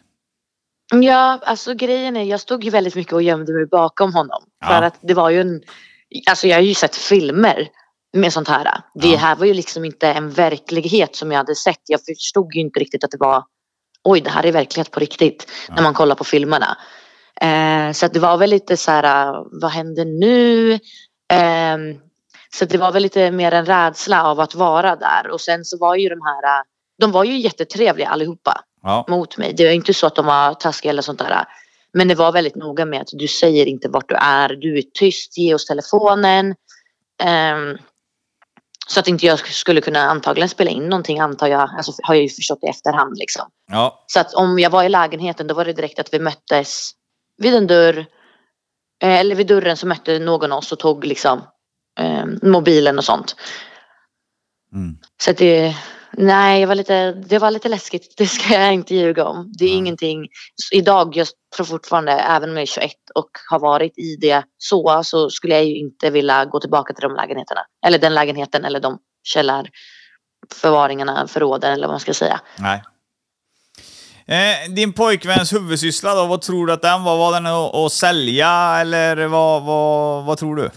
Ja, 0.94 1.40
alltså 1.46 1.74
grejen 1.74 2.18
är, 2.18 2.24
jag 2.24 2.40
stod 2.40 2.64
ju 2.64 2.70
väldigt 2.70 2.96
mycket 2.96 3.14
och 3.14 3.24
gömde 3.24 3.54
mig 3.54 3.66
bakom 3.66 4.14
honom. 4.14 4.44
Ja. 4.62 4.68
För 4.68 4.82
att 4.82 4.96
det 5.02 5.14
var 5.14 5.30
ju 5.30 5.42
en, 5.42 5.62
alltså 6.30 6.48
jag 6.48 6.56
har 6.58 6.62
ju 6.62 6.74
sett 6.74 6.96
filmer 6.96 7.68
med 8.18 8.34
sånt 8.34 8.48
här. 8.48 8.64
Det 8.94 9.08
Ja. 9.10 9.18
här 9.18 9.36
var 9.36 9.46
ju 9.46 9.54
liksom 9.54 9.86
inte 9.86 10.08
en 10.08 10.30
verklighet 10.32 11.16
som 11.16 11.32
jag 11.32 11.38
hade 11.38 11.56
sett. 11.56 11.80
Jag 11.86 12.00
förstod 12.06 12.56
ju 12.56 12.62
inte 12.62 12.80
riktigt 12.80 13.04
att 13.04 13.12
det 13.12 13.18
var, 13.20 13.44
oj 14.06 14.22
det 14.22 14.30
här 14.30 14.46
är 14.46 14.52
verklighet 14.52 14.92
på 14.92 15.00
riktigt. 15.00 15.52
När 15.70 15.84
man 15.84 15.94
kollar 15.94 16.16
på 16.16 16.24
filmerna. 16.24 16.78
Eh, 17.42 17.92
så 17.92 18.06
att 18.06 18.14
det 18.14 18.20
var 18.20 18.38
väl 18.38 18.50
lite 18.50 18.78
så 18.78 18.92
här, 18.92 19.36
vad 19.62 19.72
händer 19.72 20.06
nu? 20.06 20.80
Ehm, 21.34 22.00
så 22.54 22.66
det 22.66 22.78
var 22.78 22.92
väl 22.92 23.04
lite 23.04 23.32
mer 23.32 23.52
en 23.52 23.66
rädsla 23.66 24.24
av 24.24 24.40
att 24.40 24.56
vara 24.56 24.96
där. 24.96 25.30
Och 25.30 25.42
sen 25.42 25.66
så 25.66 25.78
var 25.78 25.96
ju 25.96 26.10
de 26.10 26.22
här, 26.22 26.64
de 27.00 27.12
var 27.12 27.24
ju 27.24 27.38
jättetrevliga 27.38 28.08
allihopa 28.08 28.62
Ja. 28.84 29.06
mot 29.10 29.38
mig. 29.38 29.54
Det 29.54 29.66
var 29.66 29.72
inte 29.72 29.94
så 29.94 30.08
att 30.08 30.16
de 30.16 30.26
var 30.26 30.54
taskiga 30.54 30.90
eller 30.90 31.02
sånt 31.02 31.20
där. 31.20 31.46
Men 31.94 32.08
det 32.08 32.16
var 32.16 32.32
väldigt 32.32 32.56
noga 32.56 32.86
med 32.86 33.02
att 33.02 33.10
du 33.12 33.28
säger 33.28 33.66
inte 33.66 33.90
vart 33.90 34.10
du 34.10 34.16
är. 34.16 34.50
Du 34.50 34.78
är 34.78 34.84
tyst, 34.94 35.38
ge 35.38 35.54
oss 35.54 35.66
telefonen. 35.66 36.56
Ehm, 37.24 37.78
så 38.88 39.00
att 39.00 39.08
inte 39.08 39.26
jag 39.26 39.40
skulle 39.40 39.82
kunna 39.82 40.00
antagligen 40.00 40.50
spela 40.50 40.72
in 40.72 40.90
någonting 40.90 41.20
antar 41.20 41.48
jag. 41.48 41.70
Alltså 41.78 41.92
har 42.04 42.16
jag 42.16 42.24
ju 42.24 42.30
förstått 42.30 42.64
i 42.64 42.68
efterhand 42.68 43.18
liksom. 43.18 43.50
Ja. 43.72 44.04
Så 44.08 44.20
att 44.20 44.34
om 44.34 44.60
jag 44.60 44.70
var 44.70 44.84
i 44.84 44.90
lägenheten 44.90 45.48
då 45.48 45.54
var 45.54 45.66
det 45.66 45.74
direkt 45.74 46.00
att 46.00 46.14
vi 46.14 46.20
möttes 46.20 46.92
vid 47.38 47.56
en 47.56 47.68
dörr. 47.68 48.06
eh, 49.04 49.20
Eller 49.20 49.36
vid 49.36 49.48
dörren 49.48 49.78
så 49.78 49.88
mötte 49.88 50.20
någon 50.20 50.52
oss 50.52 50.72
och 50.72 50.80
tog 50.80 51.06
liksom 51.06 51.42
eh, 52.00 52.26
mobilen 52.42 52.98
och 52.98 53.04
sånt. 53.04 53.36
Mm. 54.74 54.98
Så 55.22 55.32
att 55.32 55.38
det, 55.38 55.76
nej, 56.18 56.62
jag 56.62 56.68
var 56.68 56.76
lite, 56.76 57.12
det 57.12 57.40
var 57.40 57.52
lite 57.52 57.70
läskigt. 57.70 58.14
Det 58.18 58.28
ska 58.28 58.54
jag 58.54 58.74
inte 58.74 58.96
ljuga 58.96 59.26
om. 59.26 59.52
Det 59.58 59.66
är 59.66 59.70
Ja. 59.70 59.76
ingenting. 59.76 60.28
Idag, 60.72 61.18
jag 61.18 61.28
tror 61.56 61.66
fortfarande, 61.66 62.12
även 62.12 62.50
om 62.50 62.56
jag 62.56 62.62
är 62.62 62.66
21 62.66 62.92
och 63.16 63.30
har 63.50 63.60
varit 63.60 63.98
i 63.98 64.16
det 64.16 64.44
så, 64.58 65.02
så 65.04 65.30
skulle 65.30 65.56
jag 65.56 65.66
ju 65.66 65.76
inte 65.78 66.10
vilja 66.10 66.46
gå 66.46 66.60
tillbaka 66.60 66.94
till 66.94 67.02
de 67.02 67.16
lägenheterna. 67.16 67.62
Eller 67.86 67.98
den 68.00 68.14
lägenheten 68.14 68.66
eller 68.66 68.80
de 68.80 68.98
källarförvaringarna, 69.24 71.28
förråden 71.28 71.74
eller 71.74 71.88
vad 71.88 71.94
man 71.94 72.00
ska 72.00 72.14
säga. 72.14 72.40
Nej. 72.60 72.84
Eh, 74.28 74.72
din 74.74 74.94
pojkväns 74.94 75.54
huvudsyssla 75.54 76.16
då, 76.16 76.26
vad 76.26 76.42
tror 76.42 76.68
du 76.68 76.74
att 76.74 76.82
den 76.82 77.04
var? 77.04 77.18
Var 77.18 77.34
den 77.34 77.46
att, 77.46 77.76
att 77.76 77.92
sälja 77.92 78.78
eller 78.80 79.28
vad, 79.28 79.64
vad, 79.64 80.26
vad 80.26 80.38
tror 80.38 80.56
du? 80.56 80.70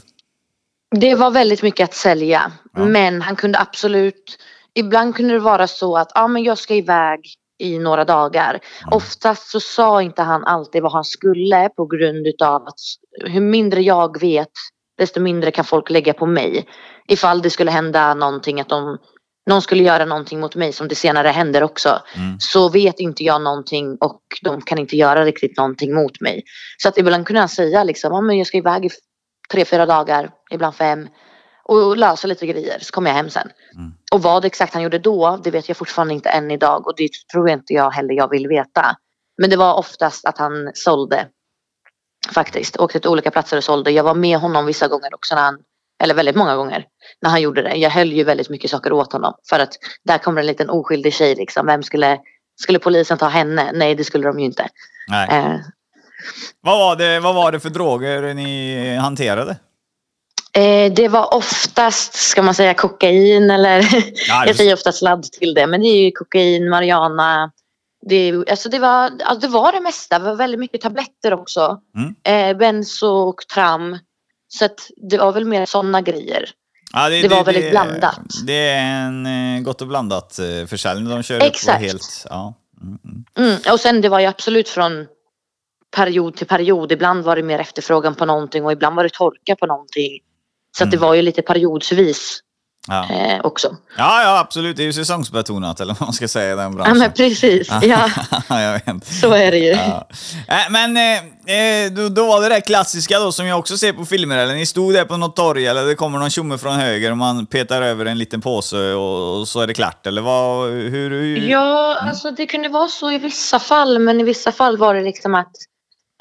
Det 0.91 1.15
var 1.15 1.31
väldigt 1.31 1.63
mycket 1.63 1.85
att 1.85 1.95
sälja. 1.95 2.53
Ja. 2.75 2.85
Men 2.85 3.23
han 3.23 3.37
kunde 3.37 3.59
absolut... 3.59 4.39
Ibland 4.79 5.17
kunde 5.17 5.35
det 5.35 5.41
vara 5.41 5.67
så 5.67 5.97
att 5.97 6.13
ah, 6.15 6.29
men 6.29 6.43
jag 6.43 6.59
ska 6.59 6.75
iväg 6.75 7.21
i 7.59 7.79
några 7.79 8.05
dagar. 8.05 8.61
Oftast 8.91 9.51
så 9.51 9.61
sa 9.61 10.03
inte 10.03 10.23
han 10.23 10.45
alltid 10.45 10.83
vad 10.83 10.93
han 10.93 11.05
skulle 11.05 11.69
på 11.69 11.87
grund 11.87 12.27
utav 12.27 12.63
att 12.67 12.81
hur 13.25 13.41
mindre 13.41 13.83
jag 13.83 14.21
vet 14.21 14.53
desto 14.99 15.21
mindre 15.21 15.51
kan 15.51 15.65
folk 15.65 15.91
lägga 15.91 16.15
på 16.15 16.27
mig. 16.27 16.69
Ifall 17.09 17.43
det 17.43 17.51
skulle 17.51 17.71
hända 17.71 18.15
någonting 18.15 18.61
att 18.61 18.69
de, 18.69 18.99
någon 19.51 19.63
skulle 19.63 19.83
göra 19.83 20.05
någonting 20.05 20.41
mot 20.41 20.55
mig 20.55 20.73
som 20.73 20.89
det 20.89 20.95
senare 20.95 21.29
händer 21.29 21.63
också. 21.63 22.03
Mm. 22.17 22.41
Så 22.41 22.69
vet 22.69 23.01
inte 23.01 23.25
jag 23.25 23.43
någonting 23.43 23.97
och 24.01 24.23
de 24.43 24.61
kan 24.61 24.79
inte 24.79 24.97
göra 24.97 25.25
riktigt 25.25 25.57
någonting 25.57 25.95
mot 25.95 26.21
mig. 26.21 26.43
Så 26.83 26.89
att 26.89 26.99
ibland 26.99 27.27
kunde 27.27 27.41
han 27.41 27.49
säga 27.49 27.85
liksom, 27.85 28.13
ah, 28.13 28.21
men 28.21 28.39
jag 28.39 28.47
ska 28.47 28.59
iväg 28.59 28.85
i 28.85 28.91
tre, 29.53 29.65
fyra 29.65 29.87
dagar, 29.87 30.31
ibland 30.51 30.75
fem. 30.75 31.09
Och 31.69 31.97
lösa 31.97 32.27
lite 32.27 32.47
grejer. 32.47 32.79
Så 32.81 32.93
kom 32.93 33.07
jag 33.07 33.15
hem 33.15 33.31
sen. 33.31 33.49
Mm. 33.75 33.93
Och 34.13 34.23
vad 34.23 34.45
exakt 34.45 34.75
han 34.75 34.83
gjorde 34.83 34.99
då, 34.99 35.41
det 35.45 35.51
vet 35.51 35.69
jag 35.69 35.77
fortfarande 35.77 36.15
inte 36.15 36.29
än 36.29 36.51
idag. 36.51 36.87
Och 36.87 36.95
det 36.97 37.09
tror 37.33 37.49
jag 37.49 37.59
inte 37.59 37.73
jag 37.73 37.91
heller 37.91 38.15
jag 38.15 38.31
vill 38.31 38.49
veta. 38.49 38.97
Men 39.41 39.51
det 39.51 39.57
var 39.57 39.75
oftast 39.75 40.27
att 40.27 40.39
han 40.39 40.71
sålde. 40.75 41.27
Faktiskt. 42.35 42.77
Åkte 42.77 43.01
till 43.01 43.11
olika 43.11 43.31
platser 43.31 43.57
och 43.57 43.65
sålde. 43.65 43.91
Jag 43.91 44.05
var 44.05 44.15
med 44.15 44.39
honom 44.39 44.67
vissa 44.67 44.89
gånger 44.89 45.15
också 45.15 45.35
när 45.35 45.43
han 45.43 45.59
eller 46.03 46.15
väldigt 46.15 46.37
många 46.37 46.57
gånger 46.57 46.85
när 47.23 47.31
han 47.31 47.41
gjorde 47.41 47.63
det. 47.63 47.75
Jag 47.77 47.91
höll 47.91 48.13
ju 48.13 48.25
väldigt 48.25 48.49
mycket 48.51 48.71
saker 48.71 48.93
åt 48.93 49.13
honom. 49.13 49.35
För 49.49 49.61
att 49.61 49.73
där 50.05 50.19
kommer 50.19 50.41
en 50.41 50.47
liten 50.47 50.71
oskyldig 50.71 51.15
tjej 51.15 51.35
liksom. 51.35 51.67
Vem 51.67 51.83
skulle, 51.83 52.19
skulle 52.61 52.79
polisen 52.79 53.19
ta 53.19 53.29
henne? 53.29 53.71
Nej, 53.75 53.95
det 53.95 54.05
skulle 54.05 54.29
de 54.29 54.39
ju 54.41 54.45
inte. 54.45 54.69
Nej. 55.09 55.29
Eh, 55.31 55.61
Vad, 56.61 56.79
var 56.79 56.97
det, 56.97 57.21
vad 57.21 57.35
var 57.35 57.53
det 57.53 57.61
för 57.61 57.71
droger 57.71 58.35
ni 58.35 58.97
hanterade? 58.97 59.57
Eh, 60.53 60.93
det 60.93 61.09
var 61.09 61.35
oftast, 61.35 62.15
ska 62.15 62.43
man 62.43 62.55
säga 62.55 62.75
kokain 62.75 63.51
eller 63.51 63.89
Ja, 64.29 64.43
jag 64.47 64.57
säger 64.57 64.75
ofta 64.75 64.93
sladd 64.93 65.23
till 65.23 65.55
det. 65.55 65.67
Men 65.67 65.81
det 65.81 65.87
är 65.87 66.05
ju 66.05 66.11
kokain, 66.11 66.69
marijuana. 66.69 67.51
Det, 68.09 68.45
alltså 68.51 68.69
det, 68.69 68.79
var, 68.79 69.13
alltså 69.25 69.49
det 69.49 69.53
var 69.53 69.73
det 69.73 69.81
mesta. 69.81 70.19
Det 70.19 70.25
var 70.25 70.35
väldigt 70.35 70.61
mycket 70.61 70.81
tabletter 70.81 71.33
också. 71.33 71.81
Mm. 71.97 72.51
Eh, 72.51 72.59
benzo 72.59 73.07
och 73.07 73.43
tram. 73.55 73.99
Så 74.49 74.65
att 74.65 74.91
det 75.11 75.19
var 75.19 75.33
väl 75.33 75.45
mer 75.45 75.67
sådana 75.67 76.01
grejer. 76.01 76.51
Ja, 76.93 77.09
Det 77.09 77.29
var 77.29 77.45
väldigt 77.45 77.71
blandat. 77.71 78.21
Det 78.47 78.69
är 78.69 79.07
en 79.07 79.27
eh, 79.27 79.63
gott 79.63 79.83
och 79.83 79.89
blandat 79.89 80.39
eh, 80.39 80.67
försäljning. 80.67 81.09
De 81.09 81.23
kör 81.23 81.43
Exakt. 81.43 81.81
helt... 81.81 82.27
Ja. 82.31 82.55
Mm, 82.83 82.99
mm. 83.05 83.51
Mm, 83.51 83.73
och 83.73 83.81
sen 83.81 84.01
det 84.01 84.09
var 84.09 84.21
ju 84.21 84.27
absolut 84.27 84.69
från 84.69 85.07
period 85.97 86.37
till 86.37 86.47
period. 86.47 86.93
Ibland 86.93 87.25
var 87.25 87.37
det 87.37 87.43
mer 87.43 87.59
efterfrågan 87.59 88.15
på 88.15 88.25
någonting 88.25 88.65
och 88.65 88.73
ibland 88.73 88.97
var 88.97 89.03
det 89.03 89.13
torka 89.13 89.57
på 89.57 89.67
någonting. 89.67 90.21
Så 90.79 90.85
att 90.85 90.91
det 90.91 90.97
Mm. 90.97 91.07
var 91.09 91.15
ju 91.15 91.23
lite 91.23 91.43
periodsvis 91.43 92.41
Ja. 92.91 93.07
eh, 93.11 93.41
också. 93.45 93.77
ja, 93.97 94.23
ja, 94.23 94.39
absolut. 94.39 94.77
Det 94.77 94.83
är 94.83 94.85
ju 94.85 94.93
säsongsbetonat, 94.93 95.81
eller 95.81 95.95
vad 95.95 96.09
man 96.09 96.13
ska 96.13 96.29
säga 96.29 96.53
i 96.53 96.57
den 96.57 96.59
Ja 96.65 96.71
branschen. 96.71 96.99
men 96.99 97.13
precis. 97.13 97.69
Ja, 97.83 98.09
jag 98.49 98.73
vet. 98.73 99.07
så 99.07 99.33
är 99.33 99.51
det 99.51 99.59
ju. 99.59 99.71
Ja. 99.71 100.09
Äh, 100.49 100.55
men 100.71 100.97
eh, 100.97 101.55
eh, 101.57 101.93
då, 101.93 102.09
då 102.09 102.27
var 102.27 102.41
det 102.43 102.49
det 102.49 102.61
klassiska 102.61 103.19
då 103.19 103.33
som 103.33 103.47
jag 103.47 103.59
också 103.59 103.77
ser 103.77 103.93
på 103.93 104.05
filmer, 104.05 104.39
eller 104.39 104.55
ni 104.55 104.67
stod 104.67 104.95
där 104.95 105.05
på 105.05 105.17
något 105.17 105.37
torg 105.37 105.67
eller 105.67 105.87
det 105.87 105.95
kommer 105.95 106.19
någon 106.19 106.31
tjomme 106.31 106.59
från 106.59 106.75
höger 106.75 107.11
och 107.11 107.17
man 107.17 107.47
petar 107.47 107.83
över 107.83 108.07
en 108.07 108.19
liten 108.19 108.41
påse 108.41 108.93
och, 108.95 109.39
och 109.41 109.49
så 109.49 109.61
är 109.61 109.67
det 109.67 109.75
klart, 109.75 110.07
eller 110.07 110.23
vad, 110.23 110.71
hur? 110.71 111.11
hur? 111.11 111.37
Ja, 111.49 111.97
alltså 112.01 112.31
det 112.31 112.47
kunde 112.47 112.69
vara 112.69 112.89
så 112.89 113.11
i 113.11 113.19
vissa 113.19 113.59
fall. 113.59 113.99
Men 113.99 114.21
i 114.21 114.25
vissa 114.25 114.53
fall 114.53 114.77
var 114.77 114.95
det 114.95 115.03
liksom 115.03 115.35
att 115.35 115.53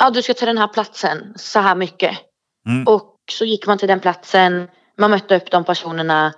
ja, 0.04 0.10
du 0.10 0.22
ska 0.22 0.34
ta 0.34 0.46
den 0.46 0.58
här 0.58 0.68
platsen 0.68 1.18
så 1.36 1.60
här 1.60 1.76
mycket. 1.76 2.18
Mm. 2.70 2.88
Och 2.88 3.14
så 3.32 3.46
gick 3.46 3.68
man 3.68 3.78
till 3.78 3.88
den 3.88 4.00
platsen. 4.00 4.68
Man 4.98 5.12
mötte 5.12 5.36
upp 5.36 5.52
de 5.52 5.64
personerna. 5.64 6.34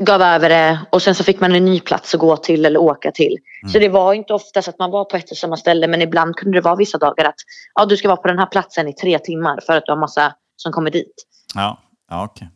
Gav 0.00 0.22
över 0.22 0.48
det 0.48 0.78
och 0.90 1.02
sen 1.02 1.14
så 1.14 1.24
fick 1.24 1.40
man 1.40 1.54
en 1.54 1.64
ny 1.64 1.80
plats 1.80 2.14
att 2.14 2.20
gå 2.20 2.36
till 2.36 2.64
eller 2.64 2.80
åka 2.80 3.10
till. 3.10 3.36
Så 3.72 3.78
det 3.78 3.88
var 3.88 4.14
inte 4.14 4.32
oftast 4.32 4.68
att 4.68 4.78
man 4.78 4.90
var 4.90 5.04
på 5.04 5.16
ett 5.16 5.30
och 5.30 5.36
samma 5.36 5.56
ställe 5.56 5.86
men 5.86 6.02
ibland 6.02 6.36
kunde 6.36 6.58
det 6.58 6.62
vara 6.62 6.76
vissa 6.76 6.98
dagar 6.98 7.24
att 7.24 7.34
ja, 7.74 7.84
du 7.86 7.96
ska 7.96 8.08
vara 8.08 8.16
på 8.16 8.28
den 8.28 8.38
här 8.38 8.46
platsen 8.46 8.88
i 8.88 8.92
tre 8.92 9.18
timmar 9.18 9.60
för 9.66 9.76
att 9.76 9.86
du 9.86 9.92
har 9.92 9.96
massa 9.96 10.34
som 10.56 10.72
kommer 10.72 10.90
dit. 10.90 11.14
Ja, 11.54 11.78
ja 12.10 12.24
okej. 12.24 12.48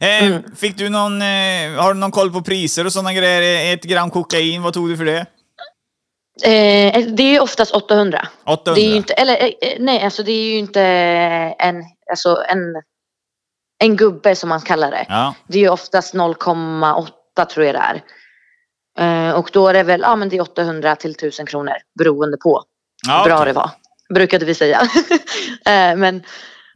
Eh, 0.00 0.26
Mm. 0.26 0.42
Fick 0.56 0.76
du 0.76 0.88
någon, 0.88 1.22
eh, 1.22 1.28
har 1.76 1.94
du 1.94 2.00
någon 2.00 2.10
koll 2.10 2.32
på 2.32 2.42
priser 2.42 2.86
och 2.86 2.92
sådana 2.92 3.12
grejer? 3.12 3.74
Ett 3.74 3.84
gram 3.84 4.10
kokain, 4.10 4.62
vad 4.62 4.74
tog 4.74 4.88
du 4.88 4.96
för 4.96 5.04
det? 5.04 5.26
Eh, 6.44 7.06
det 7.06 7.22
är 7.22 7.32
ju 7.32 7.40
oftast 7.40 7.74
800. 7.74 8.28
800? 8.46 8.74
Det 8.74 8.86
är 8.86 8.90
ju 8.90 8.96
inte, 8.96 9.12
eller 9.12 9.42
eh, 9.42 9.46
eh, 9.60 9.76
nej, 9.78 10.02
alltså 10.04 10.22
det 10.22 10.32
är 10.32 10.52
ju 10.52 10.58
inte 10.58 10.82
en, 11.58 11.84
alltså 12.10 12.42
en, 12.48 12.58
en 13.78 13.96
gubbe 13.96 14.36
som 14.36 14.48
man 14.48 14.60
kallar 14.60 14.90
det. 14.90 15.06
Ja, 15.08 15.34
Det 15.46 15.58
är 15.58 15.62
ju 15.62 15.68
oftast 15.68 16.14
0,8 16.14 17.44
tror 17.44 17.66
jag 17.66 17.74
det 17.74 17.78
är. 17.78 18.02
Eh, 18.98 19.34
och 19.34 19.50
då 19.52 19.68
är 19.68 19.72
det 19.74 19.82
väl, 19.82 20.00
ja 20.00 20.16
men 20.16 20.28
det 20.28 20.36
är 20.36 20.40
800 20.40 20.96
till 20.96 21.10
1000 21.10 21.46
kronor 21.46 21.74
beroende 21.98 22.36
på 22.36 22.62
ja 23.06 23.18
hur 23.18 23.24
bra 23.24 23.34
okej. 23.36 23.46
det 23.46 23.52
var. 23.52 23.70
Brukade 24.14 24.44
vi 24.44 24.54
säga. 24.54 24.80
eh, 25.66 25.96
men 25.96 26.22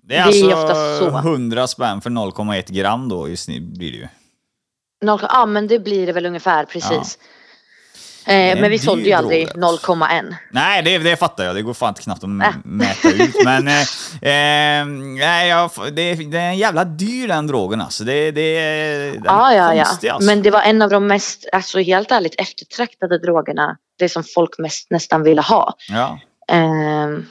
Det 0.02 0.16
är 0.16 0.32
det 0.32 0.40
är 0.40 0.52
alltså 0.54 0.62
oftast 0.62 0.98
så. 0.98 1.18
100 1.18 1.66
spänn 1.66 2.00
för 2.00 2.10
0,1 2.10 2.72
gram 2.72 3.08
då 3.08 3.28
i 3.28 3.36
snitt 3.36 3.62
blir 3.62 3.90
det 3.92 3.98
ju. 3.98 4.08
0, 5.04 5.20
ja 5.22 5.46
men 5.46 5.66
det 5.66 5.78
blir 5.78 6.06
det 6.06 6.12
väl 6.12 6.26
ungefär 6.26 6.64
precis. 6.64 7.18
är 7.20 7.35
Eh, 8.26 8.60
men 8.60 8.70
vi 8.70 8.78
sålde 8.78 9.04
ju 9.04 9.12
aldrig 9.12 9.48
drog, 9.48 9.64
alltså. 9.64 9.92
0,1. 9.92 10.34
Nej, 10.50 10.82
det, 10.82 10.98
det 10.98 11.16
fattar 11.16 11.44
jag. 11.44 11.54
Det 11.54 11.62
går 11.62 11.74
fan 11.74 11.94
knappt 11.94 12.24
att 12.24 12.28
Äh. 12.30 12.54
mäta 12.64 13.08
ut. 13.08 13.34
Men 13.44 13.68
eh, 13.68 13.80
eh, 14.22 14.86
nej, 15.18 15.48
jag, 15.48 15.70
det, 15.92 16.14
det 16.14 16.38
är 16.38 16.48
en 16.48 16.58
jävla 16.58 16.84
dyr 16.84 17.28
den 17.28 17.46
drogen 17.46 17.80
alltså. 17.80 18.04
Det, 18.04 18.30
det, 18.30 18.54
den 19.10 19.22
Ja, 19.24 19.50
är 19.52 19.56
ja, 19.56 19.74
ja. 19.74 19.84
alltså. 19.84 20.26
Men 20.26 20.42
det 20.42 20.50
var 20.50 20.62
en 20.62 20.82
av 20.82 20.90
de 20.90 21.06
mest, 21.06 21.46
alltså 21.52 21.78
helt 21.78 22.10
ärligt 22.12 22.40
eftertraktade 22.40 23.18
drogerna. 23.18 23.76
Det 23.98 24.08
som 24.08 24.24
folk 24.24 24.58
mest 24.58 24.90
nästan 24.90 25.22
ville 25.22 25.42
ha. 25.42 25.74
Ja. 25.88 26.18
Ehm, 26.48 27.26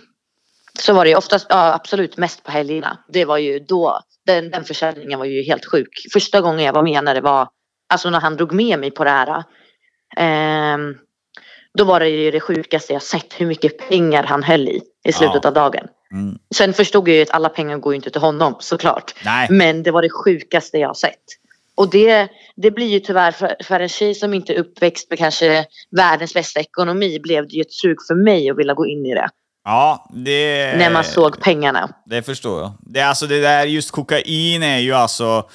så 0.79 0.93
var 0.93 1.03
det 1.05 1.09
ju 1.09 1.15
oftast, 1.17 1.45
ja 1.49 1.73
absolut 1.73 2.17
mest 2.17 2.43
på 2.43 2.51
helgerna. 2.51 2.97
Det 3.13 3.25
var 3.25 3.37
ju 3.37 3.59
då, 3.59 3.99
den, 4.25 4.51
den 4.51 4.63
försäljningen 4.63 5.19
var 5.19 5.25
ju 5.25 5.43
helt 5.43 5.65
sjuk. 5.65 6.05
Första 6.13 6.41
gången 6.41 6.65
jag 6.65 6.73
var 6.73 6.83
med 6.83 7.03
när 7.03 7.13
det 7.15 7.21
var, 7.21 7.47
alltså 7.89 8.09
när 8.09 8.19
han 8.19 8.35
drog 8.37 8.51
med 8.53 8.79
mig 8.79 8.91
på 8.91 9.03
det 9.03 9.09
här. 9.09 9.43
Ehm, 10.17 10.95
då 11.77 11.83
var 11.83 11.99
det 11.99 12.09
ju 12.09 12.31
det 12.31 12.39
sjukaste 12.39 12.93
jag 12.93 13.01
sett 13.01 13.33
hur 13.37 13.45
mycket 13.45 13.89
pengar 13.89 14.23
han 14.23 14.43
höll 14.43 14.67
i 14.67 14.81
i 15.07 15.11
slutet 15.13 15.39
Ja. 15.43 15.47
av 15.47 15.53
dagen. 15.53 15.87
Mm. 16.13 16.37
Sen 16.55 16.73
förstod 16.73 17.07
jag 17.07 17.15
ju 17.15 17.21
att 17.21 17.29
alla 17.31 17.49
pengar 17.49 17.77
går 17.77 17.93
ju 17.93 17.95
inte 17.95 18.09
till 18.09 18.21
honom 18.21 18.55
såklart. 18.59 19.13
Nej. 19.25 19.47
Men 19.49 19.83
det 19.83 19.91
var 19.91 20.01
det 20.01 20.09
sjukaste 20.09 20.77
jag 20.77 20.97
sett. 20.97 21.23
Och 21.75 21.89
det, 21.89 22.27
det 22.55 22.71
blir 22.71 22.87
ju 22.87 22.99
tyvärr 22.99 23.31
för, 23.31 23.55
för 23.63 23.79
en 23.79 23.89
tjej 23.89 24.15
som 24.15 24.33
inte 24.33 24.53
är 24.53 24.59
uppväxt 24.59 25.09
med 25.09 25.19
kanske 25.19 25.65
världens 25.97 26.33
bästa 26.33 26.59
ekonomi 26.59 27.19
blev 27.19 27.47
det 27.47 27.53
ju 27.53 27.61
ett 27.61 27.73
sug 27.73 27.97
för 28.07 28.15
mig 28.15 28.49
att 28.49 28.57
vilja 28.57 28.73
gå 28.73 28.85
in 28.85 29.05
i 29.05 29.13
det. 29.13 29.29
Ja, 29.63 30.09
det... 30.13 30.75
När 30.77 30.89
man 30.89 31.03
såg 31.03 31.41
pengarna. 31.41 31.89
Det 32.05 32.21
förstår 32.23 32.61
jag. 32.61 32.71
Det, 32.79 33.01
alltså 33.01 33.27
det 33.27 33.41
där, 33.41 33.65
just 33.65 33.91
kokain 33.91 34.63
är 34.63 34.77
ju 34.77 34.93
alltså... 34.93 35.49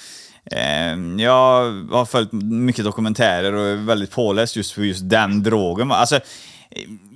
Eh, 0.52 1.22
jag 1.24 1.72
har 1.90 2.04
följt 2.04 2.32
mycket 2.32 2.84
dokumentärer 2.84 3.52
och 3.52 3.66
är 3.66 3.76
väldigt 3.76 4.10
påläst 4.10 4.56
just 4.56 4.72
för 4.72 4.82
just 4.82 5.10
den 5.10 5.42
drogen. 5.42 5.92
Alltså, 5.92 6.20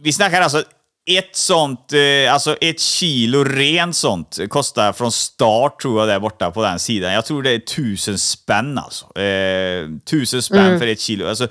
vi 0.02 0.12
snackar 0.12 0.40
alltså 0.40 0.62
ett 1.10 1.36
sånt, 1.36 1.92
eh, 1.92 2.32
alltså 2.32 2.56
ett 2.60 2.80
kilo 2.80 3.44
rent 3.44 3.96
sånt 3.96 4.38
kostar 4.48 4.92
från 4.92 5.12
start 5.12 5.80
tror 5.80 6.00
jag 6.00 6.08
där 6.08 6.20
borta 6.20 6.50
på 6.50 6.62
den 6.62 6.78
sidan. 6.78 7.12
Jag 7.12 7.24
tror 7.24 7.42
det 7.42 7.50
är 7.50 7.58
tusen 7.58 8.18
spänn 8.18 8.78
alltså. 8.78 9.20
Eh, 9.20 9.88
tusen 10.04 10.42
spänn 10.42 10.78
för 10.78 10.86
ett 10.86 11.00
kilo. 11.00 11.28
Alltså, 11.28 11.48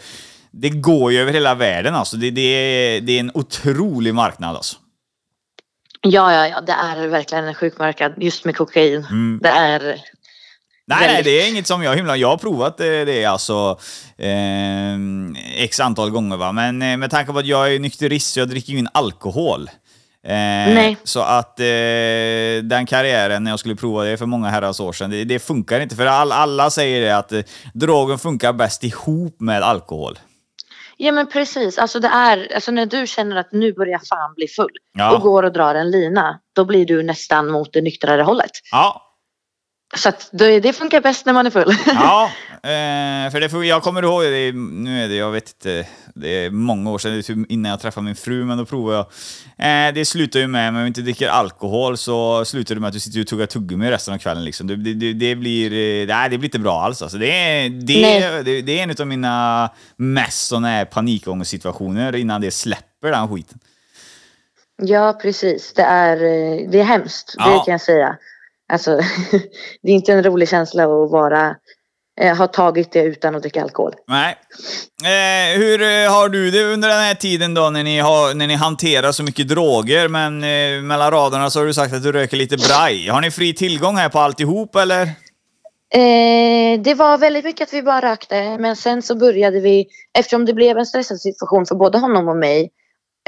det 0.51 0.69
går 0.69 1.11
ju 1.11 1.19
över 1.21 1.33
hela 1.33 1.55
världen 1.55 1.95
alltså. 1.95 2.17
Det, 2.17 2.31
det, 2.31 2.41
är, 2.41 3.01
det 3.01 3.11
är 3.13 3.19
en 3.19 3.31
otrolig 3.33 4.13
marknad 4.13 4.55
alltså. 4.55 4.77
Ja, 6.01 6.33
ja, 6.33 6.47
ja, 6.47 6.61
det 6.61 6.71
är 6.71 7.07
verkligen 7.07 7.45
en 7.45 7.53
sjuk 7.53 7.77
marknad 7.77 8.13
just 8.17 8.45
med 8.45 8.55
kokain. 8.55 9.05
Mm. 9.09 9.39
Det 9.43 9.49
är... 9.49 10.01
Nej, 10.87 11.07
nej, 11.07 11.23
det 11.23 11.41
är 11.41 11.49
inget 11.49 11.67
som 11.67 11.83
jag 11.83 11.95
himla... 11.95 12.17
Jag 12.17 12.27
har 12.27 12.37
provat 12.37 12.77
det, 12.77 13.05
det 13.05 13.25
alltså 13.25 13.79
eh, 14.17 15.63
x 15.63 15.79
antal 15.79 16.09
gånger 16.09 16.37
va, 16.37 16.51
men 16.51 16.81
eh, 16.81 16.97
med 16.97 17.11
tanke 17.11 17.33
på 17.33 17.39
att 17.39 17.45
jag 17.45 17.73
är 17.73 17.79
nykterist 17.79 18.33
så 18.33 18.39
jag 18.39 18.49
dricker 18.49 18.73
ju 18.73 18.79
in 18.79 18.87
alkohol. 18.93 19.69
Eh. 20.27 20.93
Så 21.03 21.19
att 21.21 21.59
eh, 21.59 21.65
den 22.63 22.85
karriären 22.87 23.43
när 23.43 23.51
jag 23.51 23.59
skulle 23.59 23.75
prova 23.75 24.03
det 24.03 24.17
för 24.17 24.25
många 24.25 24.49
herrans 24.49 24.79
år 24.79 24.93
sedan, 24.93 25.09
det, 25.09 25.23
det 25.23 25.39
funkar 25.39 25.79
inte. 25.79 25.95
För 25.95 26.05
all, 26.05 26.31
alla 26.31 26.69
säger 26.69 27.01
det 27.01 27.17
att 27.17 27.31
eh, 27.31 27.41
drogen 27.73 28.19
funkar 28.19 28.53
bäst 28.53 28.83
ihop 28.83 29.41
med 29.41 29.63
alkohol. 29.63 30.19
Ja 30.97 31.11
men 31.11 31.27
precis, 31.29 31.77
alltså 31.77 31.99
det 31.99 32.07
är, 32.07 32.51
alltså 32.55 32.71
när 32.71 32.85
du 32.85 33.07
känner 33.07 33.35
att 33.35 33.51
nu 33.51 33.73
börjar 33.73 33.99
fan 34.09 34.33
bli 34.35 34.47
full 34.47 34.71
Ja. 34.97 35.15
och 35.15 35.21
går 35.21 35.43
och 35.43 35.53
drar 35.53 35.75
en 35.75 35.91
lina, 35.91 36.39
då 36.55 36.65
blir 36.65 36.85
du 36.85 37.03
nästan 37.03 37.51
mot 37.51 37.73
det 37.73 37.81
nyktrare 37.81 38.21
hållet. 38.21 38.51
Ja, 38.71 39.01
Så 39.95 40.09
att 40.09 40.29
det, 40.31 40.59
det 40.59 40.73
funkar 40.73 41.01
bäst 41.01 41.25
när 41.25 41.33
man 41.33 41.45
är 41.45 41.49
full. 41.49 41.73
Ja, 41.85 42.23
eh, 42.53 43.31
för 43.31 43.39
det, 43.61 43.67
jag 43.67 43.83
kommer 43.83 44.03
ihåg, 44.03 44.23
det, 44.23 44.51
nu 44.55 45.03
är 45.03 45.09
det, 45.09 45.15
jag 45.15 45.31
vet 45.31 45.49
inte, 45.49 45.87
det 46.15 46.45
är 46.45 46.49
många 46.49 46.91
år 46.91 46.97
sedan, 46.97 47.15
det 47.15 47.23
typ 47.23 47.51
innan 47.51 47.69
jag 47.69 47.79
träffade 47.79 48.05
min 48.05 48.15
fru, 48.15 48.45
men 48.45 48.57
då 48.57 48.65
provade 48.65 48.97
jag. 48.97 49.87
Eh, 49.87 49.93
det 49.93 50.05
slutar 50.05 50.39
ju 50.39 50.47
med, 50.47 50.69
om 50.69 50.75
jag 50.75 50.87
inte 50.87 51.01
dricker 51.01 51.27
alkohol 51.27 51.97
så 51.97 52.45
slutar 52.45 52.75
det 52.75 52.81
med 52.81 52.87
att 52.87 52.93
du 52.93 52.99
sitter 52.99 53.21
och 53.21 53.27
tuggar 53.27 53.45
tuggummi 53.45 53.91
resten 53.91 54.13
av 54.13 54.17
kvällen. 54.17 54.45
Liksom. 54.45 54.67
Det, 54.67 54.75
det, 54.75 54.93
det, 54.93 55.13
det, 55.13 55.35
blir, 55.35 55.71
eh, 56.01 56.07
nej, 56.07 56.29
det 56.29 56.37
blir 56.37 56.47
inte 56.47 56.59
bra 56.59 56.81
alls. 56.81 57.01
Alltså. 57.01 57.17
Det, 57.17 57.31
är, 57.31 57.69
det, 57.69 58.41
det, 58.43 58.61
det 58.61 58.79
är 58.79 58.83
en 58.83 58.95
av 58.99 59.07
mina 59.07 59.69
mest 59.95 60.47
såna 60.47 60.67
här 60.67 60.85
panikångestsituationer 60.85 62.15
innan 62.15 62.41
det 62.41 62.51
släpper 62.51 63.11
den 63.11 63.27
skiten. 63.35 63.59
Ja, 64.81 65.13
precis. 65.21 65.73
Det 65.73 65.81
är, 65.81 66.17
det 66.71 66.79
är 66.79 66.83
hemskt, 66.83 67.35
det 67.37 67.43
Ja. 67.51 67.63
kan 67.65 67.71
jag 67.71 67.81
säga. 67.81 68.17
Alltså, 68.73 68.91
det 69.81 69.91
är 69.91 69.95
inte 69.95 70.13
en 70.13 70.23
rolig 70.23 70.49
känsla 70.49 70.83
att 70.83 71.11
vara, 71.11 71.55
eh, 72.21 72.37
ha 72.37 72.47
tagit 72.47 72.91
det 72.91 73.03
utan 73.03 73.35
att 73.35 73.41
dricka 73.41 73.63
alkohol. 73.63 73.93
Nej. 74.07 74.35
Eh, 75.03 75.59
hur 75.59 75.81
eh, 75.81 76.11
har 76.11 76.29
du 76.29 76.51
det 76.51 76.63
under 76.63 76.89
den 76.89 76.99
här 76.99 77.15
tiden 77.15 77.53
då 77.53 77.69
när 77.69 77.83
ni, 77.83 77.99
har, 77.99 78.33
när 78.33 78.47
ni 78.47 78.55
hanterar 78.55 79.11
så 79.11 79.23
mycket 79.23 79.47
droger, 79.47 80.07
men 80.07 80.43
eh, 80.43 80.81
mellan 80.81 81.11
raderna 81.11 81.49
så 81.49 81.59
har 81.59 81.65
du 81.65 81.73
sagt 81.73 81.93
att 81.93 82.03
du 82.03 82.11
röker 82.11 82.37
lite 82.37 82.57
braj. 82.57 83.07
Har 83.07 83.21
ni 83.21 83.31
fri 83.31 83.53
tillgång 83.53 83.97
här 83.97 84.09
på 84.09 84.19
alltihop 84.19 84.75
eller? 84.75 85.01
Eh, 85.95 86.79
det 86.81 86.93
var 86.93 87.17
väldigt 87.17 87.45
mycket 87.45 87.67
att 87.67 87.73
vi 87.73 87.83
bara 87.83 88.11
rökte 88.11 88.57
men 88.57 88.75
sen 88.75 89.01
så 89.01 89.15
började 89.15 89.59
vi, 89.59 89.87
eftersom 90.17 90.45
det 90.45 90.53
blev 90.53 90.77
en 90.77 90.85
stressad 90.85 91.19
situation 91.19 91.65
för 91.65 91.75
både 91.75 91.97
honom 91.97 92.27
och 92.27 92.37
mig 92.37 92.71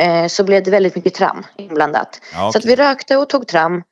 eh, 0.02 0.28
så 0.28 0.44
blev 0.44 0.64
det 0.64 0.72
väldigt 0.72 0.96
mycket 0.96 1.14
tram 1.14 1.46
inblandat. 1.58 2.22
Ja, 2.34 2.52
Så 2.52 2.58
att 2.58 2.66
vi 2.66 2.76
rökte 2.76 3.18
och 3.18 3.30
tog 3.30 3.48
tram. 3.48 3.84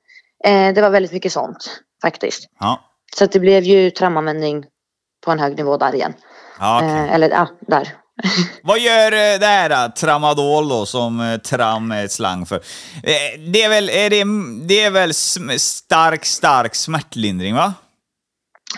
Eh, 0.44 0.74
det 0.74 0.82
var 0.82 0.90
väldigt 0.90 1.12
mycket 1.12 1.32
sånt 1.32 1.80
faktiskt. 2.02 2.48
Ja, 2.60 2.80
Så 3.16 3.26
det 3.26 3.40
blev 3.40 3.64
ju 3.64 3.90
tramanvändning 3.92 4.66
på 5.26 5.32
en 5.32 5.40
hög 5.40 5.58
nivå 5.58 5.78
där 5.78 5.96
igen. 5.96 6.14
ja 6.60 6.78
okej. 6.78 6.90
Eh, 6.90 7.14
eller 7.14 7.30
ja, 7.30 7.48
där. 7.68 7.96
Vad 8.64 8.80
gör 8.80 9.12
eh, 9.12 9.40
det 9.40 9.46
här 9.46 9.70
då? 9.88 9.92
tramadol 9.96 10.70
då, 10.70 10.86
som 10.86 11.20
eh, 11.22 11.38
tram 11.38 11.92
är 11.92 12.06
ett 12.06 12.12
slang 12.12 12.46
för? 12.46 12.56
Eh, 13.04 13.40
Det 13.52 13.64
är 13.64 13.70
väl, 13.70 13.90
är 13.90 14.10
det, 14.10 14.24
det 14.68 14.82
är 14.82 14.92
väl 14.92 15.14
stark, 15.60 16.26
stark 16.26 16.76
smärtlindring 16.76 17.56
va? 17.56 17.74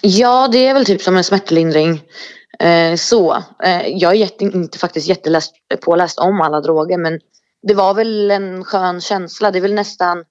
Ja, 0.01 0.47
det 0.51 0.68
är 0.68 0.74
väl 0.74 0.86
typ 0.86 1.01
som 1.01 1.18
en 1.18 1.24
smärtlindring. 1.24 2.01
Eh, 2.59 2.95
så. 2.95 3.43
Eh, 3.63 3.88
jag 3.88 4.11
är 4.11 4.16
jätte, 4.16 4.43
inte 4.43 4.78
faktiskt 4.80 5.07
jätteläst, 5.07 5.53
påläst 5.82 6.20
om 6.20 6.41
alla 6.41 6.61
droger 6.61 6.97
men 6.97 7.20
det 7.68 7.74
var 7.74 7.93
väl 7.93 8.32
en 8.32 8.63
skön 8.63 9.01
känsla. 9.01 9.51
Det 9.51 9.59
är 9.59 9.61
väl 9.61 9.74
nästan, 9.74 10.24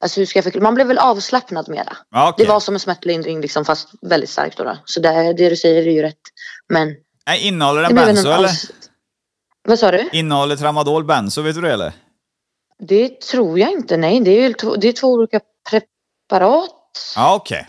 alltså 0.00 0.20
hur 0.20 0.26
ska 0.26 0.36
jag 0.36 0.44
förklara? 0.44 0.62
Man 0.62 0.74
blev 0.74 0.86
väl 0.86 0.98
avslappnad 0.98 1.68
mera. 1.68 1.96
Ja, 2.10 2.28
okej. 2.28 2.46
Det 2.46 2.52
var 2.52 2.60
som 2.60 2.74
en 2.74 2.80
smärtlindring 2.80 3.40
liksom 3.40 3.64
fast 3.64 3.88
väldigt 4.02 4.30
starkt 4.30 4.58
då. 4.58 4.64
då. 4.64 4.78
Så 4.84 5.00
det, 5.00 5.32
det 5.32 5.48
du 5.48 5.56
säger 5.56 5.86
är 5.86 5.90
ju 5.90 6.02
rätt. 6.02 6.20
Men 6.68 6.94
Nej, 7.26 7.46
Innehåller 7.46 7.82
det 7.82 7.88
den 7.88 7.96
benzo 7.96 8.28
eller? 8.28 8.50
Vad 9.68 9.78
sa 9.78 9.90
du? 9.90 10.08
Innehåller 10.12 10.56
tramadol 10.56 11.04
benzo, 11.04 11.42
vet 11.42 11.54
du 11.54 11.60
det 11.60 11.72
eller? 11.72 11.92
Det 12.78 13.20
tror 13.20 13.58
jag 13.58 13.70
inte. 13.70 13.96
Nej, 13.96 14.20
det 14.20 14.30
är, 14.30 14.48
ju 14.48 14.54
två, 14.54 14.76
det 14.76 14.88
är 14.88 14.92
två 14.92 15.08
olika 15.08 15.40
preparat. 15.70 16.70
Ja, 17.16 17.34
okej. 17.34 17.66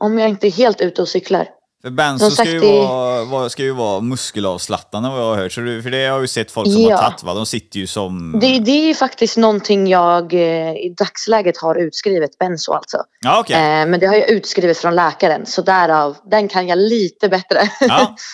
Om 0.00 0.18
jag 0.18 0.28
inte 0.28 0.46
är 0.46 0.50
helt 0.50 0.80
ute 0.80 1.02
och 1.02 1.08
cyklar. 1.08 1.48
För 1.82 1.90
benzo 1.90 2.30
ska 2.30 2.44
ju, 2.50 2.58
vara, 2.60 3.24
vara, 3.24 3.48
ska 3.48 3.62
ju 3.62 3.72
vara 3.72 4.00
muskelavslappnande 4.00 5.08
vad 5.08 5.18
jag 5.20 5.24
har 5.24 5.36
hört. 5.36 5.52
Så 5.52 5.60
det, 5.60 5.82
för 5.82 5.90
det 5.90 5.96
har 5.96 6.04
jag 6.04 6.20
ju 6.20 6.26
sett 6.28 6.50
folk 6.50 6.72
som 6.72 6.82
Ja. 6.82 6.96
har 6.96 7.02
tagit 7.02 7.22
va? 7.22 7.34
De 7.34 7.46
sitter 7.46 7.78
ju 7.78 7.86
som... 7.86 8.38
Det, 8.40 8.58
det 8.58 8.70
är 8.70 8.86
ju 8.86 8.94
faktiskt 8.94 9.36
någonting 9.36 9.86
jag 9.86 10.34
eh, 10.34 10.72
i 10.72 10.94
dagsläget 10.98 11.56
har 11.56 11.74
utskrivet, 11.74 12.38
benzo 12.38 12.72
alltså. 12.72 12.98
Ja, 13.20 13.40
okej. 13.40 13.56
Eh, 13.56 13.86
men 13.86 14.00
det 14.00 14.06
har 14.06 14.14
jag 14.14 14.30
utskrivet 14.30 14.78
från 14.78 14.94
läkaren 14.94 15.46
så 15.46 15.62
därav, 15.62 16.16
den 16.30 16.48
kan 16.48 16.68
jag 16.68 16.78
lite 16.78 17.28
bättre. 17.28 17.70
Ja. 17.80 18.16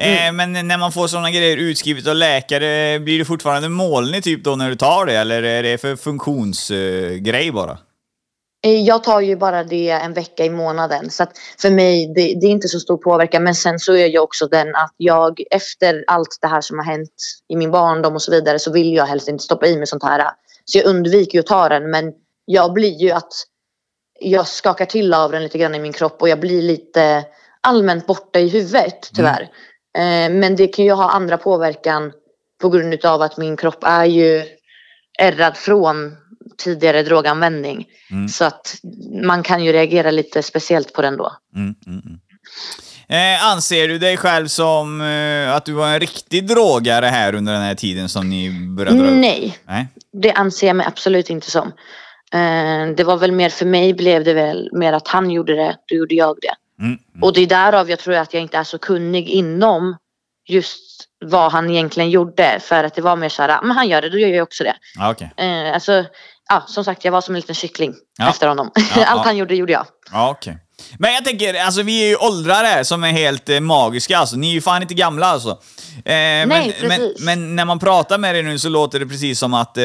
Mm. 0.00 0.26
Eh, 0.28 0.32
men 0.32 0.68
när 0.68 0.78
man 0.78 0.92
får 0.92 1.06
sådana 1.06 1.30
grejer 1.30 1.56
utskrivet 1.56 2.06
av 2.06 2.14
läkare, 2.14 2.98
blir 2.98 3.18
du 3.18 3.24
fortfarande 3.24 3.68
molnig 3.68 4.24
typ 4.24 4.44
då 4.44 4.56
när 4.56 4.68
du 4.68 4.76
tar 4.76 5.06
det? 5.06 5.16
Eller 5.16 5.42
är 5.42 5.62
det 5.62 5.78
för 5.78 5.96
funktionsgrej 5.96 7.52
bara? 7.52 7.78
Eh, 8.64 8.80
jag 8.82 9.04
tar 9.04 9.20
ju 9.20 9.36
bara 9.36 9.64
det 9.64 9.90
en 9.90 10.12
vecka 10.12 10.44
i 10.44 10.50
månaden 10.50 11.10
så 11.10 11.26
för 11.58 11.70
mig 11.70 12.12
det, 12.14 12.34
det 12.40 12.46
är 12.46 12.50
inte 12.50 12.68
så 12.68 12.80
stor 12.80 12.96
påverkan 12.96 13.44
men 13.44 13.54
sen 13.54 13.78
så 13.78 13.92
är 13.92 14.06
jag 14.06 14.24
också 14.24 14.46
den 14.46 14.74
att 14.74 14.94
jag 14.96 15.40
efter 15.50 16.04
allt 16.06 16.38
det 16.40 16.46
här 16.46 16.60
som 16.60 16.78
har 16.78 16.84
hänt 16.84 17.14
i 17.48 17.56
min 17.56 17.70
barndom 17.70 18.14
och 18.14 18.22
så 18.22 18.30
vidare 18.30 18.58
så 18.58 18.72
vill 18.72 18.94
jag 18.94 19.06
helst 19.06 19.28
inte 19.28 19.44
stoppa 19.44 19.66
i 19.66 19.76
mig 19.76 19.86
sånt 19.86 20.02
här. 20.02 20.30
Så 20.64 20.78
jag 20.78 20.86
undviker 20.86 21.34
ju 21.34 21.40
att 21.40 21.46
ta 21.46 21.68
den 21.68 21.90
men 21.90 22.12
jag 22.44 22.72
blir 22.72 23.02
ju 23.02 23.10
att 23.10 23.32
jag 24.20 24.46
skakar 24.46 24.86
till 24.86 25.14
av 25.14 25.32
den 25.32 25.42
lite 25.42 25.58
grann 25.58 25.74
i 25.74 25.78
min 25.78 25.92
kropp 25.92 26.22
och 26.22 26.28
jag 26.28 26.40
blir 26.40 26.62
lite 26.62 27.24
allmänt 27.60 28.06
borta 28.06 28.40
i 28.40 28.48
huvudet 28.48 29.10
tyvärr. 29.14 29.42
Eh, 29.98 30.30
men 30.30 30.56
det 30.56 30.66
kan 30.66 30.84
ju 30.84 30.92
ha 30.92 31.10
andra 31.10 31.36
påverkan 31.36 32.12
på 32.60 32.68
grund 32.68 33.04
av 33.04 33.22
att 33.22 33.36
min 33.36 33.56
kropp 33.56 33.84
är 33.84 34.04
ju 34.04 34.44
ärrad 35.18 35.56
från 35.56 36.16
tidigare 36.58 37.02
droganvändning. 37.02 37.86
Mm. 38.10 38.28
Så 38.28 38.44
att 38.44 38.74
man 39.22 39.42
kan 39.42 39.64
ju 39.64 39.72
reagera 39.72 40.10
lite 40.10 40.42
speciellt 40.42 40.92
på 40.92 41.02
den 41.02 41.16
då. 41.16 41.32
Mm, 41.56 41.74
mm, 41.86 42.02
mm. 42.06 42.18
Eh, 43.10 43.46
anser 43.46 43.88
du 43.88 43.98
dig 43.98 44.16
själv 44.16 44.46
som 44.46 45.00
eh, 45.00 45.54
att 45.54 45.64
du 45.64 45.72
var 45.72 45.88
en 45.88 46.00
riktig 46.00 46.46
drogare 46.46 47.06
här 47.06 47.34
under 47.34 47.52
den 47.52 47.62
här 47.62 47.74
tiden 47.74 48.08
som 48.08 48.28
ni 48.28 48.50
började 48.76 48.98
dra? 48.98 49.10
Nej, 49.10 49.58
Nej. 49.66 49.86
det 50.12 50.32
anser 50.32 50.66
jag 50.66 50.76
mig 50.76 50.86
absolut 50.86 51.30
inte 51.30 51.50
som. 51.50 51.72
Eh, 52.32 52.94
det 52.96 53.04
var 53.04 53.16
väl 53.16 53.32
mer 53.32 53.48
för 53.48 53.66
mig 53.66 53.94
blev 53.94 54.24
det 54.24 54.34
väl 54.34 54.68
mer 54.72 54.92
att 54.92 55.08
han 55.08 55.30
gjorde 55.30 55.54
det, 55.54 55.76
då 55.86 55.96
gjorde 55.96 56.14
jag 56.14 56.36
det. 56.42 56.82
Mm, 56.84 56.98
mm. 57.14 57.22
Och 57.22 57.32
det 57.32 57.40
är 57.40 57.46
därav 57.46 57.90
jag 57.90 57.98
tror 57.98 58.14
att 58.14 58.34
jag 58.34 58.42
inte 58.42 58.58
är 58.58 58.64
så 58.64 58.78
kunnig 58.78 59.28
inom 59.28 59.96
just 60.48 61.04
vad 61.24 61.52
han 61.52 61.70
egentligen 61.70 62.10
gjorde. 62.10 62.58
För 62.60 62.84
att 62.84 62.94
det 62.94 63.02
var 63.02 63.16
mer 63.16 63.28
så 63.28 63.42
här, 63.42 63.48
"Ah, 63.48 63.60
men 63.62 63.76
han 63.76 63.88
gör 63.88 64.02
det, 64.02 64.08
då 64.10 64.18
gör 64.18 64.28
jag 64.28 64.42
också 64.42 64.64
det. 64.64 64.76
Ja, 64.96 65.10
okej. 65.10 65.30
Eh, 65.36 65.74
alltså, 65.74 66.04
ja, 66.48 66.64
som 66.66 66.84
sagt, 66.84 67.04
jag 67.04 67.12
var 67.12 67.20
som 67.20 67.34
en 67.34 67.40
liten 67.40 67.54
kyckling 67.54 67.94
Ja. 68.18 68.30
efter 68.30 68.48
honom. 68.48 68.70
Ja, 68.96 69.04
Allt 69.06 69.24
han 69.24 69.36
gjorde, 69.36 69.54
gjorde 69.54 69.72
jag. 69.72 69.86
Ja, 70.12 70.30
okej. 70.30 70.58
Men 70.98 71.12
jag 71.14 71.24
tänker, 71.24 71.54
alltså 71.64 71.82
vi 71.82 72.04
är 72.04 72.08
ju 72.08 72.16
åldrar 72.16 72.64
här 72.64 72.82
som 72.84 73.04
är 73.04 73.12
helt 73.12 73.48
eh, 73.48 73.60
magiska 73.60 74.18
alltså. 74.18 74.36
Ni 74.36 74.48
är 74.48 74.52
ju 74.54 74.60
fan 74.60 74.82
inte 74.82 74.94
gamla 74.94 75.26
alltså. 75.26 75.48
Eh, 75.50 75.58
men, 76.04 76.48
men, 76.48 76.72
precis. 76.72 77.20
men 77.24 77.56
när 77.56 77.64
man 77.64 77.78
pratar 77.78 78.18
med 78.18 78.36
er 78.36 78.42
nu 78.42 78.58
så 78.58 78.68
låter 78.68 79.00
det 79.00 79.06
precis 79.06 79.38
som 79.38 79.54
att 79.54 79.76
eh, 79.76 79.84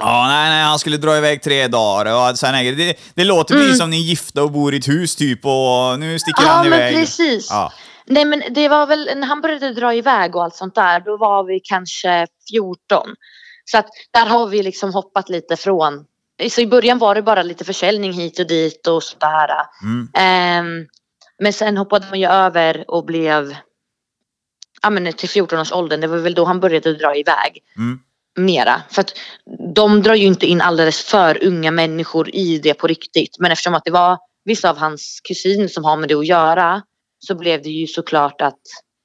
Ja, 0.00 0.26
nej, 0.28 0.50
nej, 0.50 0.62
han 0.62 0.78
skulle 0.78 0.96
dra 0.96 1.16
iväg 1.16 1.42
tre 1.42 1.68
dagar 1.68 2.30
och 2.30 2.38
sen 2.38 2.54
är 2.54 2.72
det, 2.72 2.96
det 3.14 3.24
låter 3.24 3.54
precis 3.54 3.78
som 3.78 3.90
ni 3.90 3.96
är 3.96 4.04
gifta 4.04 4.42
och 4.42 4.50
bor 4.52 4.74
i 4.74 4.78
ett 4.78 4.88
hus 4.88 5.16
typ 5.16 5.40
och 5.46 5.98
nu 6.00 6.18
sticker 6.18 6.42
Mm. 6.42 6.48
Ja, 6.50 6.56
han 6.56 6.68
men 6.70 6.78
iväg. 6.78 6.94
precis. 6.94 7.46
Ja. 7.50 7.72
Nej, 8.06 8.24
men 8.24 8.42
det 8.50 8.68
var 8.68 8.86
väl 8.86 9.10
när 9.16 9.26
han 9.26 9.40
började 9.40 9.74
dra 9.74 9.94
iväg 9.94 10.36
och 10.36 10.44
allt 10.44 10.54
sånt 10.56 10.74
där, 10.74 11.00
då 11.00 11.16
var 11.16 11.44
vi 11.44 11.60
kanske 11.60 12.26
14. 12.52 13.08
Så 13.70 13.78
att 13.78 13.88
där 14.10 14.26
har 14.26 14.46
vi 14.46 14.62
liksom 14.62 14.94
hoppat 14.94 15.28
lite 15.28 15.56
från. 15.56 16.06
Så 16.50 16.60
i 16.60 16.66
början 16.66 16.98
var 16.98 17.14
det 17.14 17.22
bara 17.22 17.42
lite 17.42 17.64
försäljning 17.64 18.12
hit 18.12 18.38
och 18.38 18.46
dit 18.46 18.86
och 18.86 19.02
sådär. 19.02 19.50
Mm. 19.82 20.08
Ehm, 20.14 20.86
men 21.38 21.52
sen 21.52 21.76
hoppade 21.76 22.06
man 22.10 22.20
ju 22.20 22.26
över 22.26 22.84
och 22.88 23.04
blev 23.04 23.56
ja, 24.82 24.90
men 24.90 25.12
till 25.12 25.28
14-årsåldern. 25.28 26.00
Det 26.00 26.06
var 26.06 26.18
väl 26.18 26.34
då 26.34 26.44
han 26.44 26.60
började 26.60 26.94
dra 26.94 27.16
iväg 27.16 27.62
Mm. 27.76 27.98
mera. 28.36 28.82
För 28.90 29.00
att 29.00 29.14
de 29.74 30.02
drar 30.02 30.14
ju 30.14 30.26
inte 30.26 30.46
in 30.46 30.60
alldeles 30.60 31.02
för 31.02 31.44
unga 31.44 31.70
människor 31.70 32.34
i 32.34 32.58
det 32.58 32.74
på 32.74 32.86
riktigt. 32.86 33.36
Men 33.38 33.52
eftersom 33.52 33.74
att 33.74 33.84
det 33.84 33.90
var 33.90 34.18
vissa 34.44 34.70
av 34.70 34.76
hans 34.76 35.20
kusiner 35.24 35.68
som 35.68 35.84
har 35.84 35.96
med 35.96 36.08
det 36.08 36.14
att 36.14 36.26
göra 36.26 36.82
så 37.18 37.34
blev 37.34 37.62
det 37.62 37.70
ju 37.70 37.86
såklart 37.86 38.40
att 38.40 38.60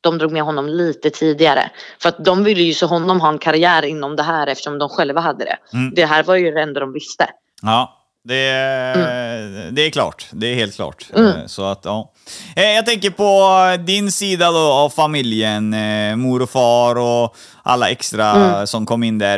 de 0.06 0.18
drog 0.18 0.32
med 0.32 0.44
honom 0.44 0.68
lite 0.68 1.10
tidigare. 1.10 1.70
För 2.02 2.10
att 2.10 2.26
de 2.26 2.44
ville 2.44 2.62
ju 2.64 2.74
så 2.74 2.86
honom 2.88 3.22
ha 3.22 3.30
en 3.30 3.38
karriär 3.38 3.86
inom 3.86 4.16
det 4.16 4.24
här 4.24 4.48
eftersom 4.48 4.80
de 4.80 4.90
själva 4.90 5.22
hade 5.22 5.46
det. 5.46 5.58
Mm. 5.74 5.94
Det 5.96 6.06
här 6.06 6.24
var 6.24 6.36
ju 6.36 6.52
det 6.52 6.62
enda 6.62 6.80
de 6.80 6.94
visste. 6.94 7.28
Ja, 7.62 8.02
det 8.24 8.48
är, 8.48 9.72
det 9.72 9.82
är 9.82 9.90
klart. 9.90 10.28
Det 10.32 10.48
är 10.48 10.56
helt 10.56 10.76
klart. 10.76 11.06
Mm. 11.16 11.28
Eh, 11.28 11.46
Så 11.46 11.64
att, 11.66 11.82
ja. 11.86 12.12
Eh, 12.56 12.64
Jag 12.72 12.86
tänker 12.86 13.10
på 13.10 13.84
din 13.84 14.12
sida 14.12 14.52
då 14.52 14.60
av 14.72 14.90
familjen, 14.90 15.74
eh, 15.74 16.16
mor 16.16 16.42
och 16.42 16.50
far 16.50 16.96
och 16.96 17.36
alla 17.64 17.90
extra 17.90 18.32
Mm. 18.32 18.68
som 18.68 18.86
kom 18.86 19.04
in 19.04 19.18
där. 19.18 19.38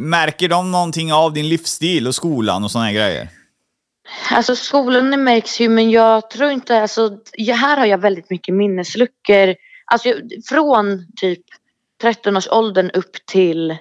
Märker 0.00 0.48
de 0.48 0.72
någonting 0.72 1.12
av 1.12 1.32
din 1.32 1.48
livsstil 1.48 2.06
och 2.08 2.14
skolan 2.14 2.64
och 2.64 2.70
här 2.80 2.92
grejer? 2.92 3.28
Alltså 4.30 4.56
skolan 4.56 5.24
märks 5.24 5.60
ju 5.60 5.68
men 5.68 5.90
jag 5.90 6.30
tror 6.30 6.50
inte, 6.50 6.82
alltså 6.82 7.10
här 7.54 7.76
har 7.76 7.86
jag 7.86 7.98
väldigt 7.98 8.30
mycket 8.30 8.54
minnesluckor. 8.54 9.54
Alltså 9.92 10.08
från 10.48 11.06
typ 11.16 11.42
13-årsåldern 12.02 12.90
upp 12.90 13.26
till 13.26 13.76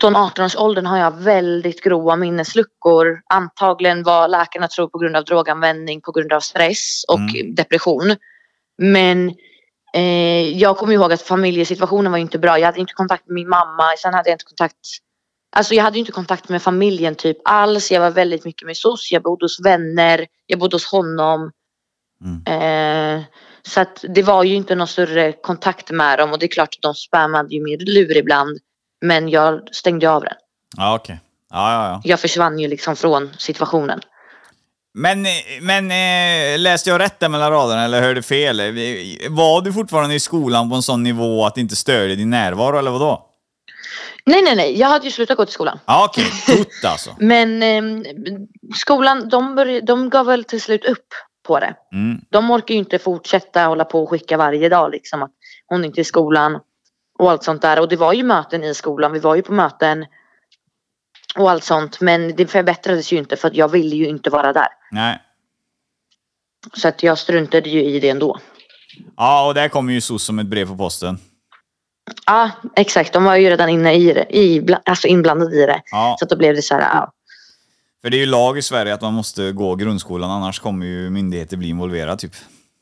17-18-årsåldern 0.00 0.86
har 0.86 0.98
jag 0.98 1.16
väldigt 1.16 1.82
grova 1.82 2.16
minnesluckor. 2.16 3.20
Antagligen 3.26 4.02
vad 4.02 4.30
läkarna 4.30 4.68
tror 4.68 4.88
på 4.88 4.98
grund 4.98 5.16
av 5.16 5.24
droganvändning, 5.24 6.00
på 6.00 6.12
grund 6.12 6.32
av 6.32 6.40
stress 6.40 7.04
och 7.08 7.18
Mm. 7.18 7.54
depression. 7.54 8.16
Men 8.78 9.28
eh, 9.94 10.58
jag 10.58 10.76
kommer 10.76 10.94
ihåg 10.94 11.12
att 11.12 11.22
familjesituationen 11.22 12.12
var 12.12 12.18
inte 12.18 12.38
bra. 12.38 12.58
Jag 12.58 12.66
hade 12.66 12.80
inte 12.80 12.92
kontakt 12.92 13.26
med 13.26 13.34
min 13.34 13.48
mamma. 13.48 13.96
Sen 13.98 14.14
hade 14.14 14.30
jag 14.30 14.34
inte 14.34 14.44
kontakt 14.44 14.76
Alltså 15.56 15.74
jag 15.74 15.84
hade 15.84 15.98
inte 15.98 16.12
kontakt 16.12 16.48
med 16.48 16.62
familjen 16.62 17.14
typ 17.14 17.36
alls. 17.44 17.90
Jag 17.90 18.00
var 18.00 18.10
väldigt 18.10 18.44
mycket 18.44 18.66
med 18.66 18.76
SOS. 18.76 19.12
Jag 19.12 19.22
bodde 19.22 19.44
hos 19.44 19.60
vänner. 19.64 20.26
Jag 20.46 20.58
bodde 20.58 20.74
hos 20.74 20.86
honom. 20.86 21.52
Eh, 22.46 23.22
så 23.66 23.80
att 23.80 24.04
det 24.14 24.22
var 24.22 24.44
ju 24.44 24.54
inte 24.54 24.74
någon 24.74 24.88
större 24.88 25.32
kontakt 25.32 25.90
med 25.90 26.18
dem. 26.18 26.32
Och 26.32 26.38
det 26.38 26.46
är 26.46 26.48
klart 26.48 26.68
att 26.76 26.82
de 26.82 26.94
spammade 26.94 27.54
ju 27.54 27.62
min 27.62 27.78
lur 27.78 28.16
ibland. 28.16 28.58
Men 29.04 29.28
jag 29.28 29.60
stängde 29.72 30.10
av 30.10 30.22
den. 30.22 30.32
Ja, 30.76 30.94
okej. 30.94 31.20
Ja, 31.50 31.72
ja, 31.72 31.88
ja. 31.88 32.00
Jag 32.04 32.20
försvann 32.20 32.58
ju 32.58 32.68
liksom 32.68 32.96
från 32.96 33.30
situationen. 33.38 34.00
Men, 34.98 35.26
men 35.60 35.90
eh, 35.90 36.58
läste 36.58 36.90
jag 36.90 37.00
rätt 37.00 37.20
där 37.20 37.28
mellan 37.28 37.50
raderna 37.50 37.84
eller 37.84 38.02
hörde 38.02 38.22
fel? 38.22 38.60
Eh, 38.60 38.66
Var 39.30 39.60
du 39.62 39.72
fortfarande 39.72 40.14
i 40.14 40.20
skolan 40.20 40.70
på 40.70 40.76
en 40.76 40.82
sån 40.82 41.02
nivå 41.02 41.44
att 41.46 41.54
det 41.54 41.60
inte 41.60 41.76
störde 41.76 42.16
din 42.16 42.30
närvaro 42.30 42.78
eller 42.78 42.90
vadå? 42.90 43.22
Nej, 44.26 44.42
nej, 44.42 44.56
nej. 44.56 44.78
Jag 44.78 44.88
hade 44.88 45.04
ju 45.04 45.10
slutat 45.10 45.36
gå 45.36 45.44
till 45.44 45.54
skolan. 45.54 45.78
Ja, 45.86 46.04
okej. 46.10 46.24
Tutt 46.56 46.84
alltså. 46.84 47.10
Men 47.18 47.62
eh, 47.62 47.82
skolan, 48.76 49.28
de, 49.28 49.58
börj- 49.58 49.84
de 49.86 50.10
gav 50.10 50.26
väl 50.26 50.44
till 50.44 50.60
slut 50.60 50.84
upp 50.84 51.06
på 51.46 51.60
det. 51.60 51.74
Mm. 51.92 52.20
de 52.30 52.50
orkar 52.50 52.74
ju 52.74 52.78
inte 52.78 52.98
fortsätta 52.98 53.64
hålla 53.64 53.84
på 53.84 54.02
och 54.02 54.10
skicka 54.10 54.36
varje 54.36 54.68
dag 54.68 54.90
liksom 54.90 55.22
att 55.22 55.32
hon 55.66 55.80
är 55.80 55.86
inte 55.86 56.00
i 56.00 56.04
skolan 56.04 56.60
och 57.18 57.30
allt 57.30 57.42
sånt 57.42 57.62
där. 57.62 57.80
Och 57.80 57.88
det 57.88 57.96
var 57.96 58.12
ju 58.12 58.22
möten 58.22 58.64
i 58.64 58.74
skolan, 58.74 59.12
vi 59.12 59.18
var 59.18 59.34
ju 59.34 59.42
på 59.42 59.52
möten 59.52 60.06
och 61.36 61.50
allt 61.50 61.64
sånt. 61.64 62.00
Men 62.00 62.36
det 62.36 62.46
förbättrades 62.46 63.12
ju 63.12 63.16
inte 63.16 63.36
för 63.36 63.48
att 63.48 63.56
jag 63.56 63.68
ville 63.68 63.96
ju 63.96 64.08
inte 64.08 64.30
vara 64.30 64.52
där. 64.52 64.68
Nej. 64.90 65.18
Så 66.74 66.88
att 66.88 67.02
jag 67.02 67.18
struntade 67.18 67.68
ju 67.70 67.84
i 67.84 68.00
det 68.00 68.08
ändå. 68.08 68.38
Ja, 69.16 69.46
och 69.46 69.54
där 69.54 69.68
kommer 69.68 69.92
ju 69.92 70.00
SOS 70.00 70.22
som 70.24 70.38
ett 70.38 70.46
brev 70.46 70.68
på 70.68 70.76
posten. 70.76 71.18
Ja, 72.26 72.50
exakt. 72.76 73.12
De 73.12 73.24
var 73.24 73.36
ju 73.36 73.50
redan 73.50 73.68
inne 73.68 73.94
i 73.94 74.12
det, 74.12 74.36
i, 74.36 74.66
alltså 74.84 75.08
inblandade 75.08 75.56
i 75.56 75.66
det. 75.66 75.82
Ja, 75.90 76.16
Så 76.18 76.24
att 76.24 76.30
då 76.30 76.36
blev 76.36 76.54
det 76.54 76.62
så 76.62 76.74
här, 76.74 76.80
ja. 76.80 77.12
För 78.06 78.10
det 78.10 78.16
är 78.16 78.18
ju 78.18 78.26
lag 78.26 78.58
i 78.58 78.62
Sverige 78.62 78.94
att 78.94 79.00
man 79.00 79.14
måste 79.14 79.52
gå 79.52 79.74
grundskolan, 79.74 80.30
annars 80.30 80.60
kommer 80.60 80.86
ju 80.86 81.10
myndigheter 81.10 81.56
bli 81.56 81.68
involverade 81.68 82.16
typ. 82.16 82.32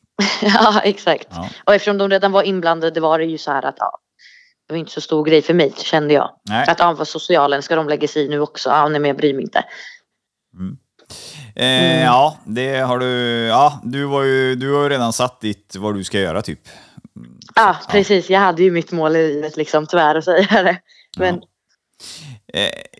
ja, 0.42 0.80
exakt. 0.84 1.28
Ja. 1.30 1.48
Och 1.64 1.74
eftersom 1.74 1.98
de 1.98 2.10
redan 2.10 2.32
var 2.32 2.42
inblandade 2.42 3.00
var 3.00 3.18
det 3.18 3.24
ju 3.24 3.38
så 3.38 3.50
här 3.50 3.64
att 3.64 3.74
ja, 3.78 3.98
det 4.68 4.74
var 4.74 4.78
inte 4.78 4.92
så 4.92 5.00
stor 5.00 5.24
grej 5.24 5.42
för 5.42 5.54
mig 5.54 5.72
kände 5.76 6.14
jag. 6.14 6.30
Nej. 6.48 6.68
Att 6.68 6.78
ja, 6.78 6.92
vad 6.92 7.08
socialen 7.08 7.62
ska 7.62 7.76
de 7.76 7.88
lägga 7.88 8.08
sig 8.08 8.24
i 8.24 8.28
nu 8.28 8.40
också? 8.40 8.68
Ja, 8.70 8.88
nej 8.88 9.00
men 9.00 9.08
jag 9.08 9.16
bryr 9.16 9.34
mig 9.34 9.42
inte. 9.42 9.64
Eh, 11.56 12.02
Ja, 12.02 12.38
det 12.44 12.76
har 12.76 12.98
du. 12.98 13.06
Ja, 13.46 13.80
du, 13.84 14.04
var 14.04 14.22
ju, 14.22 14.54
du 14.54 14.74
har 14.74 14.82
ju 14.82 14.88
redan 14.88 15.12
satt 15.12 15.40
ditt 15.40 15.76
vad 15.76 15.94
du 15.94 16.04
ska 16.04 16.20
göra 16.20 16.42
typ. 16.42 16.60
Ja, 17.54 17.76
precis. 17.90 18.30
Jag 18.30 18.40
hade 18.40 18.62
ju 18.62 18.70
mitt 18.70 18.92
mål 18.92 19.16
i 19.16 19.28
livet 19.28 19.56
liksom, 19.56 19.86
tyvärr 19.86 20.14
att 20.14 20.24
säga 20.24 20.62
det. 20.62 20.78
Men 21.16 21.34
Eh, 21.34 22.34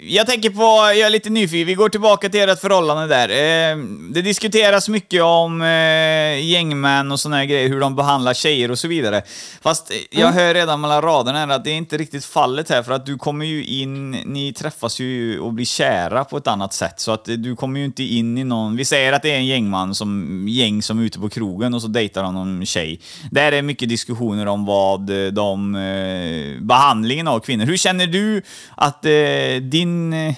Jag 0.01 0.27
tänker 0.27 0.51
på, 0.51 0.63
jag 0.99 0.99
är 0.99 1.11
lite 1.11 1.31
nyfiken, 1.31 1.67
vi 1.67 1.75
går 1.75 1.89
tillbaka 1.89 2.29
till 2.29 2.49
ert 2.49 2.61
förhållande 2.61 3.07
där. 3.07 3.29
Eh, 3.29 3.77
Det 4.11 4.23
diskuteras 4.23 4.89
mycket 4.89 5.23
om 5.23 5.63
eh, 5.63 6.47
gängmän 6.47 7.13
och 7.13 7.21
såna 7.21 7.37
här 7.37 7.45
grejer, 7.45 7.69
hur 7.69 7.81
de 7.81 7.97
behandlar 7.97 8.35
tjejer 8.35 8.71
och 8.71 8.79
så 8.79 8.89
vidare. 8.89 9.23
Fast 9.63 9.91
eh, 9.91 9.97
jag 10.11 10.33
hör 10.33 10.55
redan 10.55 10.81
mellan 10.81 11.03
raderna 11.03 11.39
här 11.39 11.49
att 11.49 11.65
det 11.65 11.71
är 11.71 11.75
inte 11.75 11.97
riktigt 11.97 12.25
fallet 12.25 12.71
här, 12.71 12.83
för 12.83 12.93
att 12.93 13.07
du 13.07 13.19
kommer 13.19 13.47
ju 13.47 13.65
in, 13.65 14.11
ni 14.11 14.53
träffas 14.53 15.01
ju 15.01 15.41
och 15.41 15.53
blir 15.53 15.67
kära 15.67 16.25
på 16.25 16.37
ett 16.37 16.47
annat 16.47 16.73
sätt, 16.73 17.01
så 17.01 17.13
att 17.13 17.29
eh, 17.29 17.35
du 17.35 17.57
kommer 17.57 17.79
ju 17.79 17.85
inte 17.85 18.03
in 18.03 18.39
i 18.39 18.45
någon, 18.45 18.77
vi 18.77 18.85
säger 18.85 19.13
att 19.13 19.23
det 19.23 19.31
är 19.31 19.37
en 19.37 19.47
gängman 19.47 19.95
som, 19.95 20.45
gäng 20.49 20.83
som 20.83 20.99
är 20.99 21.03
ute 21.05 21.19
på 21.19 21.29
krogen 21.29 21.75
och 21.75 21.83
så 21.83 21.89
dejtar 21.89 22.25
han 22.25 22.35
någon 22.35 22.67
tjej. 22.67 23.01
Där 23.31 23.53
är 23.53 23.63
mycket 23.63 23.89
diskussioner 23.89 24.47
om 24.47 24.65
vad 24.67 25.11
eh, 25.11 25.33
de, 25.33 25.75
eh, 25.75 26.63
behandlingen 26.63 27.29
av 27.29 27.41
kvinnor. 27.41 27.65
Hur 27.65 27.77
känner 27.77 28.07
du 28.07 28.43
att 28.77 29.05
eh, 29.05 29.44
din 29.61 30.13
eh, 30.13 30.35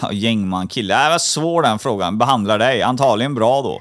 ja, 0.00 0.12
gängman, 0.12 0.68
kille, 0.68 0.94
det 1.04 1.10
var 1.10 1.18
svår 1.18 1.62
den 1.62 1.78
frågan, 1.78 2.18
behandlar 2.18 2.58
dig? 2.58 2.82
Antagligen 2.82 3.34
bra 3.34 3.62
då. 3.62 3.80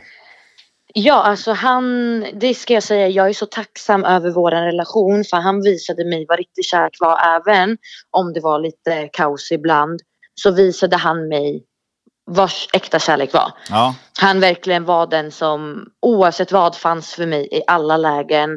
ja, 0.93 1.23
alltså 1.23 1.51
han, 1.51 2.19
det 2.33 2.53
ska 2.53 2.73
jag 2.73 2.83
säga, 2.83 3.07
jag 3.07 3.29
är 3.29 3.33
så 3.33 3.45
tacksam 3.45 4.05
över 4.05 4.31
vår 4.31 4.51
relation 4.51 5.23
för 5.23 5.37
han 5.37 5.61
visade 5.61 6.05
mig 6.05 6.25
vad 6.27 6.37
riktig 6.37 6.65
kärlek 6.65 6.97
var 6.99 7.19
även 7.35 7.77
om 8.11 8.33
det 8.33 8.39
var 8.39 8.59
lite 8.59 9.09
kaos 9.13 9.51
ibland. 9.51 9.99
Så 10.35 10.51
visade 10.51 10.97
han 10.97 11.27
mig 11.27 11.63
vad 12.31 12.49
äkta 12.73 12.99
kärlek 12.99 13.33
var. 13.33 13.51
Ja. 13.69 13.95
Han 14.19 14.39
verkligen 14.39 14.85
var 14.85 15.07
den 15.07 15.31
som 15.31 15.85
oavsett 16.01 16.51
vad 16.51 16.75
fanns 16.75 17.13
för 17.13 17.25
mig 17.25 17.47
i 17.51 17.61
alla 17.67 17.97
lägen. 17.97 18.49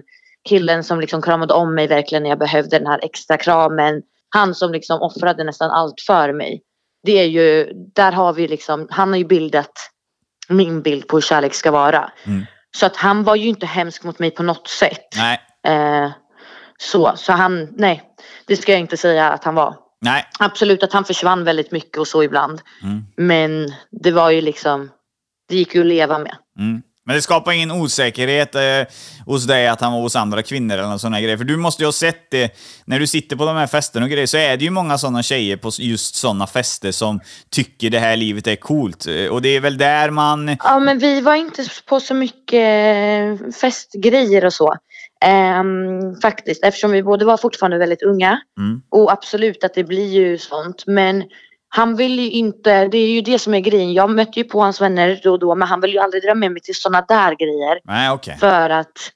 Killen 0.48 0.84
som 0.84 1.00
liksom 1.00 1.22
kramade 1.22 1.54
om 1.54 1.74
mig 1.74 1.86
verkligen 1.86 2.22
när 2.22 2.30
jag 2.30 2.38
behövde 2.38 2.78
den 2.78 2.86
här 2.86 3.04
extra 3.04 3.36
kramen. 3.36 4.02
Han 4.30 4.54
som 4.54 4.72
liksom 4.72 5.02
offrade 5.02 5.44
nästan 5.44 5.70
allt 5.70 6.00
för 6.00 6.32
mig. 6.32 6.62
Det 7.02 7.18
är 7.18 7.24
ju, 7.24 7.72
där 7.94 8.12
har 8.12 8.32
vi 8.32 8.48
liksom, 8.48 8.86
han 8.90 9.08
har 9.08 9.16
ju 9.16 9.24
bildat 9.24 9.72
min 10.48 10.82
bild 10.82 11.08
på 11.08 11.16
hur 11.16 11.22
kärlek 11.22 11.54
ska 11.54 11.70
vara. 11.70 12.12
Mm. 12.24 12.46
Så 12.76 12.86
att 12.86 12.96
han 12.96 13.24
var 13.24 13.36
ju 13.36 13.48
inte 13.48 13.66
hemsk 13.66 14.04
mot 14.04 14.18
mig 14.18 14.30
på 14.30 14.42
något 14.42 14.68
sätt. 14.68 15.06
Nej. 15.16 15.40
Eh, 15.66 16.10
så, 16.78 17.12
så 17.16 17.32
han, 17.32 17.68
nej, 17.76 18.02
det 18.46 18.56
ska 18.56 18.72
jag 18.72 18.80
inte 18.80 18.96
säga 18.96 19.30
att 19.30 19.44
han 19.44 19.54
var. 19.54 19.76
Nej. 20.00 20.24
Absolut 20.38 20.82
att 20.82 20.92
han 20.92 21.04
försvann 21.04 21.44
väldigt 21.44 21.70
mycket 21.70 21.98
och 21.98 22.08
så 22.08 22.22
ibland. 22.22 22.60
Mm. 22.82 23.04
Men 23.16 23.72
det 23.90 24.10
var 24.10 24.30
ju 24.30 24.40
liksom, 24.40 24.90
det 25.48 25.56
gick 25.56 25.74
ju 25.74 25.80
att 25.80 25.86
leva 25.86 26.18
med. 26.18 26.36
Mm. 26.58 26.82
Men 27.10 27.16
det 27.16 27.22
skapar 27.22 27.52
ingen 27.52 27.70
osäkerhet 27.70 28.54
eh, 28.54 28.62
hos 29.26 29.46
dig 29.46 29.68
att 29.68 29.80
han 29.80 29.92
var 29.92 30.00
hos 30.00 30.16
andra 30.16 30.42
kvinnor 30.42 30.78
eller 30.78 30.98
sådana 30.98 31.20
grejer. 31.20 31.36
För 31.36 31.44
du 31.44 31.56
måste 31.56 31.82
ju 31.82 31.86
ha 31.86 31.92
sett 31.92 32.30
det, 32.30 32.56
när 32.84 32.98
du 32.98 33.06
sitter 33.06 33.36
på 33.36 33.44
de 33.44 33.56
här 33.56 33.66
festerna 33.66 34.06
och 34.06 34.10
grejer, 34.10 34.26
så 34.26 34.36
är 34.36 34.56
det 34.56 34.64
ju 34.64 34.70
många 34.70 34.98
sådana 34.98 35.22
tjejer 35.22 35.56
på 35.56 35.70
just 35.78 36.14
sådana 36.14 36.46
fester 36.46 36.92
som 36.92 37.20
tycker 37.50 37.90
det 37.90 37.98
här 37.98 38.16
livet 38.16 38.46
är 38.46 38.56
coolt. 38.56 39.06
Eh, 39.06 39.26
Och 39.26 39.42
det 39.42 39.48
är 39.48 39.60
väl 39.60 39.78
där 39.78 40.10
man... 40.10 40.56
Ja 40.64 40.78
men 40.78 40.98
vi 40.98 41.20
var 41.20 41.34
inte 41.34 41.64
på 41.86 42.00
så 42.00 42.14
mycket 42.14 42.64
eh, 42.64 43.52
festgrejer 43.60 44.44
och 44.44 44.52
så. 44.52 44.74
Ehm, 45.24 46.14
faktiskt 46.22 46.64
eftersom 46.64 46.90
vi 46.90 47.02
båda 47.02 47.24
var 47.26 47.36
fortfarande 47.36 47.78
väldigt 47.78 48.02
unga. 48.02 48.40
Mm. 48.58 48.82
Och 48.90 49.12
absolut 49.12 49.64
att 49.64 49.74
det 49.74 49.84
blir 49.84 50.08
ju 50.08 50.38
sånt. 50.38 50.84
Men 50.86 51.24
han 51.72 51.96
vill 51.96 52.18
ju 52.18 52.30
inte, 52.30 52.88
det 52.88 52.98
är 52.98 53.08
ju 53.08 53.20
det 53.20 53.38
som 53.38 53.54
är 53.54 53.60
grejen. 53.60 53.92
Jag 53.92 54.10
mötte 54.10 54.40
ju 54.40 54.44
på 54.44 54.60
hans 54.60 54.80
vänner 54.80 55.20
då 55.22 55.32
och 55.32 55.38
då 55.38 55.54
men 55.54 55.68
han 55.68 55.80
vill 55.80 55.92
ju 55.92 55.98
aldrig 55.98 56.22
dra 56.22 56.34
med 56.34 56.52
mig 56.52 56.62
till 56.62 56.74
sådana 56.74 57.04
där 57.08 57.34
grejer. 57.34 57.80
Nej, 57.84 58.10
okej. 58.10 58.36
För 58.40 58.70
att 58.70 59.12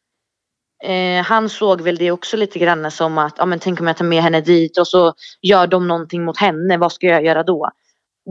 eh, 0.84 1.24
han 1.24 1.48
såg 1.48 1.80
väl 1.80 1.96
det 1.96 2.10
också 2.10 2.36
lite 2.36 2.58
grann 2.58 2.90
som 2.90 3.18
att, 3.18 3.34
ja 3.38 3.46
men 3.46 3.58
tänk 3.58 3.80
om 3.80 3.86
jag 3.86 3.96
tar 3.96 4.04
med 4.04 4.22
henne 4.22 4.40
dit 4.40 4.78
och 4.78 4.88
så 4.88 5.14
gör 5.42 5.66
de 5.66 5.88
någonting 5.88 6.24
mot 6.24 6.38
henne, 6.38 6.76
vad 6.76 6.92
ska 6.92 7.06
jag 7.06 7.24
göra 7.24 7.42
då? 7.42 7.70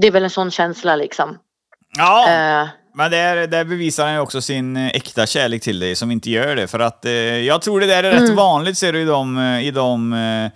Det 0.01 0.07
är 0.07 0.11
väl 0.11 0.24
en 0.24 0.30
sån 0.30 0.51
känsla 0.51 0.95
liksom. 0.95 1.38
Ja, 1.97 2.30
Eh, 2.30 2.67
men 2.95 3.11
där, 3.11 3.47
där 3.47 3.65
bevisar 3.65 4.05
han 4.05 4.13
ju 4.13 4.19
också 4.19 4.41
sin 4.41 4.78
eh, 4.78 4.88
äkta 4.88 5.26
kärlek 5.26 5.61
till 5.61 5.80
dig 5.80 5.95
som 5.95 6.11
inte 6.11 6.30
gör 6.30 6.55
det. 6.55 6.67
För 6.67 6.80
att 6.80 7.05
eh, 7.05 7.11
jag 7.11 7.61
tror 7.61 7.80
det 7.80 7.86
där 7.86 8.03
är 8.03 8.11
rätt 8.11 8.30
vanligt 8.30 8.78
ser 8.78 8.93
du 8.93 9.01
i 9.01 9.05
de, 9.05 9.38
eh, 9.38 9.67
i 9.67 9.71
de 9.71 10.13
eh, 10.13 10.51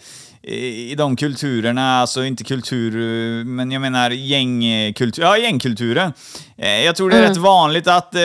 i 0.47 0.95
de 0.97 1.15
kulturerna, 1.15 1.99
alltså 2.01 2.23
inte 2.23 2.43
kultur, 2.43 2.91
men 3.43 3.71
jag 3.71 3.81
menar 3.81 4.09
gängkultur, 4.11 5.23
ja 5.23 5.37
gängkulturen. 5.37 6.13
Eh, 6.57 6.85
Jag 6.85 6.95
tror 6.95 7.09
det 7.09 7.17
är 7.17 7.21
rätt 7.29 7.37
vanligt 7.37 7.87
att 7.87 8.15
eh, 8.15 8.21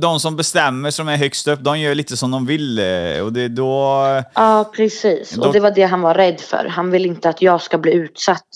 de 0.00 0.20
som 0.20 0.36
bestämmer, 0.36 0.90
som 0.90 1.08
är 1.08 1.16
högst 1.16 1.48
upp, 1.48 1.60
de 1.60 1.80
gör 1.80 1.94
lite 1.94 2.16
som 2.16 2.30
de 2.30 2.46
vill. 2.46 2.78
eh, 2.78 3.24
Och 3.24 3.32
det 3.32 3.48
då... 3.48 3.96
Ja, 4.34 4.70
precis. 4.76 5.30
Då- 5.30 5.42
Och 5.46 5.52
det 5.52 5.60
var 5.60 5.70
det 5.70 5.82
han 5.82 6.00
var 6.00 6.14
rädd 6.14 6.40
för. 6.40 6.66
Han 6.70 6.90
vill 6.90 7.06
inte 7.06 7.28
att 7.28 7.42
jag 7.42 7.62
ska 7.62 7.78
bli 7.78 7.92
utsatt 7.92 8.48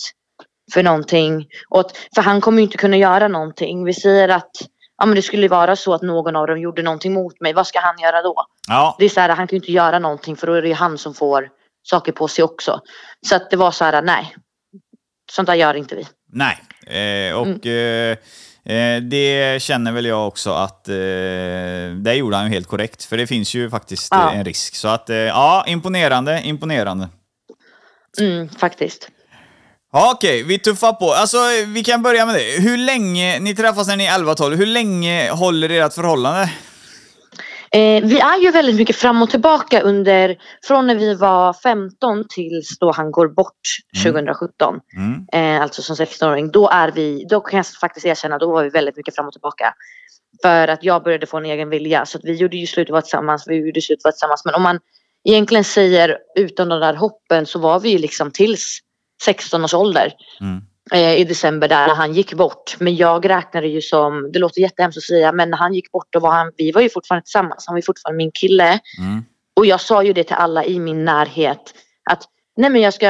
för 0.73 0.83
någonting. 0.83 1.45
Och 1.69 1.83
för 2.15 2.21
han 2.21 2.41
kommer 2.41 2.57
ju 2.57 2.63
inte 2.63 2.77
kunna 2.77 2.97
göra 2.97 3.27
någonting. 3.27 3.83
Vi 3.85 3.93
säger 3.93 4.29
att 4.29 4.51
ja, 4.97 5.05
men 5.05 5.15
det 5.15 5.21
skulle 5.21 5.47
vara 5.47 5.75
så 5.75 5.93
att 5.93 6.01
någon 6.01 6.35
av 6.35 6.47
dem 6.47 6.59
gjorde 6.59 6.81
någonting 6.81 7.13
mot 7.13 7.41
mig. 7.41 7.53
Vad 7.53 7.67
ska 7.67 7.79
han 7.79 7.95
göra 7.99 8.21
då? 8.21 8.35
Ja, 8.67 8.95
Det 8.99 9.05
är 9.05 9.09
så 9.09 9.19
här, 9.19 9.29
han 9.29 9.47
kan 9.47 9.55
ju 9.55 9.57
inte 9.57 9.71
göra 9.71 9.99
någonting 9.99 10.35
för 10.35 10.47
då 10.47 10.53
är 10.53 10.61
det 10.61 10.67
ju 10.67 10.73
han 10.73 10.97
som 10.97 11.13
får 11.13 11.49
saker 11.89 12.11
på 12.11 12.27
sig 12.27 12.43
också. 12.43 12.79
Så 13.27 13.35
att 13.35 13.49
det 13.49 13.57
var 13.57 13.71
så 13.71 13.85
här, 13.85 14.01
nej. 14.01 14.35
Sånt 15.31 15.45
där 15.45 15.55
gör 15.55 15.73
inte 15.73 15.95
vi. 15.95 16.07
nej. 16.31 16.57
Eh, 16.87 17.33
och 17.35 17.65
eh, 17.65 18.17
eh, 18.65 19.01
det 19.01 19.61
känner 19.61 19.91
väl 19.91 20.05
jag 20.05 20.27
också 20.27 20.51
att 20.51 20.89
eh, 20.89 20.95
det 21.95 22.13
gjorde 22.13 22.35
han 22.35 22.45
ju 22.45 22.51
helt 22.51 22.67
korrekt. 22.67 23.03
För 23.05 23.17
det 23.17 23.27
finns 23.27 23.53
ju 23.53 23.69
faktiskt 23.69 24.07
Ja. 24.11 24.31
eh, 24.31 24.37
en 24.39 24.45
risk. 24.45 24.75
Så 24.75 24.87
att, 24.87 25.09
eh, 25.09 25.15
ja, 25.17 25.63
imponerande, 25.67 26.41
imponerande. 26.43 27.09
Mm, 28.19 28.49
faktiskt. 28.49 29.09
Ja, 29.93 30.11
Okej, 30.15 30.43
vi 30.43 30.59
tuffar 30.59 30.93
på. 30.93 31.11
Alltså, 31.13 31.37
vi 31.67 31.83
kan 31.83 32.01
börja 32.03 32.25
med 32.25 32.35
det. 32.35 32.61
Hur 32.61 32.77
länge, 32.77 33.39
ni 33.39 33.55
träffas 33.55 33.87
när 33.87 33.97
ni 33.97 34.05
är 34.05 34.11
11-12, 34.19 34.55
hur 34.55 34.65
länge 34.65 35.29
håller 35.31 35.69
ert 35.69 35.93
förhållande? 35.93 36.49
Eh, 37.71 38.03
vi 38.03 38.19
är 38.19 38.41
ju 38.41 38.51
väldigt 38.51 38.75
mycket 38.75 38.95
fram 38.95 39.21
och 39.21 39.29
tillbaka 39.29 39.81
under, 39.81 40.37
från 40.63 40.87
när 40.87 40.95
vi 40.95 41.15
var 41.15 41.53
15 41.53 42.25
tills 42.29 42.79
då 42.79 42.91
han 42.91 43.11
går 43.11 43.27
bort 43.27 43.53
2017. 44.03 44.79
Mm. 44.97 45.25
Eh, 45.33 45.61
alltså 45.61 45.81
som 45.81 45.95
16-åring. 45.95 46.51
Då 46.51 46.69
är 46.69 46.91
vi, 46.91 47.25
då 47.29 47.39
kan 47.39 47.57
jag 47.57 47.67
faktiskt 47.67 48.05
erkänna, 48.05 48.37
då 48.37 48.51
var 48.51 48.63
vi 48.63 48.69
väldigt 48.69 48.97
mycket 48.97 49.15
fram 49.15 49.27
och 49.27 49.33
tillbaka. 49.33 49.73
För 50.41 50.67
att 50.67 50.83
jag 50.83 51.03
började 51.03 51.25
få 51.25 51.37
en 51.37 51.45
egen 51.45 51.69
vilja. 51.69 52.05
Så 52.05 52.17
att 52.17 52.25
vi 52.25 52.33
gjorde 52.33 52.57
ju 52.57 52.67
slut 52.67 52.89
och 52.89 52.93
var 52.93 53.01
tillsammans, 53.01 53.47
vi 53.47 53.55
gjorde 53.55 53.81
slut 53.81 53.97
och 53.97 54.01
var 54.03 54.11
tillsammans. 54.11 54.45
Men 54.45 54.55
om 54.55 54.63
man 54.63 54.79
egentligen 55.23 55.63
säger 55.63 56.17
utan 56.35 56.69
de 56.69 56.79
där 56.79 56.93
hoppen 56.93 57.45
så 57.45 57.59
var 57.59 57.79
vi 57.79 57.89
ju 57.89 57.97
liksom 57.97 58.31
tills 58.31 58.79
16 59.23 59.63
års 59.63 59.73
ålder. 59.73 60.13
Mm. 60.41 60.61
Eh, 60.91 61.15
I 61.19 61.23
december 61.23 61.67
där 61.67 61.87
när 61.87 61.95
han 61.95 62.13
gick 62.13 62.33
bort. 62.33 62.75
Men 62.79 62.95
jag 62.95 63.29
räknade 63.29 63.67
ju 63.67 63.81
som, 63.81 64.31
det 64.31 64.39
låter 64.39 64.61
jättehemskt 64.61 64.97
att 64.97 65.03
säga, 65.03 65.31
men 65.31 65.49
när 65.49 65.57
han 65.57 65.73
gick 65.73 65.91
bort 65.91 66.07
då 66.09 66.19
var 66.19 66.31
han, 66.31 66.51
vi 66.57 66.71
var 66.71 66.81
ju 66.81 66.89
fortfarande 66.89 67.23
tillsammans. 67.23 67.63
Han 67.67 67.73
var 67.73 67.77
ju 67.77 67.83
fortfarande 67.83 68.17
min 68.17 68.31
kille. 68.31 68.79
Mm. 68.99 69.25
Och 69.55 69.65
jag 69.65 69.81
sa 69.81 70.03
ju 70.03 70.13
det 70.13 70.23
till 70.23 70.35
alla 70.35 70.65
i 70.65 70.79
min 70.79 71.05
närhet. 71.05 71.73
Att 72.09 72.23
nej 72.57 72.69
men 72.69 72.81
jag 72.81 72.93
ska, 72.93 73.07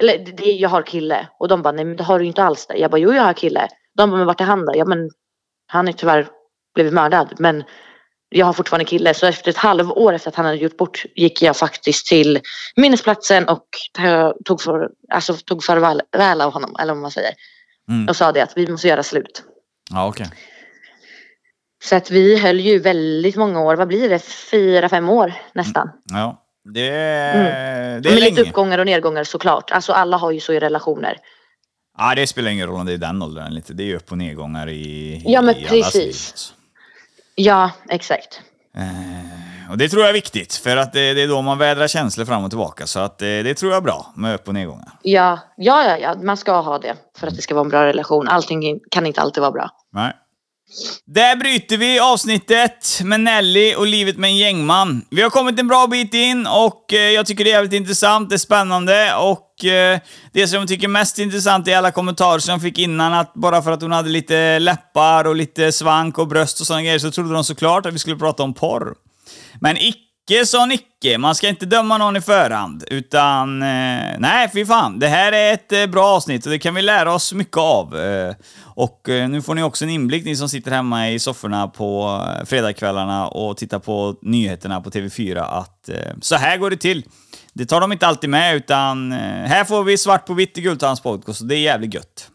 eller 0.00 0.18
det, 0.18 0.32
det- 0.36 0.52
jag 0.52 0.68
har 0.68 0.82
kille. 0.82 1.28
Och 1.38 1.48
de 1.48 1.62
bara 1.62 1.72
nej 1.72 1.84
men 1.84 1.96
det 1.96 2.02
har 2.04 2.18
du 2.18 2.24
inte 2.24 2.42
alls 2.42 2.66
det. 2.66 2.76
Jag 2.76 2.90
bara 2.90 2.98
jo 2.98 3.12
jag 3.12 3.22
har 3.22 3.32
kille. 3.32 3.68
De 3.96 4.10
bara 4.10 4.16
men 4.16 4.26
vart 4.26 4.40
är 4.40 4.44
han 4.44 4.66
då? 4.66 4.72
Ja 4.76 4.84
men 4.84 5.10
han 5.66 5.88
är 5.88 5.92
tyvärr 5.92 6.26
blivit 6.74 6.92
mördad. 6.92 7.34
Men 7.38 7.64
jag 8.32 8.46
har 8.46 8.52
fortfarande 8.52 8.84
kille. 8.84 9.14
Så 9.14 9.26
efter 9.26 9.50
ett 9.50 9.56
halvår 9.56 10.12
efter 10.12 10.28
att 10.28 10.34
han 10.36 10.44
hade 10.46 10.56
gjort 10.58 10.76
bort 10.76 11.04
gick 11.14 11.42
jag 11.42 11.56
faktiskt 11.56 12.06
till 12.06 12.40
minnesplatsen 12.76 13.48
och 13.48 13.66
tog, 14.44 14.60
för, 14.62 14.88
alltså, 15.12 15.34
tog 15.36 15.64
farväl 15.64 16.02
väl 16.16 16.40
av 16.40 16.52
honom. 16.52 16.76
Eller 16.80 16.92
vad 16.94 17.02
man 17.02 17.10
säger. 17.10 17.32
Mm. 17.88 18.08
Och 18.08 18.16
sa 18.16 18.32
det 18.32 18.40
att 18.40 18.56
vi 18.56 18.66
måste 18.70 18.88
göra 18.88 19.02
slut. 19.02 19.42
Ja, 19.90 20.06
okej. 20.08 20.26
Så 21.82 21.96
att 21.96 22.10
vi 22.10 22.38
höll 22.38 22.60
ju 22.60 22.78
väldigt 22.78 23.36
många 23.36 23.60
år. 23.60 23.76
Vad 23.76 23.88
blir 23.88 24.08
det? 24.08 24.18
Fyra, 24.18 24.88
fem 24.88 25.08
år 25.08 25.32
nästan. 25.52 25.90
Ja. 26.04 26.46
Det, 26.74 26.80
det 26.80 26.88
är 26.90 27.94
Med 27.94 28.04
lite 28.14 28.20
länge. 28.20 28.40
uppgångar 28.40 28.78
och 28.78 28.86
nedgångar 28.86 29.24
såklart. 29.24 29.70
Alltså 29.70 29.92
alla 29.92 30.16
har 30.16 30.30
ju 30.30 30.40
så 30.40 30.52
i 30.52 30.60
relationer. 30.60 31.16
Ja, 31.98 32.14
det 32.14 32.26
spelar 32.26 32.50
ingen 32.50 32.66
roll 32.66 32.80
om 32.80 32.86
det 32.86 32.92
är 32.92 32.98
den 32.98 33.22
åldern 33.22 33.56
inte. 33.56 33.72
Det 33.72 33.82
är 33.82 33.86
ju 33.86 33.96
upp 33.96 34.12
och 34.12 34.18
nedgångar 34.18 34.68
i, 34.68 35.22
Ja, 35.26 35.42
men 35.42 35.56
i 35.56 35.58
allas 35.58 35.70
precis. 35.70 35.94
liv, 35.94 36.08
alltså. 36.08 36.54
Ja, 37.42 37.70
exakt. 37.88 38.40
Och 39.70 39.78
det 39.78 39.88
tror 39.88 40.02
jag 40.02 40.08
är 40.08 40.14
viktigt, 40.14 40.54
för 40.54 40.76
att 40.76 40.92
det, 40.92 41.14
det 41.14 41.22
är 41.22 41.28
då 41.28 41.42
man 41.42 41.58
vädrar 41.58 41.88
känslor 41.88 42.24
fram 42.24 42.44
och 42.44 42.50
tillbaka. 42.50 42.86
Så 42.86 43.00
att 43.00 43.18
det, 43.18 43.42
det 43.42 43.54
tror 43.54 43.72
jag 43.72 43.76
är 43.76 43.82
bra 43.82 44.12
med 44.16 44.34
upp 44.34 44.48
och 44.48 44.54
nedgångar. 44.54 44.88
Ja, 45.02 45.38
ja, 45.56 45.84
ja, 45.84 45.98
ja, 45.98 46.14
man 46.22 46.36
ska 46.36 46.60
ha 46.60 46.78
det 46.78 46.96
för 47.18 47.26
att 47.26 47.36
det 47.36 47.42
ska 47.42 47.54
vara 47.54 47.64
en 47.64 47.68
bra 47.68 47.86
relation. 47.86 48.28
Allting 48.28 48.80
kan 48.90 49.06
inte 49.06 49.20
alltid 49.20 49.40
vara 49.40 49.52
bra. 49.52 49.70
Nej. 49.92 50.12
Där 51.06 51.36
bryter 51.36 51.76
vi 51.76 52.00
avsnittet 52.00 53.00
med 53.04 53.20
Nelly 53.20 53.74
och 53.74 53.86
livet 53.86 54.16
med 54.16 54.30
en 54.30 54.36
gängman. 54.36 55.04
Vi 55.10 55.22
har 55.22 55.30
kommit 55.30 55.60
en 55.60 55.68
bra 55.68 55.86
bit 55.86 56.14
in 56.14 56.46
och 56.46 56.92
eh, 56.92 57.10
jag 57.10 57.26
tycker 57.26 57.44
det 57.44 57.50
är 57.50 57.54
jävligt 57.54 57.72
intressant, 57.72 58.28
det 58.28 58.36
är 58.36 58.38
spännande 58.38 59.14
och 59.14 59.64
eh, 59.64 60.00
det 60.32 60.48
som 60.48 60.58
jag 60.58 60.68
tycker 60.68 60.88
mest 60.88 61.18
intressant 61.18 61.68
är 61.68 61.76
alla 61.76 61.90
kommentarer 61.90 62.38
som 62.38 62.52
jag 62.52 62.62
fick 62.62 62.78
innan 62.78 63.12
att 63.12 63.34
bara 63.34 63.62
för 63.62 63.72
att 63.72 63.82
hon 63.82 63.92
hade 63.92 64.08
lite 64.08 64.58
läppar 64.58 65.24
och 65.24 65.36
lite 65.36 65.72
svank 65.72 66.18
och 66.18 66.28
bröst 66.28 66.60
och 66.60 66.66
sådana 66.66 66.82
grejer 66.82 66.98
så 66.98 67.10
trodde 67.10 67.34
de 67.34 67.44
såklart 67.44 67.86
att 67.86 67.94
vi 67.94 67.98
skulle 67.98 68.16
prata 68.16 68.42
om 68.42 68.54
porr. 68.54 68.94
Men 69.60 69.76
icke 69.76 70.09
sa 70.30 70.66
Nicke, 70.66 71.18
man 71.18 71.34
ska 71.34 71.48
inte 71.48 71.66
döma 71.66 71.98
någon 71.98 72.16
i 72.16 72.20
förhand, 72.20 72.84
utan 72.90 73.62
eh, 73.62 74.18
nej, 74.18 74.50
fy 74.52 74.66
fan. 74.66 74.98
Det 74.98 75.08
här 75.08 75.32
är 75.32 75.52
ett 75.52 75.72
eh, 75.72 75.86
bra 75.86 76.04
avsnitt 76.04 76.46
och 76.46 76.52
det 76.52 76.58
kan 76.58 76.74
vi 76.74 76.82
lära 76.82 77.14
oss 77.14 77.32
mycket 77.32 77.56
av. 77.56 77.98
Eh, 78.00 78.34
och 78.64 79.08
eh, 79.08 79.28
nu 79.28 79.42
får 79.42 79.54
ni 79.54 79.62
också 79.62 79.84
en 79.84 79.90
inblick, 79.90 80.24
ni 80.24 80.36
som 80.36 80.48
sitter 80.48 80.70
hemma 80.70 81.10
i 81.10 81.18
sofforna 81.18 81.68
på 81.68 82.20
eh, 82.38 82.44
fredagskvällarna 82.46 83.28
och 83.28 83.56
tittar 83.56 83.78
på 83.78 84.14
nyheterna 84.22 84.80
på 84.80 84.90
TV4, 84.90 85.58
att 85.60 85.88
eh, 85.88 85.96
så 86.20 86.36
här 86.36 86.56
går 86.56 86.70
det 86.70 86.76
till. 86.76 87.04
Det 87.52 87.66
tar 87.66 87.80
de 87.80 87.92
inte 87.92 88.06
alltid 88.06 88.30
med, 88.30 88.56
utan 88.56 89.12
eh, 89.12 89.18
här 89.46 89.64
får 89.64 89.84
vi 89.84 89.98
svart 89.98 90.26
på 90.26 90.34
vitt 90.34 90.58
i 90.58 90.60
Guldtands 90.60 91.00
podcast 91.00 91.40
och 91.40 91.46
det 91.46 91.54
är 91.54 91.60
jävligt 91.60 91.94
gött. 91.94 92.30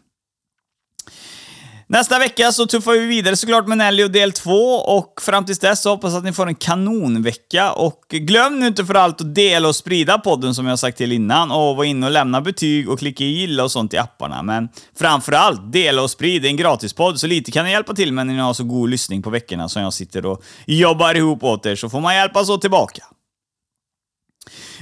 Nästa 1.88 2.18
vecka 2.18 2.52
så 2.52 2.66
tuffar 2.66 2.92
vi 2.92 3.06
vidare 3.06 3.36
såklart 3.36 3.66
med 3.66 3.78
Nelly 3.78 4.04
och 4.04 4.10
del 4.10 4.32
2 4.32 4.52
och 4.74 5.22
fram 5.22 5.44
tills 5.44 5.58
dess 5.58 5.82
så 5.82 5.90
hoppas 5.90 6.12
jag 6.12 6.18
att 6.18 6.24
ni 6.24 6.32
får 6.32 6.46
en 6.46 6.54
kanonvecka 6.54 7.72
och 7.72 8.00
glöm 8.08 8.60
nu 8.60 8.66
inte 8.66 8.84
för 8.84 8.94
allt 8.94 9.20
att 9.20 9.34
dela 9.34 9.68
och 9.68 9.76
sprida 9.76 10.18
podden 10.18 10.54
som 10.54 10.66
jag 10.66 10.78
sagt 10.78 10.98
till 10.98 11.12
innan 11.12 11.50
och 11.50 11.76
vara 11.76 11.86
inne 11.86 12.06
och 12.06 12.12
lämna 12.12 12.40
betyg 12.40 12.90
och 12.90 12.98
klicka 12.98 13.24
i 13.24 13.26
gilla 13.26 13.64
och 13.64 13.70
sånt 13.70 13.94
i 13.94 13.98
apparna. 13.98 14.42
Men 14.42 14.68
framförallt, 14.98 15.72
dela 15.72 16.02
och 16.02 16.10
sprid. 16.10 16.42
Det 16.42 16.48
är 16.48 16.50
en 16.50 16.56
gratispodd, 16.56 17.20
så 17.20 17.26
lite 17.26 17.50
kan 17.50 17.64
ni 17.64 17.70
hjälpa 17.70 17.94
till 17.94 18.12
med 18.12 18.26
när 18.26 18.34
ni 18.34 18.40
har 18.40 18.54
så 18.54 18.64
god 18.64 18.90
lyssning 18.90 19.22
på 19.22 19.30
veckorna 19.30 19.68
som 19.68 19.82
jag 19.82 19.92
sitter 19.92 20.26
och 20.26 20.42
jobbar 20.66 21.14
ihop 21.14 21.44
åt 21.44 21.66
er, 21.66 21.76
så 21.76 21.88
får 21.88 22.00
man 22.00 22.14
hjälpas 22.14 22.48
åt 22.48 22.60
tillbaka. 22.60 23.02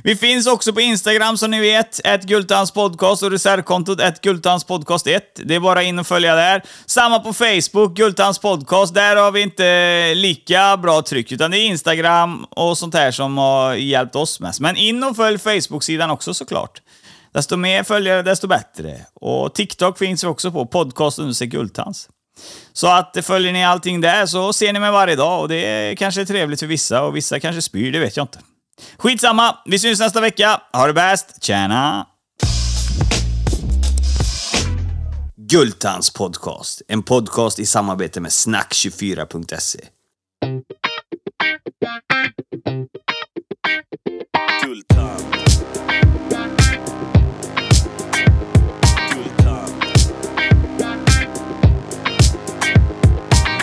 Vi 0.02 0.16
finns 0.16 0.46
också 0.46 0.72
på 0.72 0.80
Instagram 0.80 1.36
som 1.36 1.50
ni 1.50 1.60
vet, 1.60 2.00
ett 2.04 2.22
Gultans 2.22 2.70
podcast 2.70 3.22
och 3.22 3.30
reservkontot 3.30 4.00
ett 4.00 4.20
Gultans 4.20 4.64
podcast 4.64 5.06
1. 5.06 5.40
Det 5.44 5.54
är 5.54 5.60
bara 5.60 5.82
in 5.82 5.98
och 5.98 6.06
följa 6.06 6.34
där. 6.34 6.62
Samma 6.86 7.18
på 7.18 7.32
Facebook, 7.32 7.96
Gultans 7.96 8.38
podcast. 8.38 8.94
Där 8.94 9.16
har 9.16 9.32
vi 9.32 9.40
inte 9.40 10.14
lika 10.14 10.76
bra 10.76 11.02
tryck, 11.02 11.32
utan 11.32 11.50
det 11.50 11.58
är 11.58 11.66
Instagram 11.66 12.44
och 12.44 12.78
sånt 12.78 12.94
här 12.94 13.10
som 13.10 13.38
har 13.38 13.74
hjälpt 13.74 14.16
oss 14.16 14.40
mest. 14.40 14.60
Men 14.60 14.76
in 14.76 15.04
och 15.04 15.16
följ 15.16 15.38
Facebook-sidan 15.38 16.10
också 16.10 16.34
såklart. 16.34 16.82
Desto 17.32 17.56
mer 17.56 17.82
följare, 17.82 18.22
desto 18.22 18.46
bättre. 18.46 19.00
Och 19.14 19.54
TikTok 19.54 19.98
finns 19.98 20.24
vi 20.24 20.28
också 20.28 20.52
på, 20.52 20.66
podcast 20.66 21.18
under 21.18 21.44
Gultans. 21.44 22.08
Så 22.72 22.86
att 22.86 23.16
eh, 23.16 23.22
följer 23.22 23.52
ni 23.52 23.64
allting 23.64 24.00
där 24.00 24.26
så 24.26 24.52
ser 24.52 24.72
ni 24.72 24.80
mig 24.80 24.90
varje 24.90 25.16
dag 25.16 25.40
och 25.40 25.48
det 25.48 25.56
är 25.56 25.94
kanske 25.96 26.26
trevligt 26.26 26.60
för 26.60 26.66
vissa 26.66 27.02
och 27.02 27.16
vissa 27.16 27.40
kanske 27.40 27.62
spyr, 27.62 27.92
det 27.92 27.98
vet 27.98 28.16
jag 28.16 28.24
inte. 28.24 28.38
Skitsamma, 28.98 29.58
vi 29.66 29.78
syns 29.78 30.00
nästa 30.00 30.20
vecka. 30.20 30.60
Ha 30.72 30.86
det 30.86 30.92
bäst, 30.92 31.44
tjena! 31.44 32.06
Gultans 35.36 36.10
podcast, 36.10 36.82
en 36.88 37.02
podcast 37.02 37.58
i 37.58 37.66
samarbete 37.66 38.20
med 38.20 38.30
snack24.se. 38.30 39.78
Guldtand. 44.64 45.22
Guldtand. 49.14 49.72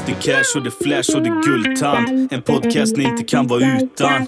Det 0.06 0.12
är 0.12 0.22
cash 0.22 0.58
och 0.58 0.64
det 0.64 0.70
är 0.70 0.84
flash 0.84 1.16
och 1.16 1.24
det 1.24 1.30
är 1.30 1.44
guldtand. 1.44 2.34
En 2.34 2.42
podcast 2.42 2.98
ni 2.98 3.04
inte 3.04 3.24
kan 3.24 3.48
vara 3.48 3.78
utan. 3.82 4.28